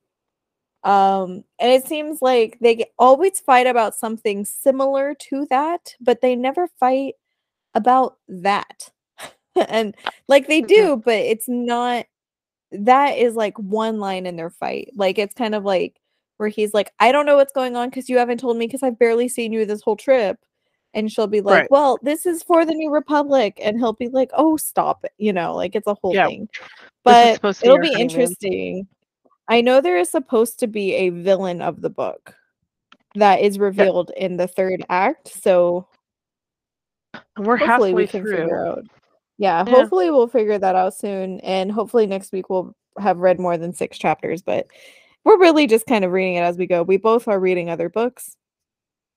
um 0.84 1.42
and 1.58 1.72
it 1.72 1.86
seems 1.86 2.22
like 2.22 2.56
they 2.60 2.84
always 2.98 3.40
fight 3.40 3.66
about 3.66 3.96
something 3.96 4.44
similar 4.44 5.14
to 5.14 5.46
that, 5.50 5.94
but 6.00 6.20
they 6.20 6.36
never 6.36 6.68
fight 6.80 7.14
about 7.74 8.18
that. 8.28 8.90
and 9.68 9.96
like 10.28 10.46
they 10.46 10.62
Mhm. 10.62 10.68
do, 10.68 11.02
but 11.04 11.14
it's 11.14 11.48
not 11.48 12.06
that 12.72 13.16
is 13.18 13.34
like 13.34 13.58
one 13.58 13.98
line 13.98 14.26
in 14.26 14.36
their 14.36 14.50
fight. 14.50 14.90
Like 14.94 15.18
it's 15.18 15.34
kind 15.34 15.54
of 15.54 15.64
like 15.64 16.00
where 16.36 16.48
he's 16.48 16.74
like, 16.74 16.92
I 17.00 17.12
don't 17.12 17.26
know 17.26 17.36
what's 17.36 17.52
going 17.52 17.76
on 17.76 17.88
because 17.88 18.08
you 18.08 18.18
haven't 18.18 18.38
told 18.38 18.56
me 18.56 18.66
because 18.66 18.82
I've 18.82 18.98
barely 18.98 19.28
seen 19.28 19.52
you 19.52 19.64
this 19.66 19.82
whole 19.82 19.96
trip. 19.96 20.38
And 20.94 21.10
she'll 21.12 21.26
be 21.26 21.40
like, 21.40 21.62
Right. 21.62 21.70
Well, 21.70 21.98
this 22.02 22.26
is 22.26 22.42
for 22.42 22.64
the 22.64 22.74
new 22.74 22.90
republic. 22.90 23.58
And 23.62 23.78
he'll 23.78 23.92
be 23.94 24.08
like, 24.08 24.30
Oh, 24.34 24.56
stop 24.56 25.04
it. 25.04 25.12
You 25.18 25.32
know, 25.32 25.54
like 25.54 25.74
it's 25.74 25.86
a 25.86 25.94
whole 25.94 26.14
Yeah. 26.14 26.26
thing. 26.28 26.48
But 27.04 27.40
be 27.42 27.48
it'll 27.62 27.78
be 27.78 27.88
honeymoon. 27.92 28.10
interesting. 28.10 28.88
I 29.48 29.60
know 29.60 29.80
there 29.80 29.96
is 29.96 30.10
supposed 30.10 30.58
to 30.60 30.66
be 30.66 30.94
a 30.94 31.08
villain 31.10 31.62
of 31.62 31.80
the 31.80 31.90
book 31.90 32.34
that 33.14 33.40
is 33.40 33.58
revealed 33.58 34.10
in 34.16 34.36
the 34.36 34.46
third 34.46 34.84
act. 34.90 35.28
So 35.28 35.88
And 37.36 37.46
we're 37.46 37.56
hopefully 37.56 37.90
halfway 37.90 37.92
we 37.94 38.06
can 38.06 38.22
through. 38.22 38.36
figure 38.36 38.66
out. 38.66 38.84
Yeah, 39.38 39.64
Yeah. 39.66 39.70
hopefully 39.74 40.10
we'll 40.10 40.28
figure 40.28 40.58
that 40.58 40.76
out 40.76 40.94
soon. 40.94 41.40
And 41.40 41.72
hopefully 41.72 42.06
next 42.06 42.32
week 42.32 42.50
we'll 42.50 42.74
have 42.98 43.18
read 43.18 43.38
more 43.40 43.56
than 43.56 43.72
six 43.72 43.96
chapters. 43.98 44.42
But 44.42 44.66
we're 45.24 45.38
really 45.38 45.66
just 45.66 45.86
kind 45.86 46.04
of 46.04 46.12
reading 46.12 46.34
it 46.36 46.40
as 46.42 46.56
we 46.58 46.66
go. 46.66 46.82
We 46.82 46.96
both 46.96 47.26
are 47.28 47.40
reading 47.40 47.70
other 47.70 47.88
books. 47.88 48.36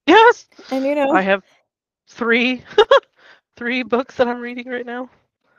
Yes, 0.07 0.45
And 0.71 0.85
you 0.85 0.95
know, 0.95 1.11
I 1.11 1.21
have 1.21 1.43
three, 2.09 2.63
three 3.57 3.83
books 3.83 4.15
that 4.15 4.27
I'm 4.27 4.39
reading 4.39 4.67
right 4.67 4.85
now. 4.85 5.09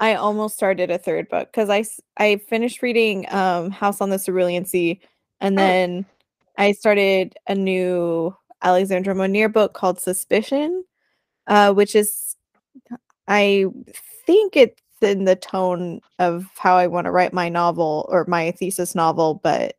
I 0.03 0.14
almost 0.16 0.57
started 0.57 0.90
a 0.90 0.98
third 0.98 1.28
book 1.28 1.48
because 1.53 1.70
I 1.70 1.84
I 2.22 2.36
finished 2.48 2.82
reading 2.82 3.24
um 3.32 3.70
House 3.70 4.00
on 4.00 4.11
the 4.11 4.18
Cerulean 4.18 4.64
Sea, 4.64 5.00
and 5.40 5.57
Oh. 5.57 5.62
then 5.62 6.07
I 6.59 6.72
started 6.72 7.34
a 7.46 7.55
new 7.55 8.34
Alexandra 8.62 9.14
Monir 9.14 9.48
book 9.48 9.74
called 9.74 10.00
Suspicion, 10.00 10.84
uh, 11.46 11.72
which 11.72 11.94
is 11.94 12.36
I 13.28 13.66
think 14.26 14.57
it's 14.57 14.82
in 15.00 15.24
the 15.24 15.36
tone 15.36 16.00
of 16.18 16.46
how 16.57 16.76
I 16.76 16.88
want 16.88 17.05
to 17.07 17.12
write 17.12 17.32
my 17.32 17.48
novel 17.48 18.07
or 18.11 18.24
my 18.26 18.50
thesis 18.50 18.96
novel, 18.96 19.40
but 19.44 19.76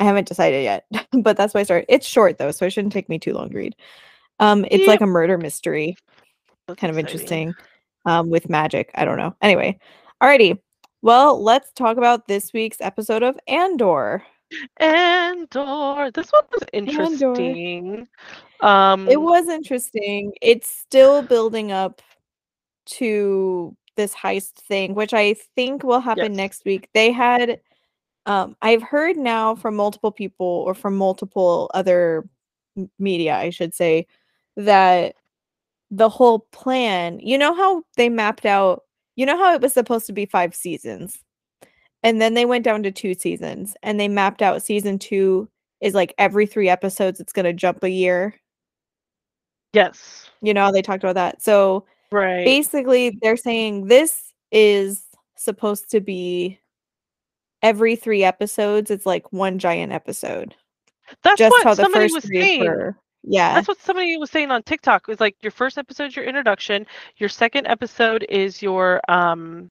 I 0.00 0.04
haven't 0.04 0.26
decided 0.28 0.64
yet. 0.64 0.84
but 1.22 1.36
that's 1.36 1.54
why 1.54 1.60
I 1.60 1.64
started. 1.64 1.86
It's 1.88 2.06
short 2.08 2.38
though, 2.38 2.50
so 2.50 2.66
it 2.66 2.72
shouldn't 2.72 2.92
take 2.92 3.08
me 3.08 3.20
too 3.20 3.34
long 3.34 3.50
to 3.50 3.56
read. 3.56 3.76
Um, 4.40 4.64
it's 4.68 4.88
like 4.88 5.00
a 5.00 5.06
murder 5.06 5.38
mystery 5.38 5.96
That's 6.66 6.80
kind 6.80 6.90
of 6.90 6.98
exciting. 6.98 7.20
interesting 7.20 7.54
um, 8.06 8.30
with 8.30 8.48
magic. 8.48 8.90
I 8.94 9.04
don't 9.04 9.18
know. 9.18 9.34
Anyway, 9.42 9.78
alrighty. 10.22 10.58
Well, 11.02 11.42
let's 11.42 11.72
talk 11.72 11.96
about 11.96 12.26
this 12.26 12.52
week's 12.52 12.80
episode 12.80 13.22
of 13.22 13.38
Andor. 13.46 14.22
Andor. 14.80 16.10
This 16.12 16.30
one 16.30 16.44
was 16.50 16.62
interesting. 16.72 18.08
Um, 18.60 19.08
It 19.08 19.20
was 19.20 19.48
interesting. 19.48 20.32
It's 20.42 20.68
still 20.68 21.22
building 21.22 21.70
up 21.70 22.02
to 22.86 23.76
this 23.96 24.14
heist 24.14 24.54
thing, 24.54 24.94
which 24.94 25.12
I 25.12 25.34
think 25.54 25.82
will 25.82 26.00
happen 26.00 26.32
Yes. 26.32 26.36
next 26.36 26.64
week. 26.64 26.88
They 26.94 27.12
had, 27.12 27.60
um, 28.26 28.56
I've 28.62 28.82
heard 28.82 29.16
now 29.16 29.54
from 29.54 29.76
multiple 29.76 30.10
people 30.12 30.46
or 30.46 30.74
from 30.74 30.96
multiple 30.96 31.70
other 31.74 32.28
media, 32.98 33.36
I 33.36 33.50
should 33.50 33.74
say, 33.74 34.06
that 34.56 35.14
the 35.90 36.08
whole 36.08 36.40
plan, 36.52 37.18
you 37.20 37.38
know 37.38 37.54
how 37.54 37.82
they 37.96 38.08
mapped 38.08 38.44
out, 38.46 38.82
you 39.16 39.24
know 39.26 39.36
how 39.38 39.54
it 39.54 39.60
was 39.62 39.72
supposed 39.72 40.06
to 40.06 40.12
be 40.12 40.26
five 40.26 40.54
seasons, 40.54 41.18
and 42.02 42.20
then 42.20 42.34
they 42.34 42.44
went 42.44 42.64
down 42.64 42.82
to 42.84 42.90
two 42.92 43.14
seasons, 43.14 43.74
and 43.82 43.98
they 43.98 44.08
mapped 44.08 44.42
out 44.42 44.62
season 44.62 44.98
two 44.98 45.48
is 45.80 45.94
like 45.94 46.14
every 46.18 46.46
three 46.46 46.68
episodes, 46.68 47.20
it's 47.20 47.32
going 47.32 47.44
to 47.44 47.52
jump 47.52 47.82
a 47.84 47.90
year. 47.90 48.34
yes, 49.72 50.28
You 50.42 50.52
know 50.54 50.62
how 50.64 50.70
they 50.72 50.82
talked 50.82 51.04
about 51.04 51.14
that. 51.14 51.42
So 51.42 51.86
right. 52.10 52.44
basically, 52.44 53.18
they're 53.22 53.36
saying 53.36 53.86
this 53.86 54.32
is 54.50 55.04
supposed 55.36 55.90
to 55.90 56.00
be 56.00 56.58
every 57.62 57.96
three 57.96 58.24
episodes, 58.24 58.90
it's 58.90 59.06
like 59.06 59.32
one 59.32 59.58
giant 59.58 59.92
episode. 59.92 60.54
That's 61.22 61.38
Just 61.38 61.52
what 61.52 61.64
how 61.64 61.74
the 61.74 61.82
somebody 61.82 62.04
first 62.04 62.14
was 62.16 62.24
three 62.24 62.40
saying. 62.40 62.64
were. 62.64 62.96
Yeah. 63.22 63.54
That's 63.54 63.68
what 63.68 63.80
somebody 63.80 64.16
was 64.16 64.30
saying 64.30 64.50
on 64.50 64.62
TikTok. 64.62 65.02
It 65.02 65.08
was 65.08 65.20
like 65.20 65.36
your 65.42 65.52
first 65.52 65.78
episode 65.78 66.06
is 66.06 66.16
your 66.16 66.24
introduction, 66.24 66.86
your 67.16 67.28
second 67.28 67.66
episode 67.66 68.24
is 68.28 68.62
your 68.62 69.00
um 69.08 69.70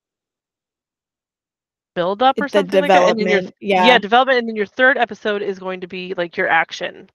build 1.95 2.21
up 2.21 2.39
or 2.39 2.45
the 2.45 2.49
something 2.49 2.81
like 2.81 2.89
that, 2.89 3.09
and 3.09 3.19
then 3.19 3.27
your 3.27 3.51
yeah. 3.59 3.85
yeah 3.87 3.97
development, 3.97 4.39
and 4.39 4.47
then 4.47 4.55
your 4.55 4.67
third 4.67 4.97
episode 4.97 5.41
is 5.41 5.57
going 5.57 5.81
to 5.81 5.87
be 5.87 6.13
like 6.15 6.37
your 6.37 6.47
action. 6.47 7.09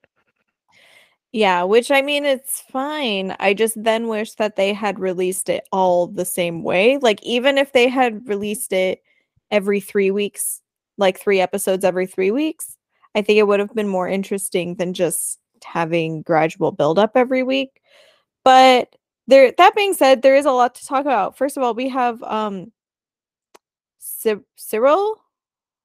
Yeah, 1.31 1.63
which 1.63 1.89
I 1.89 2.03
mean, 2.03 2.25
it's 2.25 2.61
fine. 2.61 3.35
I 3.39 3.55
just 3.55 3.81
then 3.81 4.07
wish 4.07 4.33
that 4.33 4.55
they 4.55 4.71
had 4.71 4.99
released 4.99 5.49
it 5.49 5.67
all 5.71 6.05
the 6.05 6.25
same 6.25 6.61
way. 6.63 6.99
Like, 6.99 7.23
even 7.23 7.57
if 7.57 7.73
they 7.73 7.87
had 7.89 8.27
released 8.27 8.71
it 8.71 9.01
every 9.49 9.79
three 9.79 10.11
weeks, 10.11 10.61
like 10.97 11.19
three 11.19 11.39
episodes 11.41 11.83
every 11.85 12.05
three 12.05 12.29
weeks, 12.29 12.77
I 13.15 13.23
think 13.23 13.39
it 13.39 13.47
would 13.47 13.59
have 13.59 13.73
been 13.73 13.87
more 13.87 14.07
interesting 14.07 14.75
than 14.75 14.93
just 14.93 15.39
having 15.63 16.21
gradual 16.21 16.71
build 16.71 16.99
up 16.99 17.11
every 17.15 17.43
week. 17.43 17.81
But 18.43 18.95
there, 19.27 19.53
that 19.57 19.75
being 19.75 19.93
said, 19.93 20.21
there 20.21 20.35
is 20.35 20.45
a 20.45 20.51
lot 20.51 20.75
to 20.75 20.85
talk 20.85 21.01
about. 21.01 21.37
First 21.37 21.57
of 21.57 21.63
all, 21.63 21.73
we 21.73 21.89
have 21.89 22.21
um 22.23 22.71
Cy- 23.99 24.35
Syril, 24.57 25.15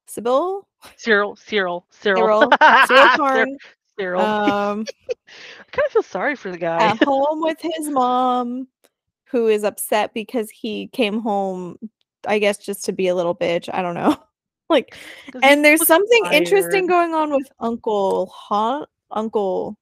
Sybil, 0.07 0.67
Syril, 0.97 1.37
Syril, 1.37 1.83
Syril, 1.91 2.51
Syril, 2.59 2.87
Syril 2.87 3.15
Karn, 3.17 3.57
Syril. 3.99 4.19
um, 4.19 4.85
I 5.09 5.63
kind 5.71 5.85
of 5.85 5.91
feel 5.91 6.03
sorry 6.03 6.35
for 6.35 6.51
the 6.51 6.57
guy. 6.57 6.77
at 6.77 6.97
home 6.97 7.41
with 7.41 7.59
his 7.61 7.89
mom, 7.89 8.67
who 9.25 9.47
is 9.47 9.63
upset 9.63 10.13
because 10.13 10.49
he 10.49 10.87
came 10.87 11.19
home, 11.21 11.77
I 12.27 12.39
guess, 12.39 12.57
just 12.57 12.85
to 12.85 12.91
be 12.91 13.07
a 13.07 13.15
little 13.15 13.35
bitch. 13.35 13.69
I 13.73 13.81
don't 13.81 13.95
know. 13.95 14.15
Like, 14.71 14.95
and 15.41 15.65
there's 15.65 15.87
something 15.87 16.25
interesting 16.31 16.85
going 16.85 17.15
on 17.15 17.31
with 17.33 17.51
Uncle 17.59 18.27
Hon, 18.27 18.85
Uncle 19.11 19.77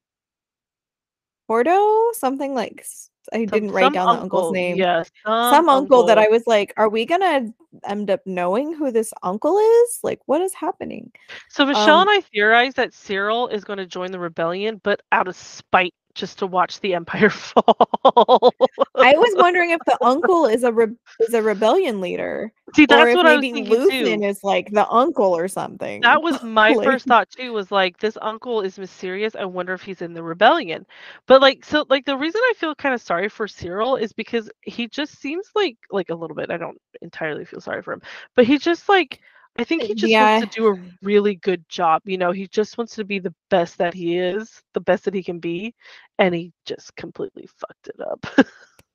Hordo, 1.49 2.13
something 2.13 2.53
like 2.53 2.85
I 3.33 3.39
Some- 3.39 3.45
didn't 3.47 3.71
write 3.71 3.93
down 3.93 4.15
the 4.15 4.21
uncle's 4.21 4.53
name. 4.53 4.77
Yeah, 4.77 5.03
some, 5.25 5.51
Some 5.53 5.69
uncle 5.69 6.05
that 6.05 6.17
I 6.17 6.27
was 6.29 6.43
like, 6.47 6.73
are 6.77 6.89
we 6.89 7.05
gonna 7.05 7.47
end 7.85 8.09
up 8.09 8.21
knowing 8.25 8.73
who 8.73 8.91
this 8.91 9.13
uncle 9.23 9.57
is? 9.57 9.99
Like, 10.03 10.19
what 10.27 10.41
is 10.41 10.53
happening? 10.53 11.11
So 11.49 11.65
Michelle 11.65 11.99
Um, 11.99 12.07
and 12.07 12.17
I 12.17 12.21
theorize 12.21 12.73
that 12.75 12.91
Syril 12.91 13.51
is 13.51 13.63
going 13.63 13.77
to 13.77 13.85
join 13.85 14.11
the 14.11 14.19
rebellion, 14.19 14.79
but 14.83 15.01
out 15.11 15.27
of 15.27 15.35
spite, 15.35 15.93
just 16.17 16.39
to 16.39 16.47
watch 16.47 16.79
the 16.81 16.93
Empire 16.95 17.29
fall. 17.29 18.53
I 18.95 19.13
was 19.13 19.33
wondering 19.37 19.69
if 19.69 19.79
the 19.85 19.97
uncle 20.03 20.45
is 20.47 20.63
a 20.63 20.71
re- 20.73 20.95
is 21.21 21.33
a 21.33 21.41
rebellion 21.41 22.01
leader. 22.01 22.51
See, 22.75 22.85
that's 22.85 23.15
what 23.15 23.25
I 23.25 23.35
was 23.35 23.41
thinking 23.41 23.65
Luthen 23.67 24.19
too. 24.19 24.23
is 24.25 24.43
like 24.43 24.69
the 24.71 24.87
uncle 24.89 25.35
or 25.37 25.47
something. 25.47 26.01
That 26.01 26.21
was 26.21 26.41
my 26.43 26.71
Like- 26.73 26.85
first 26.85 27.05
thought 27.05 27.29
too. 27.29 27.53
Was 27.53 27.71
like 27.71 27.99
this 27.99 28.17
uncle 28.21 28.61
is 28.61 28.77
mysterious. 28.77 29.35
I 29.35 29.45
wonder 29.45 29.73
if 29.73 29.81
he's 29.83 30.01
in 30.01 30.13
the 30.13 30.23
rebellion. 30.23 30.85
But 31.27 31.41
like, 31.41 31.63
so 31.63 31.85
like 31.89 32.05
the 32.05 32.17
reason 32.17 32.41
I 32.43 32.53
feel 32.57 32.75
kind 32.75 32.93
of 32.95 33.01
sorry 33.01 33.29
for 33.29 33.47
Syril 33.47 34.01
is 34.01 34.11
because 34.11 34.49
he 34.61 34.87
just 34.87 35.19
seems 35.21 35.49
like 35.55 35.77
like 35.91 36.09
a 36.09 36.15
little 36.15 36.35
bit. 36.35 36.51
I 36.51 36.57
don't 36.57 36.81
entirely 37.01 37.45
feel 37.45 37.61
sorry 37.61 37.81
for 37.81 37.93
him, 37.93 38.01
but 38.35 38.45
he 38.45 38.57
just 38.57 38.89
like 38.89 39.19
I 39.59 39.63
think 39.63 39.81
he 39.83 39.93
just 39.95 40.11
Yeah. 40.11 40.39
wants 40.39 40.53
to 40.53 40.59
do 40.59 40.67
a 40.67 40.77
really 41.01 41.35
good 41.35 41.67
job. 41.69 42.01
You 42.05 42.17
know, 42.17 42.31
he 42.31 42.47
just 42.47 42.77
wants 42.77 42.95
to 42.95 43.03
be 43.03 43.19
the 43.19 43.33
best 43.49 43.77
that 43.79 43.93
he 43.93 44.17
is, 44.17 44.61
the 44.73 44.81
best 44.81 45.05
that 45.05 45.13
he 45.13 45.23
can 45.23 45.39
be, 45.39 45.73
and 46.19 46.33
he 46.35 46.53
just 46.65 46.95
completely 46.95 47.47
fucked 47.57 47.87
it 47.87 47.99
up. 47.99 48.25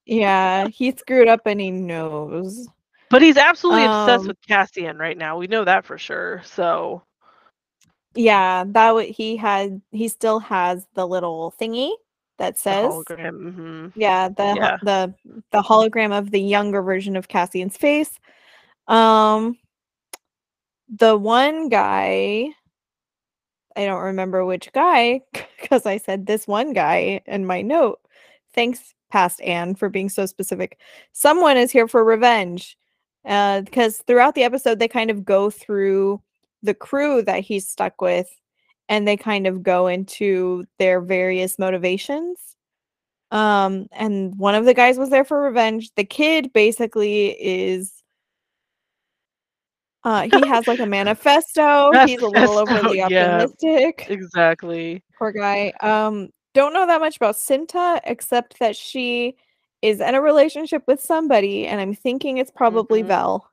Yeah, 0.06 0.66
he 0.68 0.90
screwed 0.92 1.28
up 1.28 1.42
and 1.46 1.60
he 1.60 1.70
knows. 1.70 2.68
but 3.10 3.22
he's 3.22 3.36
absolutely 3.36 3.84
obsessed 3.84 4.22
Um, 4.22 4.28
with 4.28 4.36
Cassian 4.46 4.98
right 4.98 5.16
now. 5.16 5.36
We 5.38 5.46
know 5.46 5.64
that 5.64 5.84
for 5.84 5.98
sure. 5.98 6.42
So 6.44 7.02
Yeah, 8.14 8.64
that 8.68 8.92
what 8.94 9.06
he 9.08 9.36
had. 9.36 9.80
He 9.90 10.08
still 10.08 10.38
has 10.40 10.86
the 10.94 11.06
little 11.06 11.54
thingy 11.60 11.92
that 12.38 12.58
says. 12.58 12.88
hologram. 12.88 13.54
hmm 13.54 13.86
Yeah, 13.94 14.28
the 14.28 14.54
Yeah. 14.56 14.76
the 14.82 15.14
the 15.50 15.62
hologram 15.62 16.16
of 16.16 16.30
the 16.30 16.40
younger 16.40 16.82
version 16.82 17.16
of 17.16 17.28
Cassian's 17.28 17.76
face. 17.76 18.18
Um, 18.88 19.56
the 20.93 21.16
one 21.16 21.68
guy, 21.68 22.49
I 23.76 23.84
don't 23.84 24.03
remember 24.03 24.45
which 24.45 24.70
guy 24.72 25.22
because 25.61 25.86
I 25.86 25.97
said 25.97 26.26
this 26.26 26.47
one 26.47 26.72
guy 26.72 27.22
in 27.26 27.47
my 27.47 27.62
note. 27.62 28.01
Thanks, 28.55 28.95
past 29.11 29.40
Anne, 29.40 29.74
for 29.74 29.88
being 29.88 30.11
so 30.11 30.26
specific. 30.26 30.78
Someone 31.12 31.57
is 31.57 31.72
here 31.72 31.88
for 31.88 32.05
revenge. 32.05 32.76
Uh, 33.24 33.61
because 33.61 33.99
throughout 34.07 34.34
the 34.34 34.43
episode, 34.43 34.78
they 34.78 34.88
kind 34.88 35.11
of 35.11 35.24
go 35.24 35.49
through 35.49 36.20
the 36.62 36.74
crew 36.74 37.22
that 37.22 37.40
he's 37.40 37.68
stuck 37.68 38.01
with, 38.01 38.28
and 38.88 39.07
they 39.07 39.16
kind 39.16 39.47
of 39.47 39.62
go 39.62 39.86
into 39.86 40.64
their 40.78 41.01
various 41.01 41.57
motivations. 41.59 42.57
Um, 43.30 43.86
and 43.93 44.36
one 44.38 44.57
of 44.57 44.64
the 44.64 44.74
guys 44.74 44.99
was 44.99 45.09
there 45.09 45.24
for 45.24 45.40
revenge. 45.40 45.95
The 45.95 46.05
kid 46.05 46.53
basically 46.53 47.28
is 47.40 48.01
uh 50.05 50.22
he 50.22 50.44
has 50.46 50.66
like 50.66 50.80
a 50.80 50.86
manifesto. 50.86 51.90
He's 52.07 52.20
a 52.20 52.26
little 52.26 52.66
Manifesto, 52.66 52.84
overly 52.84 52.98
yeah. 53.11 53.44
optimistic. 53.44 54.07
Exactly. 54.09 55.03
Poor 55.18 55.32
guy. 55.32 55.72
Um, 55.80 56.30
don't 56.55 56.72
know 56.74 56.86
that 56.86 57.00
much 57.00 57.16
about 57.16 57.36
Cinta 57.36 58.00
except 58.05 58.59
that 58.59 58.76
she 58.76 59.36
is 59.80 60.00
in 60.00 60.14
a 60.14 60.20
relationship 60.20 60.82
with 60.86 61.00
somebody, 61.00 61.66
and 61.66 61.80
I'm 61.80 61.94
thinking 61.94 62.38
it's 62.38 62.50
probably 62.50 63.03
Mhm. 63.03 63.07
Vel. 63.07 63.48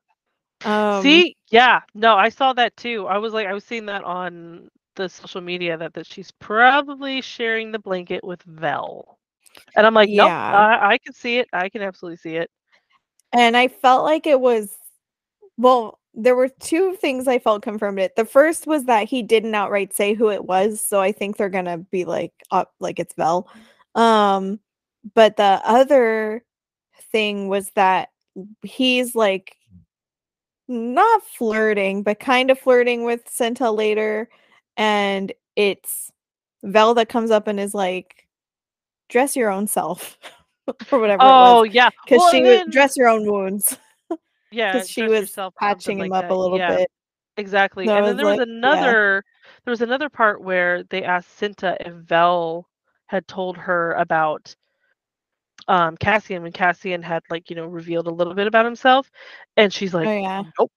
Um, 0.65 1.01
See, 1.01 1.35
yeah, 1.51 1.81
no, 1.95 2.15
I 2.15 2.29
saw 2.29 2.51
that 2.53 2.75
too. 2.75 3.07
I 3.07 3.17
was 3.17 3.33
like, 3.33 3.47
I 3.47 3.53
was 3.53 3.63
seeing 3.63 3.85
that 3.85 4.03
on 4.03 4.69
the 4.95 5.07
social 5.07 5.39
media 5.41 5.77
that 5.77 5.93
that 5.93 6.05
she's 6.05 6.31
probably 6.31 7.21
sharing 7.21 7.71
the 7.71 7.79
blanket 7.79 8.23
with 8.23 8.41
Vel, 8.43 9.17
and 9.75 9.87
I'm 9.87 9.93
like, 9.93 10.09
nope, 10.09 10.27
Yeah. 10.27 10.51
I, 10.81 10.93
I 10.93 10.97
can 10.97 11.13
see 11.13 11.37
it. 11.37 11.47
I 11.53 11.69
can 11.69 11.81
absolutely 11.81 12.17
see 12.17 12.35
it. 12.35 12.49
and 13.31 13.55
I 13.55 13.67
felt 13.69 14.03
like 14.03 14.27
it 14.27 14.39
was 14.39 14.75
well, 15.57 15.98
there 16.13 16.35
were 16.35 16.49
two 16.49 16.95
things 16.95 17.27
I 17.27 17.39
felt 17.39 17.61
confirmed 17.61 17.99
it. 17.99 18.15
The 18.15 18.25
first 18.25 18.67
was 18.67 18.85
that 18.85 19.07
he 19.07 19.21
didn't 19.23 19.55
outright 19.55 19.93
say 19.93 20.13
who 20.13 20.29
it 20.29 20.45
was, 20.45 20.81
so 20.81 20.99
I 20.99 21.11
think 21.11 21.37
they're 21.37 21.49
gonna 21.49 21.77
be 21.77 22.05
like 22.05 22.33
up 22.51 22.73
like 22.79 22.99
it's 22.99 23.13
Vel. 23.15 23.47
Um, 23.95 24.59
but 25.13 25.37
the 25.37 25.61
other 25.63 26.43
thing 27.11 27.47
was 27.47 27.69
that 27.71 28.09
he's 28.63 29.15
like 29.15 29.55
not 30.67 31.23
flirting, 31.25 32.03
but 32.03 32.19
kind 32.19 32.51
of 32.51 32.59
flirting 32.59 33.03
with 33.03 33.25
Cinta 33.25 33.75
later, 33.75 34.29
and 34.77 35.31
it's 35.55 36.11
Vel 36.63 36.93
that 36.95 37.09
comes 37.09 37.31
up 37.31 37.47
and 37.47 37.59
is 37.59 37.73
like, 37.73 38.27
"Dress 39.09 39.35
your 39.35 39.51
own 39.51 39.67
self," 39.67 40.17
or 40.91 40.99
whatever. 40.99 41.23
Oh 41.23 41.63
it 41.63 41.67
was. 41.67 41.75
yeah, 41.75 41.89
because 42.03 42.19
Well, 42.19 42.31
she 42.31 42.37
and 42.39 42.47
would 42.47 42.71
dress 42.71 42.97
your 42.97 43.07
own 43.07 43.29
wounds 43.31 43.77
yeah, 44.51 44.73
because 44.73 44.89
she 44.89 45.03
was 45.03 45.35
patching 45.59 45.99
him 45.99 46.09
like 46.09 46.23
up 46.23 46.29
that. 46.29 46.33
a 46.33 46.37
little 46.37 46.57
yeah. 46.57 46.77
bit. 46.77 46.91
Exactly. 47.37 47.85
So 47.85 47.95
and 47.95 48.05
then 48.05 48.15
was 48.15 48.17
there 48.17 48.25
was 48.25 48.37
like, 48.39 48.47
yeah. 48.47 48.53
another 48.53 49.23
there 49.65 49.71
was 49.71 49.81
another 49.81 50.09
part 50.09 50.41
where 50.41 50.83
they 50.83 51.03
asked 51.03 51.39
Cinta 51.39 51.77
if 51.79 51.93
Vel 51.93 52.67
had 53.07 53.27
told 53.27 53.57
her 53.57 53.93
about 53.93 54.55
um 55.67 55.95
Cassian 55.97 56.43
when 56.43 56.51
Cassian 56.51 57.01
had 57.01 57.23
like, 57.29 57.49
you 57.49 57.55
know, 57.55 57.65
revealed 57.65 58.07
a 58.07 58.11
little 58.11 58.33
bit 58.33 58.47
about 58.47 58.65
himself. 58.65 59.09
And 59.57 59.71
she's 59.71 59.93
like, 59.93 60.07
oh 60.07 60.19
yeah, 60.19 60.43
Nope. 60.59 60.71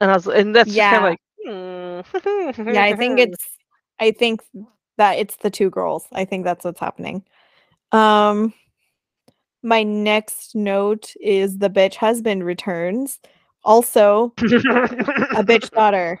And 0.00 0.10
I 0.10 0.14
was 0.14 0.26
and 0.26 0.54
that's 0.54 0.68
just 0.68 0.76
Yeah. 0.76 0.90
kind 0.90 1.04
of 1.04 1.10
like 1.10 1.20
hmm. 1.44 2.68
yeah. 2.74 2.84
I 2.84 2.96
think 2.96 3.18
it's. 3.20 3.46
I 4.00 4.12
think 4.12 4.40
that 4.96 5.18
it's 5.18 5.36
the 5.36 5.50
two 5.50 5.68
girls. 5.70 6.06
I 6.12 6.24
think 6.24 6.44
that's 6.44 6.64
what's 6.64 6.80
happening. 6.80 7.22
Um, 7.92 8.54
my 9.62 9.82
next 9.82 10.54
note 10.54 11.12
is 11.20 11.58
the 11.58 11.70
bitch 11.70 11.94
husband 11.96 12.44
returns. 12.44 13.18
Also, 13.64 14.32
a 14.38 15.42
bitch 15.44 15.70
daughter 15.70 16.20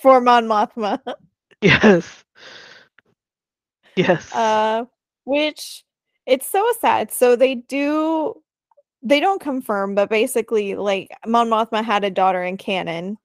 for 0.00 0.20
Mon 0.20 0.46
Mothma. 0.46 0.98
yes. 1.60 2.24
Yes. 3.96 4.32
uh 4.34 4.84
which 5.24 5.84
it's 6.24 6.48
so 6.48 6.66
sad 6.80 7.12
so 7.12 7.36
they 7.36 7.56
do 7.56 8.34
they 9.02 9.20
don't 9.20 9.42
confirm 9.42 9.94
but 9.94 10.08
basically 10.08 10.76
like 10.76 11.10
mon 11.26 11.50
mothma 11.50 11.84
had 11.84 12.02
a 12.02 12.10
daughter 12.10 12.42
in 12.42 12.56
canon 12.56 13.18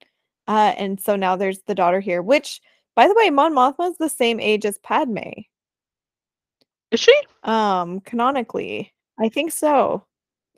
uh 0.49 0.73
and 0.77 0.99
so 0.99 1.15
now 1.15 1.37
there's 1.37 1.59
the 1.67 1.73
daughter 1.75 2.01
here 2.01 2.21
which 2.21 2.59
by 2.95 3.07
the 3.07 3.13
way 3.15 3.29
mon 3.29 3.53
mothma 3.53 3.89
is 3.89 3.97
the 3.97 4.09
same 4.09 4.41
age 4.41 4.65
as 4.65 4.77
padme 4.79 5.19
Is 6.91 6.99
she? 6.99 7.15
um 7.43 8.01
canonically 8.01 8.91
i 9.19 9.29
think 9.29 9.51
so 9.51 10.03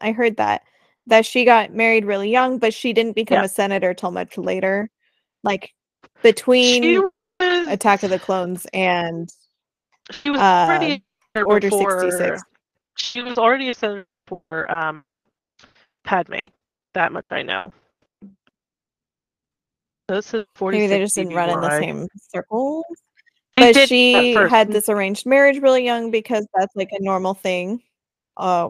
i 0.01 0.11
heard 0.11 0.37
that 0.37 0.63
that 1.07 1.25
she 1.25 1.45
got 1.45 1.73
married 1.73 2.05
really 2.05 2.29
young 2.29 2.57
but 2.57 2.73
she 2.73 2.93
didn't 2.93 3.13
become 3.13 3.39
Yeah. 3.39 3.45
a 3.45 3.49
senator 3.49 3.93
till 3.93 4.11
much 4.11 4.37
later 4.37 4.89
like 5.43 5.73
between 6.21 7.01
was 7.39 7.67
attack 7.67 8.03
of 8.03 8.09
the 8.09 8.19
clones 8.19 8.67
and 8.73 9.29
she 10.11 10.29
was 10.29 10.39
uh, 10.39 10.43
already 10.43 10.93
a 10.93 11.01
senator 11.35 11.47
order 11.47 11.69
66 11.69 12.41
She 12.95 13.21
was 13.21 13.37
already 13.37 13.69
a 13.69 13.73
senator 13.73 14.05
for 14.27 14.77
um 14.77 15.03
Padme. 16.03 16.37
That 16.95 17.11
much 17.11 17.25
I 17.29 17.43
know. 17.43 17.71
46 20.09 20.59
Maybe 20.71 20.87
they 20.87 20.99
just 20.99 21.15
didn't 21.15 21.33
run 21.33 21.49
in 21.49 21.61
the 21.61 21.79
same 21.79 22.07
circles. 22.33 22.83
But 23.55 23.75
she 23.87 24.33
had 24.33 24.71
this 24.71 24.89
arranged 24.89 25.25
marriage 25.25 25.59
really 25.59 25.83
young 25.85 26.09
because 26.09 26.47
that's 26.55 26.75
like 26.75 26.89
a 26.91 27.03
normal 27.03 27.35
thing 27.35 27.81
uh 28.37 28.69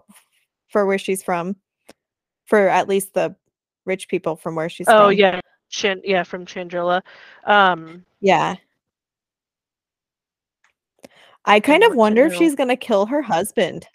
for 0.70 0.86
where 0.86 0.97
she's 0.97 1.24
from. 1.24 1.55
For 2.45 2.68
at 2.68 2.88
least 2.88 3.14
the 3.14 3.36
rich 3.86 4.07
people 4.07 4.36
from 4.36 4.55
where 4.55 4.70
she's 4.70 4.88
Oh 4.88 5.07
from. 5.10 5.14
yeah, 5.18 5.39
Chin 5.70 6.01
yeah 6.03 6.24
from 6.24 6.45
Chandrila. 6.45 7.01
Um 7.45 8.05
Yeah. 8.22 8.55
I 11.45 11.60
kind 11.60 11.84
of 11.84 11.95
wonder 11.95 12.26
if 12.26 12.34
she's 12.36 12.55
gonna 12.55 12.76
kill 12.78 13.05
her 13.07 13.22
husband. 13.22 13.88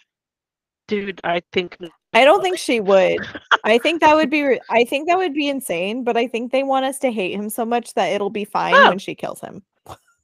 dude, 0.89 1.21
I 1.25 1.43
think 1.53 1.77
I 2.13 2.25
don't 2.25 2.43
think 2.43 2.59
she 2.59 2.81
would. 2.81 3.19
I 3.65 3.79
think 3.79 4.01
that 4.01 4.15
would 4.17 4.31
be 4.37 4.59
I 4.71 4.85
think 4.85 5.09
that 5.09 5.19
would 5.19 5.35
be 5.35 5.49
insane, 5.49 6.05
but 6.05 6.17
I 6.17 6.27
think 6.27 6.53
they 6.53 6.63
want 6.63 6.85
us 6.85 6.99
to 7.01 7.11
hate 7.13 7.35
him 7.35 7.51
so 7.51 7.65
much 7.65 7.95
that 7.95 8.13
it'll 8.13 8.31
be 8.31 8.45
fine 8.45 8.75
Oh. 8.75 8.89
when 8.89 8.99
she 8.99 9.15
kills 9.15 9.41
him. 9.41 9.63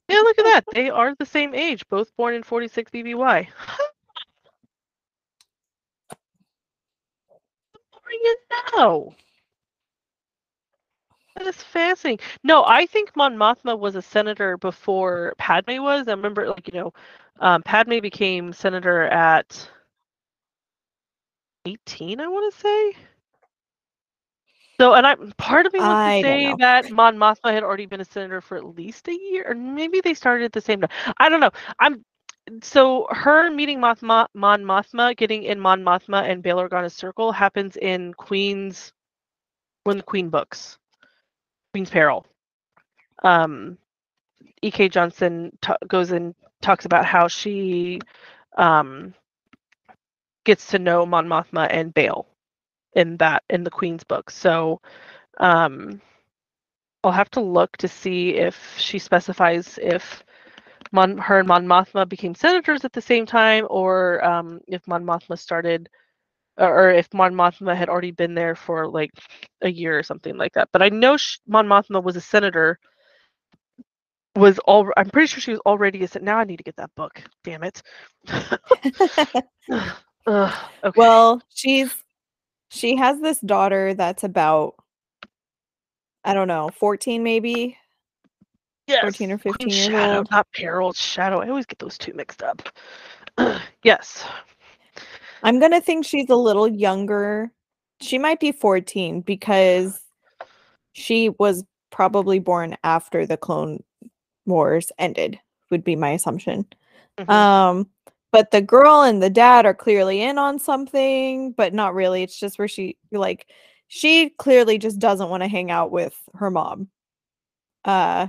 Yeah, 0.09 0.19
look 0.19 0.39
at 0.39 0.43
that. 0.45 0.63
They 0.73 0.89
are 0.89 1.15
the 1.15 1.25
same 1.25 1.53
age, 1.55 1.87
both 1.87 2.13
born 2.17 2.33
in 2.33 2.43
46 2.43 2.91
BBY. 2.91 3.47
What 7.91 8.00
do 8.00 8.00
you 8.11 8.35
know? 8.77 9.15
That 11.35 11.47
is 11.47 11.61
fascinating. 11.61 12.25
No, 12.43 12.63
I 12.65 12.85
think 12.85 13.15
Mon 13.15 13.35
Mothma 13.37 13.77
was 13.77 13.95
a 13.95 14.01
senator 14.01 14.57
before 14.57 15.33
Padme 15.37 15.81
was. 15.81 16.07
I 16.07 16.11
remember, 16.11 16.47
like, 16.49 16.67
you 16.67 16.79
know, 16.79 16.93
um, 17.39 17.61
Padme 17.63 17.99
became 17.99 18.51
senator 18.53 19.03
at 19.03 19.69
18, 21.65 22.19
I 22.19 22.27
want 22.27 22.53
to 22.53 22.59
say. 22.59 22.95
So, 24.79 24.93
and 24.93 25.05
I 25.05 25.15
part 25.37 25.65
of 25.65 25.73
me 25.73 25.81
wants 25.81 26.03
I 26.03 26.03
to 26.03 26.11
say 26.11 26.53
that 26.59 26.89
Mon 26.89 27.17
Mothma 27.17 27.51
had 27.53 27.63
already 27.63 27.85
been 27.85 28.01
a 28.01 28.05
senator 28.05 28.41
for 28.41 28.57
at 28.57 28.65
least 28.65 29.07
a 29.07 29.13
year, 29.13 29.45
or 29.47 29.53
maybe 29.55 30.01
they 30.01 30.13
started 30.13 30.45
at 30.45 30.53
the 30.53 30.61
same 30.61 30.81
time. 30.81 30.89
I 31.17 31.29
don't 31.29 31.39
know. 31.39 31.51
I'm 31.79 32.03
so 32.61 33.07
her 33.09 33.49
meeting 33.49 33.79
Mothma, 33.79 34.27
Mon 34.33 34.63
Mothma, 34.63 35.15
getting 35.15 35.43
in 35.43 35.59
Mon 35.59 35.83
Mothma 35.83 36.29
and 36.29 36.43
Bail 36.43 36.57
Organa's 36.57 36.93
circle 36.93 37.31
happens 37.31 37.77
in 37.77 38.13
Queen's 38.13 38.93
of 39.85 39.97
the 39.97 40.03
Queen 40.03 40.29
books, 40.29 40.77
Queen's 41.73 41.89
Peril. 41.89 42.25
Um, 43.23 43.77
E.K. 44.61 44.89
Johnston 44.89 45.57
ta 45.61 45.75
goes 45.87 46.11
and 46.11 46.35
talks 46.61 46.85
about 46.85 47.05
how 47.05 47.27
she 47.27 47.99
um, 48.57 49.13
gets 50.45 50.67
to 50.67 50.79
know 50.79 51.05
Mon 51.05 51.27
Mothma 51.27 51.67
and 51.69 51.93
Bail 51.93 52.27
in 52.93 53.17
that 53.17 53.43
in 53.49 53.63
the 53.63 53.71
Queen's 53.71 54.03
book. 54.03 54.29
So 54.29 54.81
um, 55.37 56.01
I'll 57.03 57.11
have 57.11 57.31
to 57.31 57.41
look 57.41 57.77
to 57.77 57.87
see 57.87 58.35
if 58.35 58.77
she 58.77 58.99
specifies 58.99 59.79
if 59.81 60.23
Mon, 60.91 61.17
her 61.19 61.39
and 61.39 61.47
Mon 61.47 61.67
Mothma 61.67 62.09
became 62.09 62.35
senators 62.35 62.85
at 62.85 62.93
the 62.93 63.01
same 63.01 63.25
time, 63.25 63.67
or 63.69 64.23
um, 64.25 64.61
if 64.67 64.87
Mon 64.87 65.05
Mothma 65.05 65.39
started, 65.39 65.89
or, 66.57 66.87
or 66.87 66.91
if 66.91 67.13
Mon 67.13 67.33
Mothma 67.33 67.75
had 67.75 67.89
already 67.89 68.11
been 68.11 68.35
there 68.35 68.55
for 68.55 68.87
like 68.89 69.11
a 69.63 69.69
year 69.71 69.99
or 69.99 70.03
something 70.03 70.37
like 70.37 70.53
that. 70.53 70.69
But 70.73 70.83
I 70.83 70.89
know 70.89 71.17
sh- 71.17 71.39
Mon 71.47 71.67
Mothma 71.67 72.03
was 72.03 72.15
a 72.17 72.21
senator. 72.21 72.79
Was 74.35 74.59
all 74.59 74.91
I'm 74.97 75.09
pretty 75.09 75.27
sure 75.27 75.41
she 75.41 75.51
was 75.51 75.61
already 75.65 76.03
a 76.03 76.07
sen- 76.09 76.23
now 76.25 76.37
I 76.39 76.45
need 76.45 76.57
to 76.57 76.63
get 76.63 76.77
that 76.77 76.95
book. 76.95 77.21
Damn 77.43 77.63
it. 77.63 77.81
Ugh, 80.27 80.55
okay. 80.85 80.95
Well, 80.95 81.41
she's 81.49 81.93
she 82.69 82.97
has 82.97 83.21
this 83.21 83.39
daughter 83.41 83.93
that's 83.95 84.23
about 84.23 84.75
I 86.25 86.33
don't 86.35 86.49
know, 86.49 86.71
14 86.71 87.23
maybe. 87.23 87.77
Yes. 88.91 89.01
14 89.01 89.31
or 89.31 89.37
Queen 89.37 89.53
15 89.53 89.69
years 89.69 89.85
Shadow, 89.85 90.17
old. 90.19 90.31
not 90.31 90.47
Peril, 90.53 90.93
Shadow. 90.93 91.39
I 91.39 91.49
always 91.49 91.65
get 91.65 91.79
those 91.79 91.97
two 91.97 92.13
mixed 92.13 92.43
up. 92.43 92.69
yes. 93.83 94.25
I'm 95.43 95.59
going 95.59 95.71
to 95.71 95.81
think 95.81 96.05
she's 96.05 96.29
a 96.29 96.35
little 96.35 96.67
younger. 96.67 97.51
She 98.01 98.17
might 98.17 98.39
be 98.39 98.51
14 98.51 99.21
because 99.21 100.01
she 100.93 101.29
was 101.39 101.63
probably 101.91 102.39
born 102.39 102.77
after 102.83 103.25
the 103.25 103.37
clone 103.37 103.83
wars 104.45 104.91
ended 104.97 105.39
would 105.69 105.83
be 105.83 105.95
my 105.95 106.11
assumption. 106.11 106.65
Mhm. 107.17 107.29
Um 107.29 107.89
but 108.31 108.51
the 108.51 108.61
girl 108.61 109.01
and 109.01 109.21
the 109.21 109.29
dad 109.29 109.65
are 109.65 109.73
clearly 109.73 110.21
in 110.21 110.37
on 110.37 110.57
something, 110.57 111.51
but 111.51 111.73
not 111.73 111.93
really. 111.93 112.23
It's 112.23 112.39
just 112.39 112.57
where 112.57 112.67
she 112.67 112.97
like 113.11 113.47
she 113.87 114.29
clearly 114.31 114.77
just 114.77 114.99
doesn't 114.99 115.29
want 115.29 115.43
to 115.43 115.49
hang 115.49 115.69
out 115.69 115.91
with 115.91 116.15
her 116.35 116.49
mom. 116.49 116.89
Uh 117.85 118.27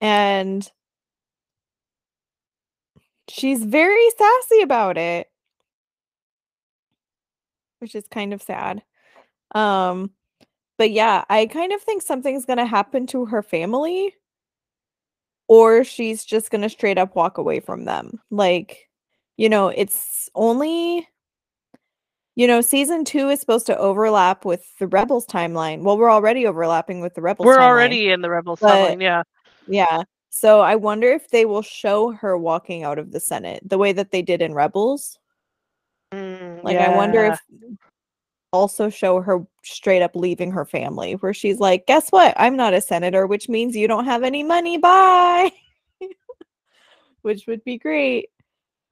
and 0.00 0.70
she's 3.28 3.64
very 3.64 4.10
sassy 4.16 4.62
about 4.62 4.96
it. 4.96 5.28
Which 7.80 7.94
is 7.94 8.04
kind 8.10 8.32
of 8.32 8.42
sad. 8.42 8.82
Um 9.54 10.10
but 10.78 10.90
yeah, 10.92 11.24
I 11.28 11.46
kind 11.46 11.72
of 11.72 11.82
think 11.82 12.02
something's 12.02 12.44
going 12.44 12.58
to 12.58 12.64
happen 12.64 13.04
to 13.08 13.26
her 13.26 13.42
family 13.42 14.14
or 15.48 15.82
she's 15.82 16.24
just 16.24 16.50
going 16.52 16.60
to 16.62 16.68
straight 16.68 16.98
up 16.98 17.16
walk 17.16 17.36
away 17.36 17.58
from 17.58 17.84
them. 17.84 18.20
Like, 18.30 18.88
you 19.36 19.48
know, 19.48 19.68
it's 19.68 20.30
only 20.36 21.08
you 22.36 22.46
know, 22.46 22.60
season 22.60 23.04
two 23.04 23.30
is 23.30 23.40
supposed 23.40 23.66
to 23.66 23.76
overlap 23.76 24.44
with 24.44 24.64
the 24.78 24.86
Rebels 24.86 25.26
timeline. 25.26 25.82
Well, 25.82 25.98
we're 25.98 26.12
already 26.12 26.46
overlapping 26.46 27.00
with 27.00 27.14
the 27.14 27.20
Rebels. 27.20 27.44
We're 27.44 27.56
timeline. 27.56 27.62
already 27.62 28.10
in 28.10 28.20
the 28.22 28.30
Rebels 28.30 28.60
timeline, 28.60 29.02
yeah. 29.02 29.24
Yeah. 29.68 30.02
So 30.30 30.60
I 30.60 30.76
wonder 30.76 31.08
if 31.08 31.28
they 31.30 31.44
will 31.46 31.62
show 31.62 32.12
her 32.12 32.36
walking 32.36 32.84
out 32.84 32.98
of 32.98 33.12
the 33.12 33.20
Senate 33.20 33.62
the 33.64 33.78
way 33.78 33.92
that 33.92 34.10
they 34.10 34.22
did 34.22 34.42
in 34.42 34.54
Rebels. 34.54 35.18
Mm, 36.12 36.62
Like 36.62 36.76
I 36.76 36.88
wonder 36.96 37.26
if 37.26 37.40
also 38.52 38.88
show 38.88 39.20
her 39.20 39.46
straight 39.62 40.00
up 40.02 40.16
leaving 40.16 40.50
her 40.50 40.64
family 40.64 41.12
where 41.14 41.34
she's 41.34 41.58
like, 41.60 41.86
"Guess 41.86 42.10
what? 42.10 42.34
I'm 42.38 42.56
not 42.56 42.72
a 42.74 42.80
senator, 42.80 43.26
which 43.26 43.48
means 43.48 43.76
you 43.76 43.88
don't 43.88 44.06
have 44.06 44.22
any 44.22 44.42
money. 44.42 44.78
Bye." 44.78 45.52
which 47.22 47.46
would 47.46 47.62
be 47.64 47.78
great. 47.78 48.30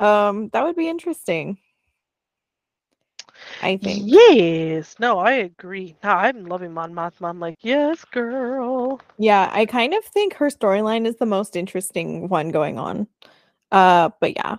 Um 0.01 0.49
that 0.51 0.64
would 0.64 0.77
be 0.77 0.89
interesting. 0.89 1.59
I 3.62 3.76
think. 3.78 4.03
Yes. 4.05 4.97
No, 4.99 5.18
I 5.18 5.32
agree. 5.32 5.97
No, 6.03 6.11
I'm 6.11 6.45
loving 6.47 6.72
Mon 6.72 6.93
Mothma. 6.93 7.28
I'm 7.28 7.41
like, 7.41 7.57
yes, 7.62 8.05
girl. 8.05 9.01
Yeah, 9.18 9.51
I 9.53 9.66
kind 9.66 9.95
of 9.95 10.05
think 10.05 10.34
her 10.34 10.49
storyline 10.49 11.07
is 11.07 11.16
the 11.16 11.26
most 11.26 11.57
interesting 11.57 12.28
one 12.28 12.51
going 12.51 12.78
on. 12.78 13.07
Uh, 13.72 14.11
but 14.20 14.37
yeah. 14.37 14.57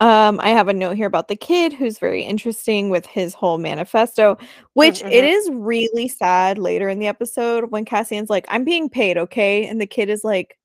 Um, 0.00 0.38
I 0.40 0.50
have 0.50 0.68
a 0.68 0.72
note 0.72 0.96
here 0.96 1.08
about 1.08 1.26
the 1.28 1.36
kid 1.36 1.72
who's 1.72 1.98
very 1.98 2.22
interesting 2.22 2.88
with 2.90 3.04
his 3.06 3.34
whole 3.34 3.58
manifesto, 3.58 4.38
which 4.74 5.02
it 5.02 5.24
mhm. 5.24 5.28
is 5.36 5.50
really 5.52 6.06
sad 6.06 6.56
later 6.58 6.88
in 6.88 7.00
the 7.00 7.08
episode 7.08 7.72
when 7.72 7.84
Cassian's 7.84 8.30
like, 8.30 8.46
I'm 8.48 8.64
being 8.64 8.88
paid, 8.88 9.18
okay? 9.18 9.66
And 9.66 9.80
the 9.80 9.86
kid 9.86 10.08
is 10.08 10.22
like, 10.22 10.56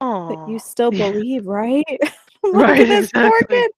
But 0.00 0.48
you 0.48 0.58
still 0.58 0.92
Yeah. 0.92 1.12
believe, 1.12 1.46
right? 1.46 1.84
Look 2.42 2.54
Right, 2.54 2.80
at 2.80 2.88
this 2.88 3.12
poor 3.12 3.42
kid. 3.48 3.70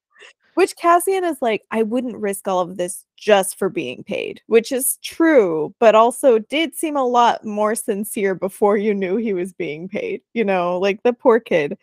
Which 0.54 0.76
Cassian 0.76 1.24
is 1.24 1.38
like, 1.40 1.62
I 1.70 1.82
wouldn't 1.82 2.16
risk 2.16 2.46
all 2.46 2.60
of 2.60 2.76
this 2.76 3.04
just 3.16 3.58
for 3.58 3.68
being 3.68 4.04
paid, 4.04 4.40
which 4.46 4.70
is 4.70 4.98
true, 5.02 5.74
but 5.80 5.94
also 5.94 6.38
did 6.38 6.74
seem 6.74 6.96
a 6.96 7.04
lot 7.04 7.44
more 7.44 7.74
sincere 7.74 8.34
before 8.34 8.76
you 8.76 8.94
knew 8.94 9.16
he 9.16 9.32
was 9.34 9.52
being 9.52 9.88
paid. 9.88 10.22
You 10.32 10.44
know, 10.44 10.78
like 10.78 11.02
the 11.02 11.12
poor 11.12 11.40
kid 11.40 11.76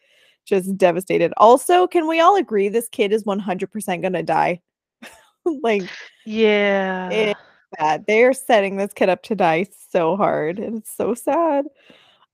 just 0.46 0.78
devastated. 0.78 1.34
Also, 1.38 1.88
can 1.88 2.08
we 2.08 2.20
all 2.20 2.36
agree 2.38 2.70
this 2.70 2.90
kid 2.90 3.12
is 3.12 3.24
100% 3.26 4.02
going 4.02 4.14
to 4.14 4.24
die? 4.24 4.62
like, 5.46 5.84
Yeah. 6.26 7.34
bad. 7.78 8.06
They're 8.08 8.34
setting 8.34 8.78
this 8.78 8.94
kid 8.94 9.10
up 9.10 9.24
to 9.24 9.36
die 9.36 9.68
so 9.90 10.16
hard, 10.16 10.60
and 10.60 10.78
it's 10.78 10.96
so 10.96 11.14
sad. 11.14 11.66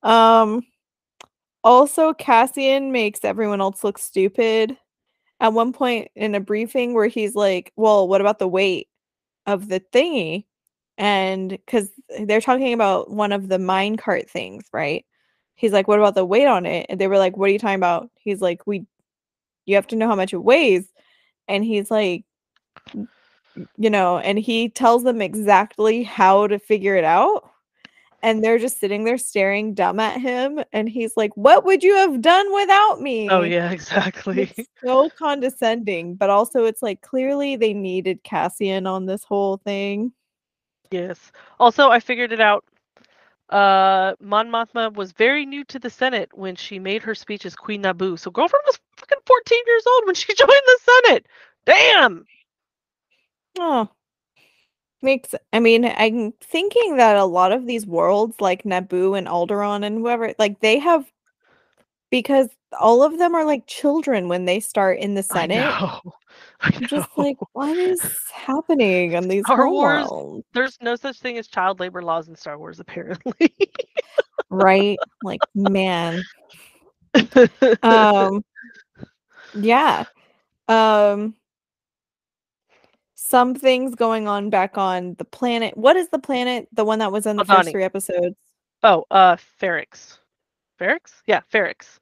Um, 0.04 0.64
also, 1.64 2.14
Cassian 2.14 2.92
makes 2.92 3.26
everyone 3.26 3.62
else 3.62 3.84
look 3.84 3.98
stupid. 3.98 4.78
At 5.40 5.54
one 5.54 5.72
point 5.74 6.10
in 6.16 6.34
a 6.36 6.40
briefing, 6.40 6.94
where 6.94 7.08
he's 7.08 7.36
like, 7.36 7.72
"Well, 7.76 8.08
what 8.08 8.22
about 8.22 8.40
the 8.40 8.48
weight 8.48 8.88
of 9.48 9.70
the 9.70 9.80
thingy?" 9.94 10.46
And 10.98 11.52
because 11.52 11.92
they're 12.26 12.42
talking 12.42 12.74
about 12.74 13.12
one 13.12 13.32
of 13.34 13.50
the 13.50 13.60
mine 13.60 13.98
cart 13.98 14.30
things, 14.30 14.66
right? 14.74 15.06
He's 15.56 15.74
like, 15.74 15.88
"What 15.88 16.00
about 16.00 16.16
the 16.16 16.26
weight 16.26 16.48
on 16.48 16.66
it?" 16.68 16.88
And 16.90 17.00
they 17.02 17.08
were 17.08 17.20
like, 17.20 17.38
"What 17.38 17.50
are 17.50 17.54
you 17.54 17.60
talking 17.60 17.76
about?" 17.78 18.10
He's 18.20 18.42
like, 18.42 18.68
"We, 18.68 18.86
you 19.68 19.76
have 19.76 19.88
to 19.90 19.98
know 19.98 20.08
how 20.10 20.16
much 20.18 20.34
it 20.34 20.40
weighs." 20.44 20.88
And 21.50 21.66
he's 21.66 21.92
like, 21.92 22.26
you 23.78 23.90
know, 23.90 24.18
and 24.20 24.38
he 24.40 24.70
tells 24.70 25.04
them 25.04 25.22
exactly 25.22 26.04
how 26.04 26.48
to 26.48 26.60
figure 26.60 26.96
it 26.96 27.04
out. 27.04 27.50
And 28.24 28.44
they're 28.44 28.58
just 28.58 28.80
sitting 28.80 29.04
there 29.04 29.18
staring 29.18 29.76
dumb 29.76 30.00
at 30.00 30.20
him. 30.20 30.60
And 30.74 30.90
he's 30.90 31.16
like, 31.16 31.36
What 31.36 31.66
would 31.66 31.84
you 31.84 31.96
have 31.96 32.22
done 32.22 32.54
without 32.54 33.00
me? 33.00 33.30
Oh 33.30 33.44
yeah, 33.44 33.72
exactly. 33.72 34.52
It's 34.58 34.70
so 34.84 35.10
condescending, 35.10 36.16
but 36.16 36.30
also 36.30 36.66
it's 36.66 36.82
like 36.82 37.02
clearly 37.02 37.56
they 37.56 37.74
needed 37.74 38.24
Cassian 38.24 38.88
on 38.88 39.06
this 39.06 39.24
whole 39.24 39.58
thing. 39.58 40.12
Yes. 40.92 41.32
Also, 41.60 41.90
I 41.90 42.00
figured 42.00 42.32
it 42.32 42.42
out. 42.42 42.64
Uh, 43.50 44.14
Mon 44.20 44.50
Mothma 44.50 44.94
was 44.94 45.14
very 45.14 45.46
new 45.46 45.64
to 45.66 45.80
the 45.80 45.90
Senate 45.90 46.30
when 46.34 46.56
she 46.56 46.80
made 46.80 47.02
her 47.04 47.16
speech 47.16 47.46
as 47.46 47.56
Queen 47.56 47.84
Naboo. 47.84 48.20
So, 48.20 48.30
girlfriend 48.32 48.64
was 48.66 48.80
fucking 48.98 49.20
14 49.26 49.60
years 49.66 49.84
old 49.88 50.06
when 50.06 50.16
she 50.16 50.34
joined 50.38 50.50
the 50.50 50.80
Senate. 51.06 51.26
Damn. 51.66 52.26
Oh, 53.60 53.90
makes. 55.02 55.34
I 55.54 55.60
mean, 55.60 55.86
I'm 55.86 56.34
thinking 56.42 56.98
that 56.98 57.16
a 57.16 57.26
lot 57.26 57.52
of 57.52 57.66
these 57.66 57.86
worlds, 57.86 58.40
like 58.40 58.64
Naboo 58.64 59.18
and 59.18 59.28
Alderaan 59.28 59.86
and 59.86 59.98
whoever, 59.98 60.34
like 60.40 60.60
they 60.60 60.80
have, 60.80 61.06
because 62.10 62.50
all 62.80 63.04
of 63.04 63.18
them 63.18 63.36
are 63.36 63.46
like 63.46 63.68
children 63.68 64.28
when 64.28 64.46
they 64.46 64.60
start 64.60 65.00
in 65.00 65.16
the 65.16 65.24
Senate. 65.24 65.64
I 65.64 65.80
know. 65.80 66.02
I 66.62 66.72
I'm 66.74 66.88
just 66.88 67.10
like, 67.18 67.38
what 67.54 67.78
is 67.78 68.02
happening 68.34 69.16
on 69.16 69.28
these 69.28 69.44
Star 69.46 69.70
Wars- 69.70 70.08
homeworlds? 70.08 70.44
There's 70.54 70.78
no 70.82 70.96
such 70.96 71.20
thing 71.20 71.38
as 71.38 71.48
child 71.48 71.80
labor 71.80 72.02
laws 72.02 72.28
in 72.28 72.36
Star 72.36 72.58
Wars, 72.58 72.80
apparently. 72.80 73.54
right? 74.50 74.98
Like, 75.24 75.42
man. 75.56 76.24
Um, 77.82 78.44
yeah. 79.56 80.06
Um, 80.68 81.36
some 83.28 83.54
things 83.56 83.96
going 83.96 84.28
on 84.28 84.50
back 84.50 84.78
on 84.78 85.16
the 85.18 85.26
planet. 85.26 85.76
What 85.78 85.98
is 85.98 86.10
the 86.10 86.20
planet? 86.20 86.68
The 86.72 86.86
one 86.86 87.00
that 87.00 87.12
was 87.12 87.26
in 87.26 87.36
the 87.36 87.46
first 87.46 87.70
three 87.70 87.84
episodes. 87.84 88.36
oh, 88.84 89.06
uh, 89.12 89.36
Ferrix. 89.62 90.18
Ferrix? 90.80 91.22
Yeah, 91.26 91.42
Ferrix. 91.54 92.00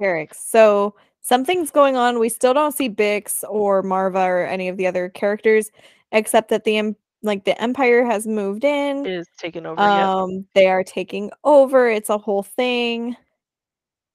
Ferrix. 0.00 0.34
So 0.34 0.94
something's 1.20 1.70
going 1.70 1.96
on. 1.96 2.18
We 2.18 2.28
still 2.28 2.54
don't 2.54 2.74
see 2.74 2.88
Bix 2.88 3.44
or 3.48 3.82
Maarva 3.82 4.26
or 4.26 4.46
any 4.46 4.68
of 4.68 4.76
the 4.76 4.86
other 4.86 5.08
characters, 5.08 5.70
except 6.12 6.50
that 6.50 6.64
the 6.64 6.94
like 7.22 7.44
the 7.44 7.60
Empire 7.60 8.04
has 8.04 8.26
moved 8.26 8.64
in. 8.64 9.06
Is 9.06 9.28
taken 9.38 9.66
over. 9.66 9.80
yeah. 9.80 10.12
Um, 10.12 10.46
they 10.54 10.66
are 10.66 10.84
taking 10.84 11.30
over. 11.44 11.88
It's 11.88 12.10
a 12.10 12.18
whole 12.18 12.42
thing. 12.42 13.16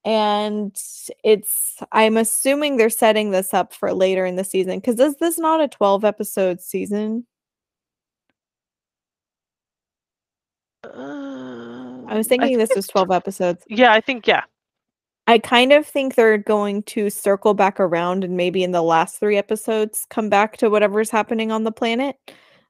And 0.05 0.75
it's 1.23 1.77
I'm 1.91 2.17
assuming 2.17 2.77
they're 2.77 2.89
setting 2.89 3.31
this 3.31 3.53
up 3.53 3.73
for 3.73 3.93
later 3.93 4.25
in 4.25 4.35
the 4.37 4.43
season 4.43 4.79
because 4.79 4.99
is 4.99 5.17
this 5.17 5.37
not 5.37 5.61
a 5.61 5.67
12 5.67 6.05
episode 6.05 6.61
season? 6.61 7.25
I 12.07 12.15
was 12.15 12.27
Um, 12.27 12.29
thinking 12.29 12.57
think 12.57 12.59
this 12.59 12.75
was 12.75 12.87
12 12.87 13.11
episodes. 13.11 13.63
Yeah, 13.69 13.93
I 13.93 14.01
think 14.01 14.27
yeah. 14.27 14.43
I 15.27 15.37
kind 15.39 15.71
of 15.73 15.85
think 15.85 16.15
they're 16.15 16.37
going 16.39 16.83
to 16.83 17.09
circle 17.11 17.53
back 17.53 17.79
around 17.79 18.23
and 18.23 18.35
maybe 18.35 18.63
in 18.63 18.71
the 18.71 18.81
last 18.81 19.19
three 19.19 19.37
episodes 19.37 20.07
come 20.09 20.29
back 20.29 20.57
to 20.57 20.69
whatever's 20.69 21.11
happening 21.11 21.51
on 21.51 21.63
the 21.63 21.71
planet. 21.71 22.15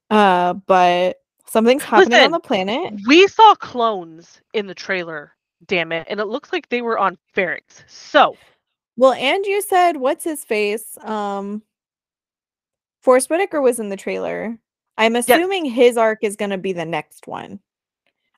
Uh, 0.10 0.54
but 0.54 1.18
something's 1.48 1.84
happening 1.84 2.22
on 2.22 2.32
the 2.32 2.40
planet. 2.40 2.94
We 3.08 3.28
saw 3.28 3.56
clones 3.56 4.42
in 4.54 4.68
the 4.68 4.76
trailer, 4.76 5.34
damn 5.66 5.92
it, 5.92 6.08
and 6.10 6.20
it 6.20 6.26
looks 6.26 6.52
like 6.52 6.70
they 6.70 6.82
were 6.82 6.98
on 7.00 7.18
Ferrix. 7.36 7.84
So 7.88 8.38
Well, 8.98 9.14
and 9.14 9.46
you 9.46 9.62
said 9.62 9.98
what's 9.98 10.24
his 10.24 10.44
face? 10.46 10.98
Um 11.02 11.62
Forest 13.02 13.30
Whitaker 13.30 13.62
was 13.62 13.80
in 13.80 13.90
the 13.90 13.98
trailer. 13.98 14.58
I'm 14.98 15.16
assuming 15.16 15.66
his 15.66 15.98
arc 15.98 16.20
is 16.24 16.36
gonna 16.36 16.58
be 16.58 16.74
the 16.74 16.86
next 16.86 17.28
one. 17.28 17.60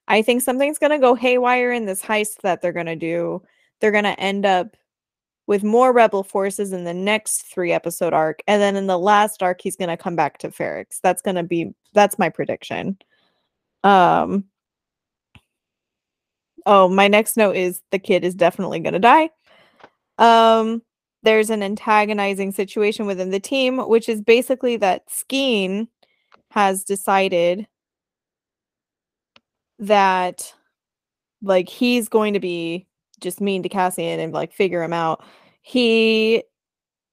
I 0.07 0.21
think 0.21 0.41
something's 0.41 0.77
gonna 0.77 0.99
go 0.99 1.15
haywire 1.15 1.71
in 1.71 1.85
this 1.85 2.01
heist 2.01 2.41
that 2.41 2.61
they're 2.61 2.73
gonna 2.73 2.95
do. 2.95 3.41
They're 3.79 3.91
gonna 3.91 4.15
end 4.17 4.45
up 4.45 4.75
with 5.47 5.63
more 5.63 5.91
rebel 5.91 6.23
forces 6.23 6.71
in 6.71 6.83
the 6.83 6.93
next 6.93 7.41
three 7.51 7.71
episode 7.71 8.13
arc, 8.13 8.41
and 8.47 8.61
then 8.61 8.75
in 8.75 8.87
the 8.87 8.99
last 8.99 9.41
arc, 9.41 9.61
he's 9.61 9.75
gonna 9.75 9.97
come 9.97 10.15
back 10.15 10.37
to 10.39 10.49
Ferrix. 10.49 10.99
That's 11.01 11.21
gonna 11.21 11.43
be 11.43 11.73
that's 11.93 12.19
my 12.19 12.29
prediction. 12.29 12.97
Um 13.83 14.45
Oh, 16.65 16.87
my 16.87 17.07
next 17.07 17.37
note 17.37 17.55
is 17.55 17.81
the 17.91 17.99
kid 17.99 18.23
is 18.23 18.35
definitely 18.35 18.79
gonna 18.79 18.99
die. 18.99 19.29
Um, 20.17 20.81
there's 21.23 21.49
an 21.49 21.63
antagonizing 21.63 22.51
situation 22.51 23.05
within 23.05 23.29
the 23.31 23.39
team, 23.39 23.77
which 23.77 24.09
is 24.09 24.21
basically 24.21 24.77
that 24.77 25.07
Skeen 25.09 25.87
has 26.51 26.83
decided 26.83 27.67
that 29.79 30.53
like 31.41 31.69
he's 31.69 32.07
going 32.07 32.33
to 32.33 32.39
be 32.39 32.87
just 33.19 33.41
mean 33.41 33.63
to 33.63 33.69
Cassian 33.69 34.19
and 34.19 34.33
like 34.33 34.53
figure 34.53 34.83
him 34.83 34.93
out. 34.93 35.23
He 35.61 36.43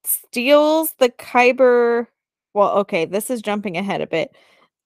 steals 0.05 0.94
the 0.99 1.11
Kyber. 1.11 2.07
Well, 2.55 2.78
okay, 2.78 3.05
this 3.05 3.30
is 3.30 3.42
jumping 3.42 3.76
ahead 3.76 4.01
a 4.01 4.07
bit. 4.07 4.30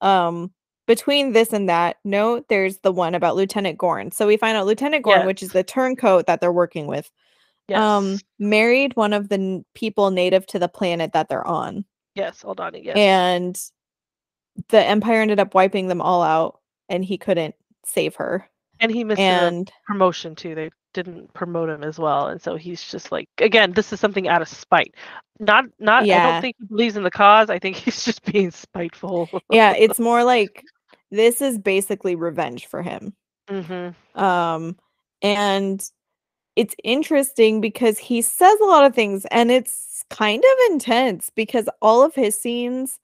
Um, 0.00 0.52
between 0.86 1.32
this 1.32 1.52
and 1.52 1.68
that 1.68 1.96
note, 2.04 2.46
there's 2.48 2.78
the 2.78 2.92
one 2.92 3.14
about 3.14 3.36
Lieutenant 3.36 3.78
Gorn. 3.78 4.10
So 4.10 4.26
we 4.26 4.36
find 4.36 4.56
out 4.56 4.66
Lieutenant 4.66 5.04
Gorn, 5.04 5.20
which 5.26 5.42
is 5.42 5.50
the 5.50 5.62
turncoat 5.62 6.26
that 6.26 6.40
they're 6.40 6.52
working 6.52 6.86
with, 6.86 7.10
yes, 7.68 7.78
um, 7.80 8.18
married 8.38 8.94
one 8.96 9.12
of 9.12 9.28
the 9.28 9.36
n- 9.36 9.64
people 9.74 10.10
native 10.10 10.46
to 10.46 10.58
the 10.58 10.68
planet 10.68 11.12
that 11.12 11.28
they're 11.28 11.46
on. 11.46 11.84
yes, 12.14 12.42
hold 12.42 12.60
on, 12.60 12.74
yes, 12.74 12.96
And 12.96 13.58
the 14.68 14.84
Empire 14.84 15.20
ended 15.22 15.40
up 15.40 15.54
wiping 15.54 15.86
them 15.88 16.02
all 16.02 16.22
out, 16.22 16.60
and 16.88 17.04
he 17.04 17.16
couldn't 17.16 17.54
save 17.86 18.16
her. 18.16 18.48
And 18.80 18.90
he 18.92 19.04
missed 19.04 19.20
a 19.20 19.22
and 19.22 19.72
promotion 19.86 20.34
too. 20.34 20.54
They 20.54 20.70
didn't 20.92 21.32
promote 21.32 21.70
him 21.70 21.82
as 21.84 21.98
well, 21.98 22.26
and 22.26 22.42
so 22.42 22.56
he's 22.56 22.82
just 22.82 23.12
like, 23.12 23.28
again, 23.38 23.72
this 23.72 23.92
is 23.92 24.00
something 24.00 24.28
out 24.28 24.42
of 24.42 24.48
spite. 24.48 24.94
Not, 25.38 25.64
not. 25.78 26.02
I 26.02 26.32
don't 26.32 26.42
think 26.42 26.56
he 26.58 26.66
believes 26.66 26.96
in 26.96 27.02
the 27.02 27.10
cause. 27.10 27.48
I 27.48 27.58
think 27.58 27.76
he's 27.84 28.04
just 28.04 28.24
being 28.24 28.50
spiteful. 28.50 29.28
yeah, 29.50 29.72
it's 29.74 29.98
more 30.10 30.22
like 30.24 30.64
this 31.12 31.40
is 31.40 31.58
basically 31.58 32.16
revenge 32.16 32.66
for 32.66 32.82
him. 32.82 33.14
mm-hmm. 33.48 34.20
Um, 34.20 34.76
and 35.22 35.88
it's 36.56 36.74
interesting 36.82 37.60
because 37.60 37.98
he 37.98 38.20
says 38.22 38.58
a 38.60 38.64
lot 38.66 38.84
of 38.84 38.94
things 38.94 39.24
and 39.30 39.50
it's 39.50 40.04
kind 40.10 40.42
of 40.42 40.72
intense 40.72 41.30
because 41.30 41.68
all 41.80 42.02
of 42.02 42.14
his 42.14 42.34
scenes, 42.36 42.98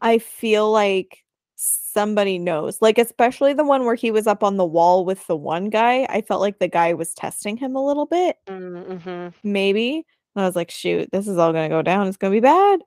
I 0.00 0.18
feel 0.18 0.70
like 0.72 1.24
somebody 1.54 2.38
knows. 2.38 2.82
Like, 2.82 2.98
especially 2.98 3.52
the 3.54 3.64
one 3.64 3.84
where 3.84 3.94
he 3.94 4.10
was 4.10 4.26
up 4.26 4.42
on 4.42 4.56
the 4.56 4.64
wall 4.64 5.04
with 5.04 5.26
the 5.26 5.36
one 5.36 5.70
guy. 5.70 6.06
I 6.08 6.22
felt 6.22 6.40
like 6.40 6.58
the 6.58 6.68
guy 6.68 6.92
was 6.94 7.14
testing 7.14 7.56
him 7.56 7.76
a 7.76 7.84
little 7.84 8.06
bit, 8.06 8.36
Mm-hmm. 8.48 9.28
maybe. 9.44 10.04
And 10.34 10.42
I 10.42 10.46
was 10.46 10.56
like, 10.56 10.70
shoot, 10.70 11.08
this 11.12 11.28
is 11.28 11.38
all 11.38 11.52
gonna 11.52 11.68
go 11.68 11.82
down. 11.82 12.08
It's 12.08 12.16
gonna 12.16 12.32
be 12.32 12.40
bad. 12.40 12.80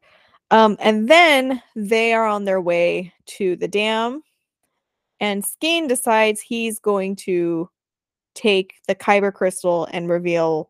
Um, 0.51 0.76
and 0.80 1.07
then 1.07 1.61
they 1.76 2.13
are 2.13 2.26
on 2.26 2.43
their 2.43 2.61
way 2.61 3.13
to 3.38 3.55
the 3.55 3.68
dam, 3.68 4.22
and 5.20 5.43
Skeen 5.43 5.88
decides 5.88 6.41
he's 6.41 6.80
going 6.80 7.16
to 7.18 7.70
take 8.34 8.76
the 8.88 8.95
Kyber 8.95 9.34
crystal 9.34 9.88
and 9.91 10.09
reveal 10.09 10.70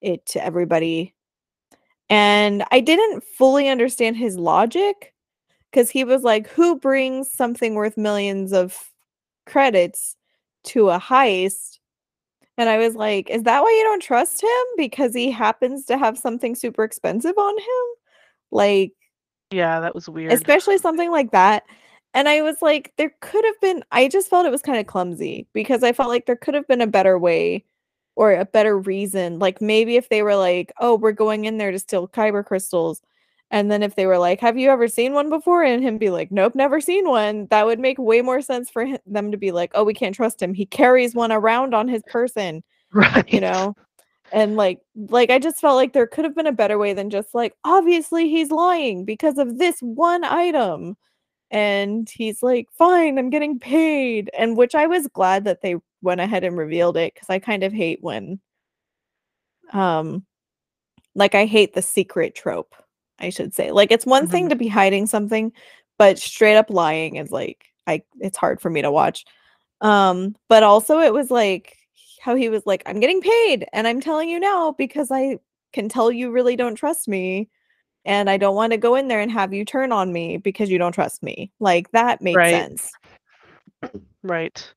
it 0.00 0.24
to 0.26 0.44
everybody. 0.44 1.14
And 2.10 2.64
I 2.70 2.80
didn't 2.80 3.24
fully 3.24 3.68
understand 3.68 4.16
his 4.16 4.38
logic 4.38 5.14
because 5.70 5.90
he 5.90 6.04
was 6.04 6.22
like, 6.22 6.48
Who 6.48 6.78
brings 6.78 7.32
something 7.32 7.74
worth 7.74 7.96
millions 7.96 8.52
of 8.52 8.90
credits 9.46 10.16
to 10.64 10.90
a 10.90 10.98
heist? 10.98 11.78
And 12.56 12.68
I 12.68 12.78
was 12.78 12.94
like, 12.94 13.30
Is 13.30 13.42
that 13.44 13.62
why 13.62 13.70
you 13.70 13.84
don't 13.84 14.02
trust 14.02 14.42
him? 14.42 14.64
Because 14.76 15.14
he 15.14 15.30
happens 15.30 15.84
to 15.86 15.98
have 15.98 16.18
something 16.18 16.54
super 16.54 16.84
expensive 16.84 17.36
on 17.36 17.58
him? 17.58 17.96
Like, 18.50 18.92
Yeah, 19.50 19.80
that 19.80 19.94
was 19.94 20.08
weird. 20.08 20.32
especially 20.32 20.78
something 20.78 21.10
like 21.10 21.32
that. 21.32 21.64
And 22.14 22.28
I 22.28 22.42
was 22.42 22.62
like, 22.62 22.92
there 22.96 23.12
could 23.20 23.44
have 23.44 23.60
been, 23.60 23.84
I 23.90 24.08
just 24.08 24.30
felt 24.30 24.46
it 24.46 24.50
was 24.50 24.62
kind 24.62 24.78
of 24.78 24.86
clumsy 24.86 25.48
because 25.52 25.82
I 25.82 25.92
felt 25.92 26.08
like 26.08 26.26
there 26.26 26.36
could 26.36 26.54
have 26.54 26.66
been 26.68 26.80
a 26.80 26.86
better 26.86 27.18
way 27.18 27.64
or 28.14 28.32
a 28.32 28.44
better 28.44 28.78
reason. 28.78 29.40
Like 29.40 29.60
maybe 29.60 29.96
if 29.96 30.08
they 30.08 30.22
were 30.22 30.36
like, 30.36 30.72
oh, 30.78 30.94
we're 30.94 31.12
going 31.12 31.44
in 31.44 31.58
there 31.58 31.72
to 31.72 31.78
steal 31.78 32.06
kyber 32.06 32.44
crystals. 32.44 33.02
And 33.50 33.70
then 33.70 33.82
if 33.82 33.96
they 33.96 34.06
were 34.06 34.18
like, 34.18 34.40
have 34.40 34.56
you 34.56 34.70
ever 34.70 34.86
seen 34.86 35.12
one 35.12 35.28
before? 35.28 35.64
And 35.64 35.82
him 35.82 35.98
be 35.98 36.10
like, 36.10 36.30
nope, 36.30 36.54
never 36.54 36.80
seen 36.80 37.08
one. 37.08 37.46
That 37.50 37.66
would 37.66 37.80
make 37.80 37.98
way 37.98 38.22
more 38.22 38.40
sense 38.40 38.70
for 38.70 38.84
him, 38.84 38.98
them 39.06 39.32
to 39.32 39.36
be 39.36 39.50
like, 39.50 39.72
oh, 39.74 39.84
we 39.84 39.94
can't 39.94 40.14
trust 40.14 40.40
him. 40.40 40.54
He 40.54 40.66
carries 40.66 41.14
one 41.14 41.32
around 41.32 41.74
on 41.74 41.88
his 41.88 42.02
person 42.06 42.62
right. 42.92 43.32
you 43.32 43.40
know 43.40 43.74
and 44.32 44.56
like 44.56 44.80
like 45.08 45.30
i 45.30 45.38
just 45.38 45.60
felt 45.60 45.76
like 45.76 45.92
there 45.92 46.06
could 46.06 46.24
have 46.24 46.34
been 46.34 46.46
a 46.46 46.52
better 46.52 46.78
way 46.78 46.92
than 46.92 47.10
just 47.10 47.34
like 47.34 47.54
obviously 47.64 48.28
he's 48.28 48.50
lying 48.50 49.04
because 49.04 49.36
of 49.36 49.58
this 49.58 49.80
one 49.80 50.24
item 50.24 50.96
and 51.54 52.10
he's 52.10 52.42
like 52.42 52.66
fine 52.72 53.16
i'm 53.16 53.30
getting 53.30 53.58
paid 53.60 54.28
and 54.36 54.56
which 54.56 54.74
i 54.74 54.86
was 54.86 55.06
glad 55.08 55.44
that 55.44 55.62
they 55.62 55.76
went 56.02 56.20
ahead 56.20 56.42
and 56.44 56.58
revealed 56.58 56.96
it 56.96 57.14
because 57.14 57.30
i 57.30 57.38
kind 57.38 57.62
of 57.62 57.72
hate 57.72 58.00
when 58.02 58.40
um 59.72 60.24
like 61.14 61.34
i 61.34 61.46
hate 61.46 61.72
the 61.74 61.80
secret 61.82 62.34
trope 62.34 62.74
i 63.20 63.30
should 63.30 63.54
say. 63.54 63.70
Like 63.70 63.92
it's 63.92 64.04
one 64.04 64.26
thing 64.26 64.46
Mhm. 64.46 64.50
to 64.50 64.56
be 64.56 64.68
hiding 64.68 65.06
something 65.06 65.52
but 65.96 66.18
straight 66.18 66.56
up 66.56 66.70
lying 66.70 67.16
is 67.16 67.30
like 67.30 67.66
i 67.86 68.02
it's 68.20 68.36
hard 68.36 68.60
for 68.60 68.68
me 68.70 68.82
to 68.82 68.90
watch. 68.90 69.24
Um 69.80 70.34
but 70.48 70.62
also 70.64 70.98
it 71.00 71.12
was 71.12 71.30
like 71.30 71.76
how 72.20 72.34
he 72.34 72.48
was 72.48 72.64
like 72.66 72.82
i'm 72.86 73.00
getting 73.00 73.20
paid 73.20 73.66
and 73.72 73.86
i'm 73.86 74.00
telling 74.00 74.28
you 74.28 74.40
now 74.40 74.72
because 74.72 75.10
i 75.12 75.38
can 75.72 75.88
tell 75.88 76.10
you 76.10 76.30
really 76.32 76.56
don't 76.56 76.74
trust 76.74 77.06
me 77.06 77.48
and 78.04 78.28
i 78.30 78.36
don't 78.36 78.54
want 78.54 78.72
to 78.72 78.76
go 78.78 78.94
in 78.94 79.08
there 79.08 79.20
and 79.20 79.30
have 79.30 79.52
you 79.52 79.64
turn 79.64 79.92
on 79.92 80.12
me 80.12 80.36
because 80.36 80.70
you 80.70 80.78
don't 80.78 80.92
trust 80.92 81.22
me 81.22 81.50
like 81.60 81.90
that 81.92 82.20
makes 82.20 82.36
Right. 82.36 82.50
sense 82.50 82.92
Right. 84.22 84.72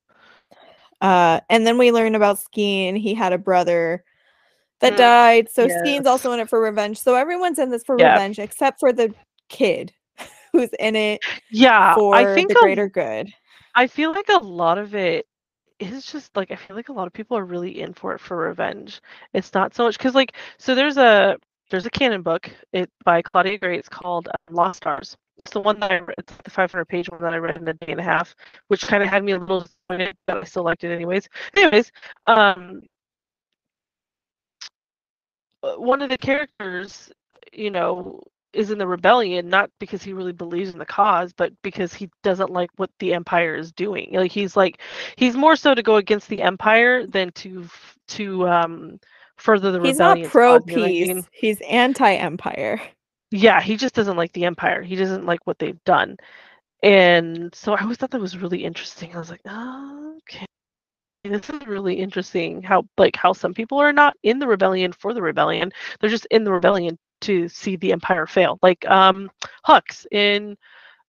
uh 1.01 1.39
and 1.49 1.65
then 1.65 1.77
we 1.77 1.91
learn 1.91 2.15
about 2.15 2.37
Skeen 2.39 2.97
he 2.97 3.13
had 3.13 3.33
a 3.33 3.37
brother 3.37 4.03
that 4.79 4.93
Mm, 4.93 4.97
died 4.97 5.49
so 5.49 5.67
Skeen's 5.67 6.05
also 6.07 6.31
in 6.31 6.39
it 6.39 6.49
for 6.49 6.59
revenge 6.61 6.99
so 6.99 7.15
everyone's 7.15 7.59
in 7.59 7.69
this 7.69 7.83
for 7.83 7.97
Yeah. 7.97 8.15
revenge 8.15 8.39
except 8.39 8.79
for 8.79 8.91
the 8.93 9.13
kid 9.49 9.93
who's 10.51 10.69
in 10.79 10.95
it 10.95 11.21
Yeah, 11.51 11.93
for 11.95 12.15
I 12.15 12.25
think 12.25 12.49
the 12.49 12.55
a- 12.55 12.59
greater 12.59 12.87
good 12.89 13.31
I 13.75 13.87
feel 13.87 14.11
like 14.11 14.29
a 14.29 14.37
lot 14.43 14.77
of 14.77 14.95
it 14.95 15.27
is 15.79 16.05
just 16.05 16.35
like 16.35 16.51
I 16.51 16.55
feel 16.55 16.75
like 16.75 16.89
a 16.89 16.93
lot 16.93 17.05
of 17.07 17.13
people 17.13 17.37
are 17.37 17.45
really 17.45 17.79
in 17.79 17.93
for 17.93 18.13
it 18.15 18.19
for 18.19 18.35
revenge. 18.37 18.99
It's 19.33 19.53
not 19.53 19.75
so 19.75 19.83
much 19.83 19.97
because 19.97 20.15
like 20.15 20.33
so 20.57 20.73
there's 20.73 20.97
a 20.97 21.37
there's 21.69 21.85
a 21.85 21.89
canon 21.89 22.21
book 22.21 22.49
it 22.73 22.89
by 23.03 23.21
Claudia 23.21 23.57
Gray. 23.57 23.77
It's 23.77 23.89
called 23.89 24.27
um, 24.27 24.55
Lost 24.55 24.77
Stars. 24.77 25.15
It's 25.39 25.51
the 25.51 25.61
one 25.61 25.79
that 25.79 25.91
I 25.91 25.97
re- 25.97 26.13
it's 26.17 26.33
the 26.43 26.49
500 26.49 26.85
page 26.85 27.09
one 27.09 27.21
that 27.21 27.33
I 27.33 27.37
read 27.37 27.57
in 27.57 27.67
a 27.67 27.73
day 27.73 27.91
and 27.91 27.99
a 27.99 28.03
half, 28.03 28.35
which 28.67 28.81
kind 28.87 29.03
of 29.03 29.09
had 29.09 29.23
me 29.23 29.33
a 29.33 29.39
little 29.39 29.61
disappointed, 29.61 30.17
but 30.25 30.37
I 30.37 30.43
still 30.43 30.63
liked 30.63 30.83
it 30.83 30.91
anyways. 30.93 31.27
Anyways, 31.55 31.91
um, 32.25 32.81
uh, 35.63 35.75
one 35.75 36.01
of 36.01 36.09
the 36.09 36.17
characters, 36.17 37.11
you 37.53 37.71
know, 37.71 38.21
is 38.53 38.71
in 38.71 38.77
the 38.77 38.87
rebellion 38.87 39.49
not 39.49 39.69
because 39.79 40.01
he 40.01 40.13
really 40.13 40.31
believes 40.31 40.71
in 40.73 40.79
the 40.79 40.85
cause, 40.85 41.33
but 41.33 41.53
because 41.61 41.93
he 41.93 42.09
doesn't 42.23 42.49
like 42.51 42.69
what 42.77 42.89
the 42.99 43.13
empire 43.13 43.55
is 43.55 43.71
doing. 43.71 44.09
Like 44.13 44.31
he's 44.31 44.55
like 44.57 44.81
he's 45.15 45.35
more 45.35 45.55
so 45.55 45.75
to 45.75 45.83
go 45.83 45.97
against 45.97 46.27
the 46.29 46.41
empire 46.41 47.05
than 47.05 47.31
to 47.33 47.67
to 48.09 48.47
um 48.47 48.99
further 49.37 49.71
the 49.71 49.81
he's 49.81 49.99
not 49.99 50.21
pro 50.25 50.59
peace 50.59 51.23
he's 51.31 51.61
anti 51.69 52.13
empire 52.13 52.81
Yeah, 53.31 53.61
he 53.61 53.75
just 53.75 53.93
doesn't 53.93 54.15
like 54.17 54.31
the 54.33 54.45
empire. 54.45 54.81
He 54.81 54.95
doesn't 54.95 55.25
like 55.25 55.39
what 55.45 55.59
they've 55.59 55.83
done. 55.83 56.15
And 56.83 57.53
so 57.53 57.73
I 57.73 57.81
always 57.81 57.97
thought 57.97 58.11
that 58.11 58.21
was 58.21 58.37
really 58.37 58.63
interesting. 58.63 59.13
I 59.13 59.19
was 59.19 59.29
like, 59.29 59.41
oh, 59.45 60.15
okay. 60.19 60.45
This 61.23 61.49
is 61.49 61.67
really 61.67 61.95
interesting 61.95 62.61
how 62.63 62.83
like 62.97 63.17
how 63.17 63.33
some 63.33 63.53
people 63.53 63.79
are 63.79 63.91
not 63.91 64.15
in 64.23 64.39
the 64.39 64.47
rebellion 64.47 64.93
for 64.93 65.13
the 65.13 65.21
rebellion. 65.21 65.71
They're 65.99 66.09
just 66.09 66.27
in 66.31 66.45
the 66.45 66.53
rebellion 66.53 66.97
to 67.21 67.49
see 67.49 67.75
the 67.75 67.91
empire 67.91 68.27
fail. 68.27 68.59
Like 68.61 68.85
um 68.89 69.29
Hux 69.67 70.05
in 70.11 70.55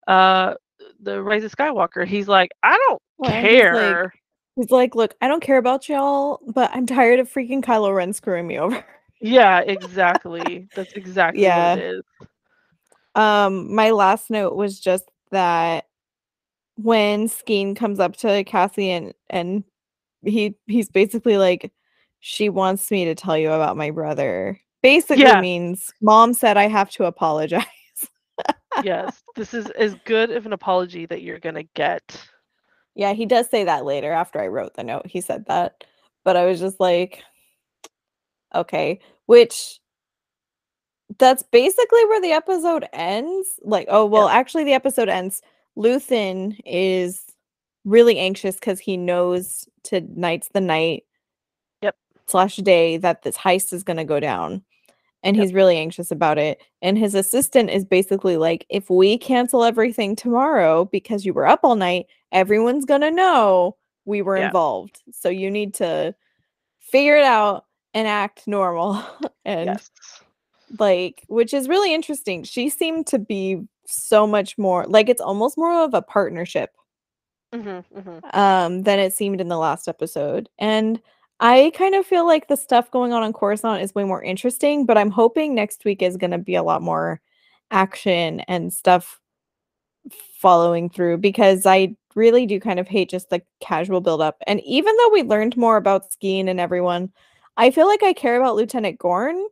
uh 0.08 0.54
the 1.00 1.22
Rise 1.22 1.44
of 1.44 1.54
Skywalker. 1.54 2.04
He's 2.04 2.26
like, 2.26 2.50
I 2.64 2.76
don't 2.88 3.00
Well, 3.18 3.30
he's 3.30 3.42
like- 3.42 3.50
care. 3.52 4.12
He's 4.58 4.72
like, 4.72 4.96
look, 4.96 5.14
I 5.20 5.28
don't 5.28 5.40
care 5.42 5.56
about 5.58 5.88
y'all, 5.88 6.40
but 6.48 6.68
I'm 6.74 6.84
tired 6.84 7.20
of 7.20 7.32
freaking 7.32 7.62
Kylo 7.62 7.94
Ren 7.94 8.12
screwing 8.12 8.48
me 8.48 8.58
over. 8.58 8.84
yeah, 9.20 9.60
exactly. 9.66 10.68
That's 10.74 10.92
exactly 10.94 11.42
Yeah. 11.44 11.74
what 11.74 11.78
it 11.84 11.94
is. 11.96 12.02
Um, 13.14 13.72
my 13.72 13.92
last 13.92 14.30
note 14.30 14.56
was 14.56 14.80
just 14.80 15.04
that 15.30 15.86
when 16.74 17.28
Skeen 17.28 17.76
comes 17.76 18.00
up 18.00 18.16
to 18.16 18.42
Cassie 18.44 18.90
and 18.90 19.14
and 19.30 19.62
he 20.24 20.56
he's 20.66 20.88
basically 20.90 21.36
like, 21.38 21.72
she 22.18 22.48
wants 22.48 22.90
me 22.90 23.04
to 23.04 23.14
tell 23.14 23.38
you 23.38 23.52
about 23.52 23.76
my 23.76 23.90
brother. 23.92 24.60
Basically 24.82 25.22
Yeah. 25.22 25.40
means 25.40 25.92
mom 26.00 26.34
said 26.34 26.56
I 26.56 26.66
have 26.66 26.90
to 26.90 27.04
apologize. 27.04 27.64
yes. 28.82 29.22
This 29.36 29.54
is 29.54 29.70
as 29.70 29.94
good 30.04 30.32
of 30.32 30.46
an 30.46 30.52
apology 30.52 31.06
that 31.06 31.22
you're 31.22 31.38
gonna 31.38 31.62
get. 31.74 32.28
Yeah, 32.98 33.12
he 33.14 33.26
does 33.26 33.48
say 33.48 33.62
that 33.62 33.84
later 33.84 34.10
after 34.12 34.40
I 34.40 34.48
wrote 34.48 34.74
the 34.74 34.82
note. 34.82 35.06
He 35.06 35.20
said 35.20 35.46
that. 35.46 35.84
But 36.24 36.36
I 36.36 36.46
was 36.46 36.58
just 36.58 36.80
like, 36.80 37.22
okay, 38.54 38.98
which 39.26 39.78
that's 41.18 41.44
basically 41.44 42.04
where 42.06 42.20
the 42.20 42.32
episode 42.32 42.86
ends. 42.92 43.48
Like, 43.62 43.86
oh, 43.88 44.04
well, 44.04 44.28
actually, 44.28 44.64
the 44.64 44.74
episode 44.74 45.08
ends. 45.08 45.42
Luthen 45.76 46.58
is 46.66 47.22
really 47.84 48.18
anxious 48.18 48.56
because 48.56 48.80
he 48.80 48.96
knows 48.96 49.68
tonight's 49.84 50.48
the 50.52 50.60
night 50.60 51.04
Yep. 51.82 51.96
slash 52.26 52.56
day 52.56 52.96
that 52.96 53.22
this 53.22 53.36
heist 53.36 53.72
is 53.72 53.84
going 53.84 53.96
to 53.98 54.04
go 54.04 54.18
down. 54.18 54.64
And 55.22 55.36
Yep. 55.36 55.42
he's 55.42 55.52
really 55.54 55.76
anxious 55.76 56.10
about 56.10 56.38
it. 56.38 56.62
And 56.82 56.96
his 56.96 57.14
assistant 57.14 57.70
is 57.70 57.84
basically 57.84 58.36
like, 58.36 58.66
if 58.68 58.88
we 58.90 59.18
cancel 59.18 59.64
everything 59.64 60.14
tomorrow 60.16 60.84
because 60.86 61.24
you 61.26 61.32
were 61.34 61.46
up 61.46 61.60
all 61.64 61.76
night, 61.76 62.06
everyone's 62.32 62.84
going 62.84 63.00
to 63.00 63.10
know 63.10 63.76
we 64.04 64.22
were 64.22 64.36
Yeah. 64.36 64.46
involved. 64.46 65.02
So 65.12 65.28
you 65.28 65.50
need 65.50 65.74
to 65.74 66.14
figure 66.80 67.16
it 67.16 67.24
out 67.24 67.66
and 67.94 68.06
act 68.08 68.46
normal. 68.46 69.02
and 69.44 69.66
yes. 69.66 69.90
like, 70.78 71.24
which 71.28 71.52
is 71.54 71.68
really 71.68 71.92
interesting. 71.94 72.44
She 72.44 72.68
seemed 72.68 73.06
to 73.08 73.18
be 73.18 73.62
so 73.86 74.26
much 74.26 74.58
more 74.58 74.84
like 74.86 75.08
it's 75.08 75.20
almost 75.20 75.56
more 75.56 75.82
of 75.82 75.94
a 75.94 76.02
partnership 76.02 76.70
hmm 77.54 77.78
hmm 77.96 78.18
um 78.34 78.82
than 78.82 78.98
it 78.98 79.14
seemed 79.14 79.40
in 79.40 79.48
the 79.48 79.56
last 79.56 79.88
episode. 79.88 80.48
And 80.58 81.00
I 81.40 81.70
kind 81.74 81.94
of 81.94 82.04
feel 82.04 82.26
like 82.26 82.48
the 82.48 82.56
stuff 82.56 82.90
going 82.90 83.12
on 83.12 83.22
on 83.22 83.32
Coruscant 83.32 83.82
is 83.82 83.94
way 83.94 84.04
more 84.04 84.22
interesting, 84.22 84.86
but 84.86 84.98
I'm 84.98 85.10
hoping 85.10 85.54
next 85.54 85.84
week 85.84 86.02
is 86.02 86.16
going 86.16 86.32
to 86.32 86.38
be 86.38 86.56
a 86.56 86.62
lot 86.62 86.82
more 86.82 87.20
action 87.70 88.40
and 88.40 88.72
stuff 88.72 89.20
following 90.40 90.88
through 90.90 91.18
because 91.18 91.66
I 91.66 91.96
really 92.14 92.46
do 92.46 92.58
kind 92.58 92.80
of 92.80 92.88
hate 92.88 93.10
just 93.10 93.30
the 93.30 93.42
casual 93.60 94.00
build 94.00 94.20
up. 94.20 94.42
And 94.46 94.60
even 94.64 94.96
though 94.96 95.10
we 95.10 95.22
learned 95.22 95.56
more 95.56 95.76
about 95.76 96.10
Skeen 96.10 96.48
and 96.48 96.58
everyone, 96.58 97.12
I 97.56 97.70
feel 97.70 97.86
like 97.86 98.02
I 98.02 98.12
care 98.12 98.36
about 98.40 98.56
Lieutenant 98.56 98.98
Gorn 98.98 99.46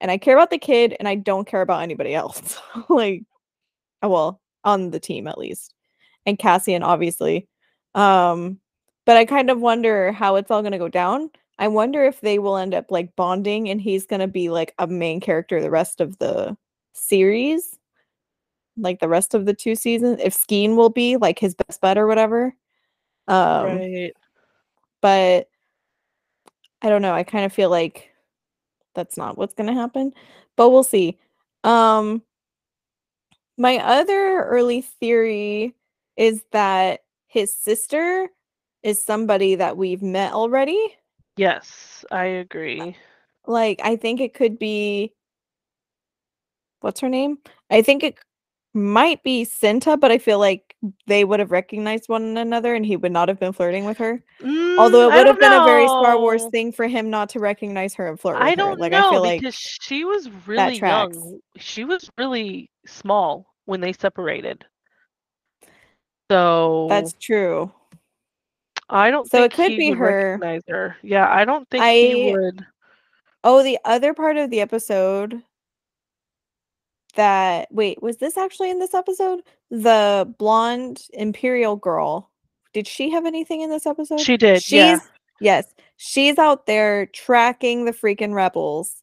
and 0.00 0.10
I 0.10 0.18
care 0.18 0.36
about 0.36 0.50
the 0.50 0.58
kid 0.58 0.96
and 0.98 1.08
I 1.08 1.16
don't 1.16 1.46
care 1.46 1.62
about 1.62 1.82
anybody 1.82 2.14
else. 2.14 2.58
like 2.88 3.24
well, 4.02 4.40
on 4.64 4.90
the 4.90 5.00
team 5.00 5.26
at 5.26 5.38
least. 5.38 5.74
And 6.26 6.38
Cassian 6.38 6.82
obviously. 6.82 7.48
Um 7.94 8.60
but 9.04 9.16
I 9.16 9.24
kind 9.24 9.50
of 9.50 9.60
wonder 9.60 10.12
how 10.12 10.36
it's 10.36 10.50
all 10.50 10.62
going 10.62 10.72
to 10.72 10.78
go 10.78 10.88
down. 10.88 11.30
I 11.58 11.68
wonder 11.68 12.04
if 12.04 12.20
they 12.20 12.38
will 12.38 12.56
end 12.56 12.74
up 12.74 12.90
like 12.90 13.14
bonding 13.14 13.68
and 13.68 13.80
he's 13.80 14.06
going 14.06 14.20
to 14.20 14.28
be 14.28 14.48
like 14.48 14.74
a 14.78 14.86
main 14.86 15.20
character 15.20 15.60
the 15.60 15.70
rest 15.70 16.00
of 16.00 16.18
the 16.18 16.56
series 16.92 17.78
like 18.76 19.00
the 19.00 19.08
rest 19.08 19.34
of 19.34 19.46
the 19.46 19.54
two 19.54 19.74
seasons 19.74 20.18
if 20.22 20.34
Skeen 20.34 20.76
will 20.76 20.90
be 20.90 21.16
like 21.16 21.38
his 21.38 21.54
best 21.54 21.80
bud 21.80 21.98
or 21.98 22.06
whatever 22.06 22.54
um 23.28 23.76
right. 23.76 24.12
but 25.00 25.48
I 26.80 26.88
don't 26.88 27.02
know 27.02 27.14
I 27.14 27.22
kind 27.22 27.44
of 27.44 27.52
feel 27.52 27.70
like 27.70 28.10
that's 28.94 29.16
not 29.16 29.38
what's 29.38 29.54
going 29.54 29.68
to 29.68 29.74
happen 29.74 30.12
but 30.56 30.70
we'll 30.70 30.82
see 30.82 31.18
um 31.64 32.22
my 33.58 33.78
other 33.78 34.44
early 34.44 34.80
theory 34.80 35.74
is 36.16 36.42
that 36.52 37.00
his 37.26 37.54
sister 37.54 38.28
is 38.82 39.02
somebody 39.04 39.54
that 39.56 39.76
we've 39.76 40.02
met 40.02 40.32
already 40.32 40.94
Yes, 41.36 42.04
I 42.10 42.24
agree. 42.24 42.96
like 43.46 43.80
I 43.82 43.96
think 43.96 44.20
it 44.20 44.34
could 44.34 44.58
be 44.58 45.14
what's 46.80 47.00
her 47.00 47.08
name? 47.08 47.38
I 47.70 47.82
think 47.82 48.02
it 48.02 48.18
might 48.74 49.22
be 49.22 49.44
Cinta, 49.44 49.98
but 49.98 50.10
I 50.10 50.18
feel 50.18 50.38
like 50.38 50.74
they 51.06 51.24
would 51.24 51.40
have 51.40 51.50
recognized 51.50 52.08
one 52.08 52.36
another 52.36 52.74
and 52.74 52.84
he 52.84 52.96
would 52.96 53.12
not 53.12 53.28
have 53.28 53.38
been 53.38 53.52
flirting 53.52 53.84
with 53.84 53.98
her. 53.98 54.22
Although 54.78 55.08
Mm, 55.08 55.12
it 55.12 55.16
would 55.16 55.26
have 55.26 55.38
been 55.38 55.52
a 55.52 55.64
very 55.64 55.86
Star 55.88 56.18
Wars 56.18 56.44
thing 56.46 56.72
for 56.72 56.88
him 56.88 57.10
not 57.10 57.28
to 57.30 57.38
recognize 57.40 57.94
her 57.94 58.08
and 58.08 58.18
flirt 58.18 58.38
with 58.38 58.42
I 58.42 58.54
her. 58.56 58.56
don't 58.56 58.78
Like 58.78 58.92
know 58.92 59.08
I 59.08 59.10
feel 59.10 59.20
like 59.22 59.40
because 59.40 59.54
she 59.54 60.04
was 60.04 60.28
really 60.46 60.76
young. 60.78 61.40
She 61.58 61.84
was 61.84 62.10
really 62.18 62.70
small 62.86 63.46
when 63.66 63.80
they 63.80 63.92
separated. 63.92 64.64
So 66.30 66.88
that's 66.88 67.12
true. 67.20 67.70
I 68.88 69.10
don't 69.10 69.30
so 69.30 69.42
it 69.44 69.52
could 69.52 69.70
he 69.70 69.76
be 69.78 69.90
would 69.90 69.98
her. 69.98 70.30
recognize 70.40 70.62
her. 70.68 70.96
Yeah, 71.02 71.28
I 71.32 71.44
don't 71.44 71.68
think 71.70 71.84
he 71.84 72.32
would. 72.32 72.66
Oh, 73.44 73.62
the 73.62 73.78
other 73.84 74.14
part 74.14 74.36
of 74.36 74.50
the 74.50 74.60
episode 74.60 75.42
that 77.14 77.68
wait, 77.70 78.02
was 78.02 78.16
this 78.18 78.36
actually 78.36 78.70
in 78.70 78.78
this 78.78 78.94
episode? 78.94 79.40
The 79.70 80.32
blonde 80.38 81.02
imperial 81.12 81.76
girl. 81.76 82.30
Did 82.72 82.86
she 82.86 83.10
have 83.10 83.26
anything 83.26 83.60
in 83.60 83.70
this 83.70 83.86
episode? 83.86 84.20
She 84.20 84.36
did, 84.36 84.62
She's 84.62 84.72
yeah. 84.72 84.98
yes. 85.40 85.74
She's 85.98 86.38
out 86.38 86.66
there 86.66 87.06
tracking 87.06 87.84
the 87.84 87.92
freaking 87.92 88.32
rebels. 88.34 89.02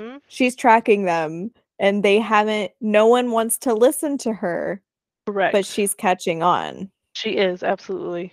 Mhm. 0.00 0.20
She's 0.28 0.54
tracking 0.54 1.04
them 1.04 1.50
and 1.78 2.02
they 2.02 2.18
haven't 2.18 2.72
no 2.80 3.06
one 3.06 3.30
wants 3.30 3.56
to 3.58 3.72
listen 3.74 4.18
to 4.18 4.32
her, 4.34 4.82
Correct. 5.26 5.52
but 5.52 5.64
she's 5.64 5.94
catching 5.94 6.42
on. 6.42 6.90
she 7.14 7.30
is 7.30 7.62
absolutely. 7.62 8.32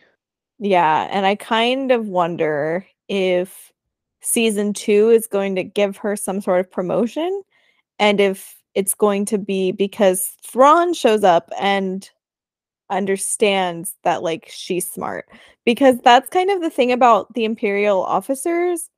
Yeah, 0.59 1.07
and 1.11 1.25
I 1.25 1.35
kind 1.35 1.91
of 1.91 2.07
wonder 2.07 2.85
if 3.07 3.71
season 4.21 4.73
two 4.73 5.09
is 5.09 5.27
going 5.27 5.55
to 5.55 5.63
give 5.63 5.97
her 5.97 6.15
some 6.15 6.39
sort 6.41 6.61
of 6.61 6.71
promotion 6.71 7.43
and 7.99 8.19
if 8.21 8.55
it's 8.75 8.93
going 8.93 9.25
to 9.25 9.37
be 9.37 9.71
because 9.71 10.35
Thrawn 10.45 10.93
shows 10.93 11.23
up 11.23 11.49
and 11.59 12.09
understands 12.89 13.95
that 14.03 14.23
like 14.23 14.47
she's 14.51 14.89
smart 14.89 15.27
because 15.65 15.99
that's 16.03 16.29
kind 16.29 16.51
of 16.51 16.61
the 16.61 16.69
thing 16.69 16.91
about 16.91 17.33
the 17.33 17.45
imperial 17.45 18.03
officers 18.03 18.89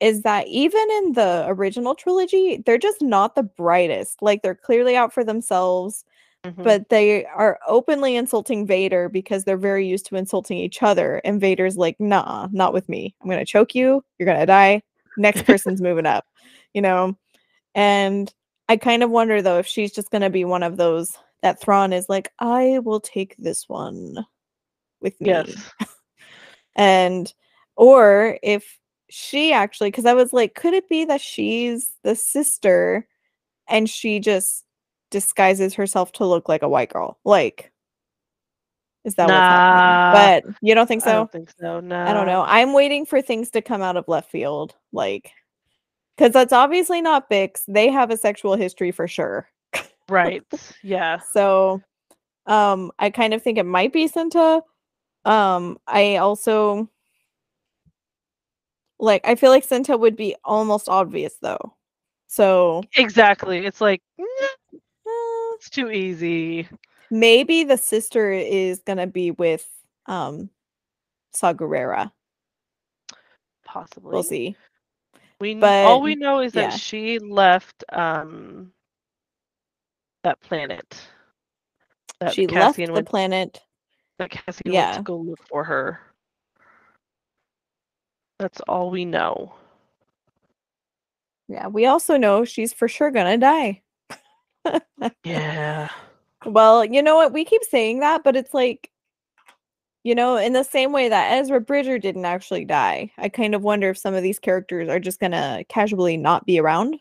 is 0.00 0.22
that 0.22 0.46
even 0.48 0.86
in 0.98 1.12
the 1.14 1.44
original 1.48 1.94
trilogy 1.94 2.62
they're 2.66 2.78
just 2.78 3.02
not 3.02 3.34
the 3.34 3.42
brightest 3.42 4.22
like 4.22 4.42
they're 4.42 4.54
clearly 4.54 4.96
out 4.96 5.12
for 5.12 5.24
themselves 5.24 6.04
Mhm. 6.44 6.62
but 6.62 6.88
they 6.90 7.24
are 7.24 7.58
openly 7.66 8.16
insulting 8.16 8.66
Vader 8.66 9.08
because 9.08 9.44
they're 9.44 9.56
very 9.56 9.86
used 9.86 10.06
to 10.06 10.16
insulting 10.16 10.58
each 10.58 10.82
other. 10.82 11.20
And 11.24 11.40
Vader's 11.40 11.76
like, 11.76 11.98
nah, 11.98 12.48
not 12.52 12.72
with 12.74 12.88
me. 12.88 13.14
I'm 13.22 13.30
gonna 13.30 13.44
choke 13.46 13.74
you, 13.74 14.04
you're 14.18 14.26
gonna 14.26 14.46
die. 14.46 14.82
Next 15.16 15.44
person's 15.44 15.80
moving 15.82 16.06
up, 16.06 16.26
you 16.74 16.82
know? 16.82 17.16
And 17.74 18.32
I 18.68 18.76
kind 18.76 19.02
of 19.02 19.10
wonder 19.10 19.40
though 19.42 19.58
if 19.58 19.66
she's 19.66 19.92
just 19.92 20.10
gonna 20.10 20.30
be 20.30 20.44
one 20.44 20.62
of 20.62 20.76
those 20.76 21.16
that 21.42 21.60
Thrawn 21.60 21.92
is 21.92 22.08
like, 22.08 22.30
I 22.38 22.78
will 22.80 23.00
take 23.00 23.34
this 23.38 23.68
one 23.68 24.26
with 25.00 25.18
me. 25.20 25.28
yes. 25.28 25.54
And 26.76 27.32
or 27.76 28.38
if 28.42 28.78
she 29.08 29.52
actually 29.52 29.90
because 29.90 30.06
I 30.06 30.14
was 30.14 30.32
like, 30.32 30.54
could 30.54 30.74
it 30.74 30.88
be 30.88 31.04
that 31.04 31.20
she's 31.20 31.92
the 32.02 32.16
sister 32.16 33.06
and 33.68 33.88
she 33.88 34.18
just 34.18 34.63
disguises 35.14 35.74
herself 35.74 36.10
to 36.10 36.26
look 36.26 36.48
like 36.48 36.62
a 36.62 36.68
white 36.68 36.92
girl? 36.92 37.18
Like, 37.24 37.70
is 39.04 39.14
that 39.14 39.28
Nah, 39.28 39.36
what's 39.38 39.48
happening? 39.48 40.50
But 40.50 40.56
you 40.60 40.74
don't 40.74 40.88
think 40.88 41.04
I 41.04 41.06
so? 41.06 41.12
don't 41.12 41.30
think 41.30 41.50
so. 41.60 41.78
No. 41.78 42.04
I 42.04 42.12
don't 42.12 42.26
know. 42.26 42.42
I'm 42.42 42.72
waiting 42.72 43.06
for 43.06 43.22
things 43.22 43.48
to 43.50 43.62
come 43.62 43.80
out 43.80 43.96
of 43.96 44.08
left 44.08 44.28
field, 44.28 44.74
like, 44.92 45.30
because 46.16 46.32
that's 46.32 46.52
obviously 46.52 47.00
not 47.00 47.30
Bix. 47.30 47.62
They 47.68 47.90
have 47.90 48.10
a 48.10 48.16
sexual 48.16 48.56
history 48.56 48.90
for 48.90 49.06
sure. 49.06 49.48
Right. 50.08 50.42
Yeah. 50.82 51.20
So, 51.32 51.80
um, 52.46 52.90
I 52.98 53.08
kind 53.10 53.34
of 53.34 53.42
think 53.42 53.56
it 53.56 53.66
might 53.66 53.92
be 53.92 54.08
Cinta. 54.08 54.62
Um, 55.24 55.78
I 55.86 56.16
also 56.16 56.90
like. 58.98 59.22
I 59.24 59.36
feel 59.36 59.50
like 59.50 59.66
Cinta 59.66 59.98
would 59.98 60.16
be 60.16 60.34
almost 60.44 60.88
obvious 60.88 61.36
though. 61.40 61.74
So 62.26 62.82
Exactly. 62.96 63.64
It's 63.64 63.80
like 63.80 64.02
"Nah, 64.18 64.26
it's 65.64 65.70
too 65.70 65.90
easy. 65.90 66.68
maybe 67.10 67.64
the 67.64 67.78
sister 67.78 68.30
is 68.30 68.80
gonna 68.80 69.06
be 69.06 69.30
with 69.30 69.66
um 70.06 70.50
Saw 71.32 71.54
Possibly. 73.64 74.12
We'll 74.12 74.22
see. 74.22 74.56
We 75.40 75.54
kn- 75.54 75.86
all 75.86 76.02
we 76.02 76.16
know 76.16 76.40
is 76.40 76.52
that 76.52 76.72
yeah. 76.72 76.76
she 76.76 77.18
left 77.18 77.82
um 77.92 78.72
that 80.22 80.38
planet. 80.42 81.00
That 82.20 82.34
she 82.34 82.46
Cassian 82.46 82.92
left 82.92 83.06
the 83.06 83.10
planet. 83.10 83.62
that 84.18 84.30
Cassian 84.30 84.70
went 84.70 84.96
to 84.96 85.02
go 85.02 85.16
look 85.16 85.40
for 85.48 85.64
her. 85.64 85.98
That's 88.38 88.60
all 88.68 88.90
we 88.90 89.06
know. 89.06 89.54
Yeah, 91.48 91.68
we 91.68 91.86
also 91.86 92.18
know 92.18 92.44
she's 92.44 92.74
for 92.74 92.86
sure 92.86 93.10
gonna 93.10 93.38
die. 93.38 93.80
Yeah. 95.24 95.88
Well, 96.46 96.84
you 96.84 97.02
know 97.02 97.16
what? 97.16 97.32
We 97.32 97.44
keep 97.44 97.62
saying 97.64 98.00
that, 98.00 98.22
but 98.24 98.36
it's 98.36 98.52
like, 98.52 98.90
you 100.02 100.14
know, 100.14 100.36
in 100.36 100.52
the 100.52 100.62
same 100.62 100.92
way 100.92 101.08
that 101.08 101.32
Ezra 101.32 101.60
Bridger 101.60 101.98
didn't 101.98 102.26
actually 102.26 102.64
die. 102.66 103.10
I 103.16 103.28
kind 103.30 103.54
of 103.54 103.62
wonder 103.62 103.90
if 103.90 103.98
some 103.98 104.14
of 104.14 104.22
these 104.22 104.38
characters 104.38 104.88
are 104.88 105.00
just 105.00 105.20
gonna 105.20 105.64
casually 105.68 106.16
not 106.18 106.44
be 106.44 106.58
around, 106.58 106.96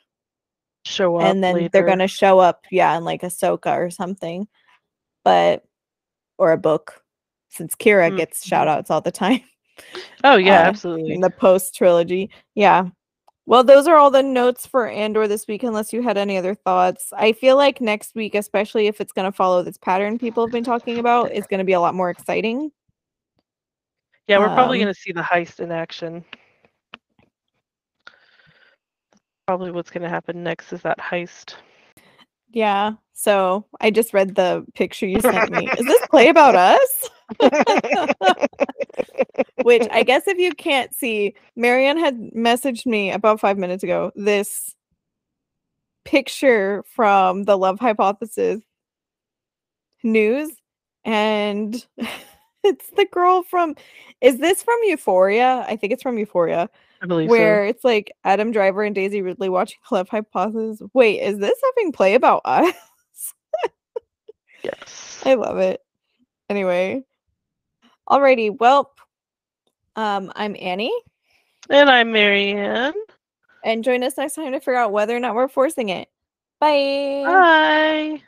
Show 0.86 1.18
up 1.18 1.24
and 1.26 1.44
then 1.44 1.56
later. 1.56 1.70
they're 1.74 1.86
gonna 1.86 2.08
show 2.08 2.40
up, 2.40 2.64
yeah, 2.72 2.96
in 2.98 3.04
like 3.04 3.22
Ahsoka 3.22 3.76
or 3.78 3.90
something, 3.90 4.48
but 5.26 5.64
or 6.38 6.54
a 6.54 6.58
book, 6.58 7.04
since 7.50 7.76
Kira 7.76 8.16
gets 8.16 8.44
Mhm. 8.44 8.48
shout 8.48 8.68
outs 8.70 8.90
all 8.90 9.02
the 9.02 9.12
time 9.12 9.42
Oh 10.24 10.36
yeah, 10.38 10.62
uh, 10.62 10.64
absolutely. 10.70 11.14
in 11.14 11.20
the 11.22 11.30
post 11.30 11.76
trilogy. 11.76 12.30
Yeah. 12.56 12.86
Well, 13.46 13.64
those 13.64 13.88
are 13.88 13.98
all 13.98 14.10
the 14.10 14.24
notes 14.24 14.66
for 14.66 14.88
Andor 14.88 15.28
this 15.28 15.48
week, 15.48 15.64
unless 15.64 15.92
you 15.92 16.02
had 16.02 16.18
any 16.18 16.38
other 16.38 16.56
thoughts. 16.56 17.12
I 17.16 17.34
feel 17.34 17.58
like 17.58 17.82
next 17.82 18.16
week, 18.16 18.36
especially 18.36 18.88
if 18.88 19.02
it's 19.02 19.12
going 19.12 19.30
to 19.30 19.36
follow 19.36 19.64
this 19.64 19.78
pattern 19.78 20.18
people 20.18 20.46
have 20.46 20.52
been 20.52 20.64
talking 20.64 20.98
about, 20.98 21.32
is 21.32 21.46
going 21.48 21.58
to 21.58 21.66
be 21.66 21.74
a 21.74 21.80
lot 21.82 21.94
more 21.94 22.10
exciting. 22.10 22.72
Yeah, 24.28 24.38
we're 24.38 24.54
probably 24.54 24.80
um, 24.80 24.84
gonna 24.84 24.94
see 24.94 25.12
the 25.12 25.22
heist 25.22 25.60
in 25.60 25.72
action. 25.72 26.24
Probably 29.46 29.72
what's 29.72 29.92
gonna 29.92 30.08
happen 30.08 30.44
next 30.44 30.72
is 30.72 30.82
that 30.84 30.98
heist. 30.98 31.56
Yeah. 32.54 32.94
So 33.14 33.66
I 33.82 33.90
just 33.92 34.14
read 34.14 34.36
the 34.36 34.66
picture 34.76 35.08
you 35.08 35.20
sent 35.22 35.52
me. 35.52 35.68
Is 35.78 35.86
this 35.86 36.08
play 36.08 36.30
about 36.30 36.56
us? 36.56 37.10
Which 39.64 39.88
I 39.92 40.04
guess 40.04 40.28
if 40.28 40.38
you 40.38 40.54
can't 40.54 40.94
see, 40.94 41.36
Marianne 41.56 41.98
had 41.98 42.20
messaged 42.36 42.86
me 42.86 43.12
about 43.12 43.40
five 43.40 43.58
minutes 43.58 43.84
ago 43.84 44.12
this 44.16 44.76
picture 46.06 46.84
from 46.88 47.44
the 47.44 47.58
Love 47.58 47.80
Hypothesis 47.80 48.62
news, 50.04 50.52
and 51.06 51.86
it's 52.64 52.90
the 52.92 53.06
girl 53.12 53.44
from. 53.44 53.76
Is 54.22 54.38
this 54.38 54.62
from 54.64 54.78
Euphoria? 54.84 55.66
I 55.68 55.76
think 55.76 55.92
it's 55.94 56.04
from 56.04 56.18
Euphoria, 56.18 56.70
Where 57.30 57.66
it's 57.66 57.84
like 57.84 58.12
Adam 58.24 58.52
Driver 58.52 58.84
and 58.84 58.96
Daisy 58.96 59.22
Ridley 59.22 59.50
watching 59.50 59.80
Love 59.92 60.10
Hypothesis. 60.10 60.82
Wait, 60.94 61.20
is 61.22 61.38
this 61.40 61.60
having 61.64 61.92
play 61.92 62.16
about 62.16 62.42
us? 62.46 62.74
Yes. 64.64 65.22
I 65.26 65.34
love 65.34 65.58
it. 65.58 65.82
Anyway. 66.50 67.04
Alrighty, 68.10 68.58
well, 68.58 68.92
um, 69.98 70.32
I'm 70.38 70.56
Annie, 70.58 70.94
And 71.70 71.90
I'm 71.90 72.14
Marianne. 72.14 72.94
and 73.66 73.84
join 73.84 74.04
us 74.04 74.18
next 74.18 74.36
time 74.36 74.54
to 74.54 74.60
figure 74.60 74.76
out 74.76 74.94
whether 74.94 75.14
or 75.16 75.20
not 75.20 75.36
we're 75.36 75.50
forcing 75.50 75.90
it. 75.90 76.08
Bye. 76.62 77.24
Bye. 77.26 78.22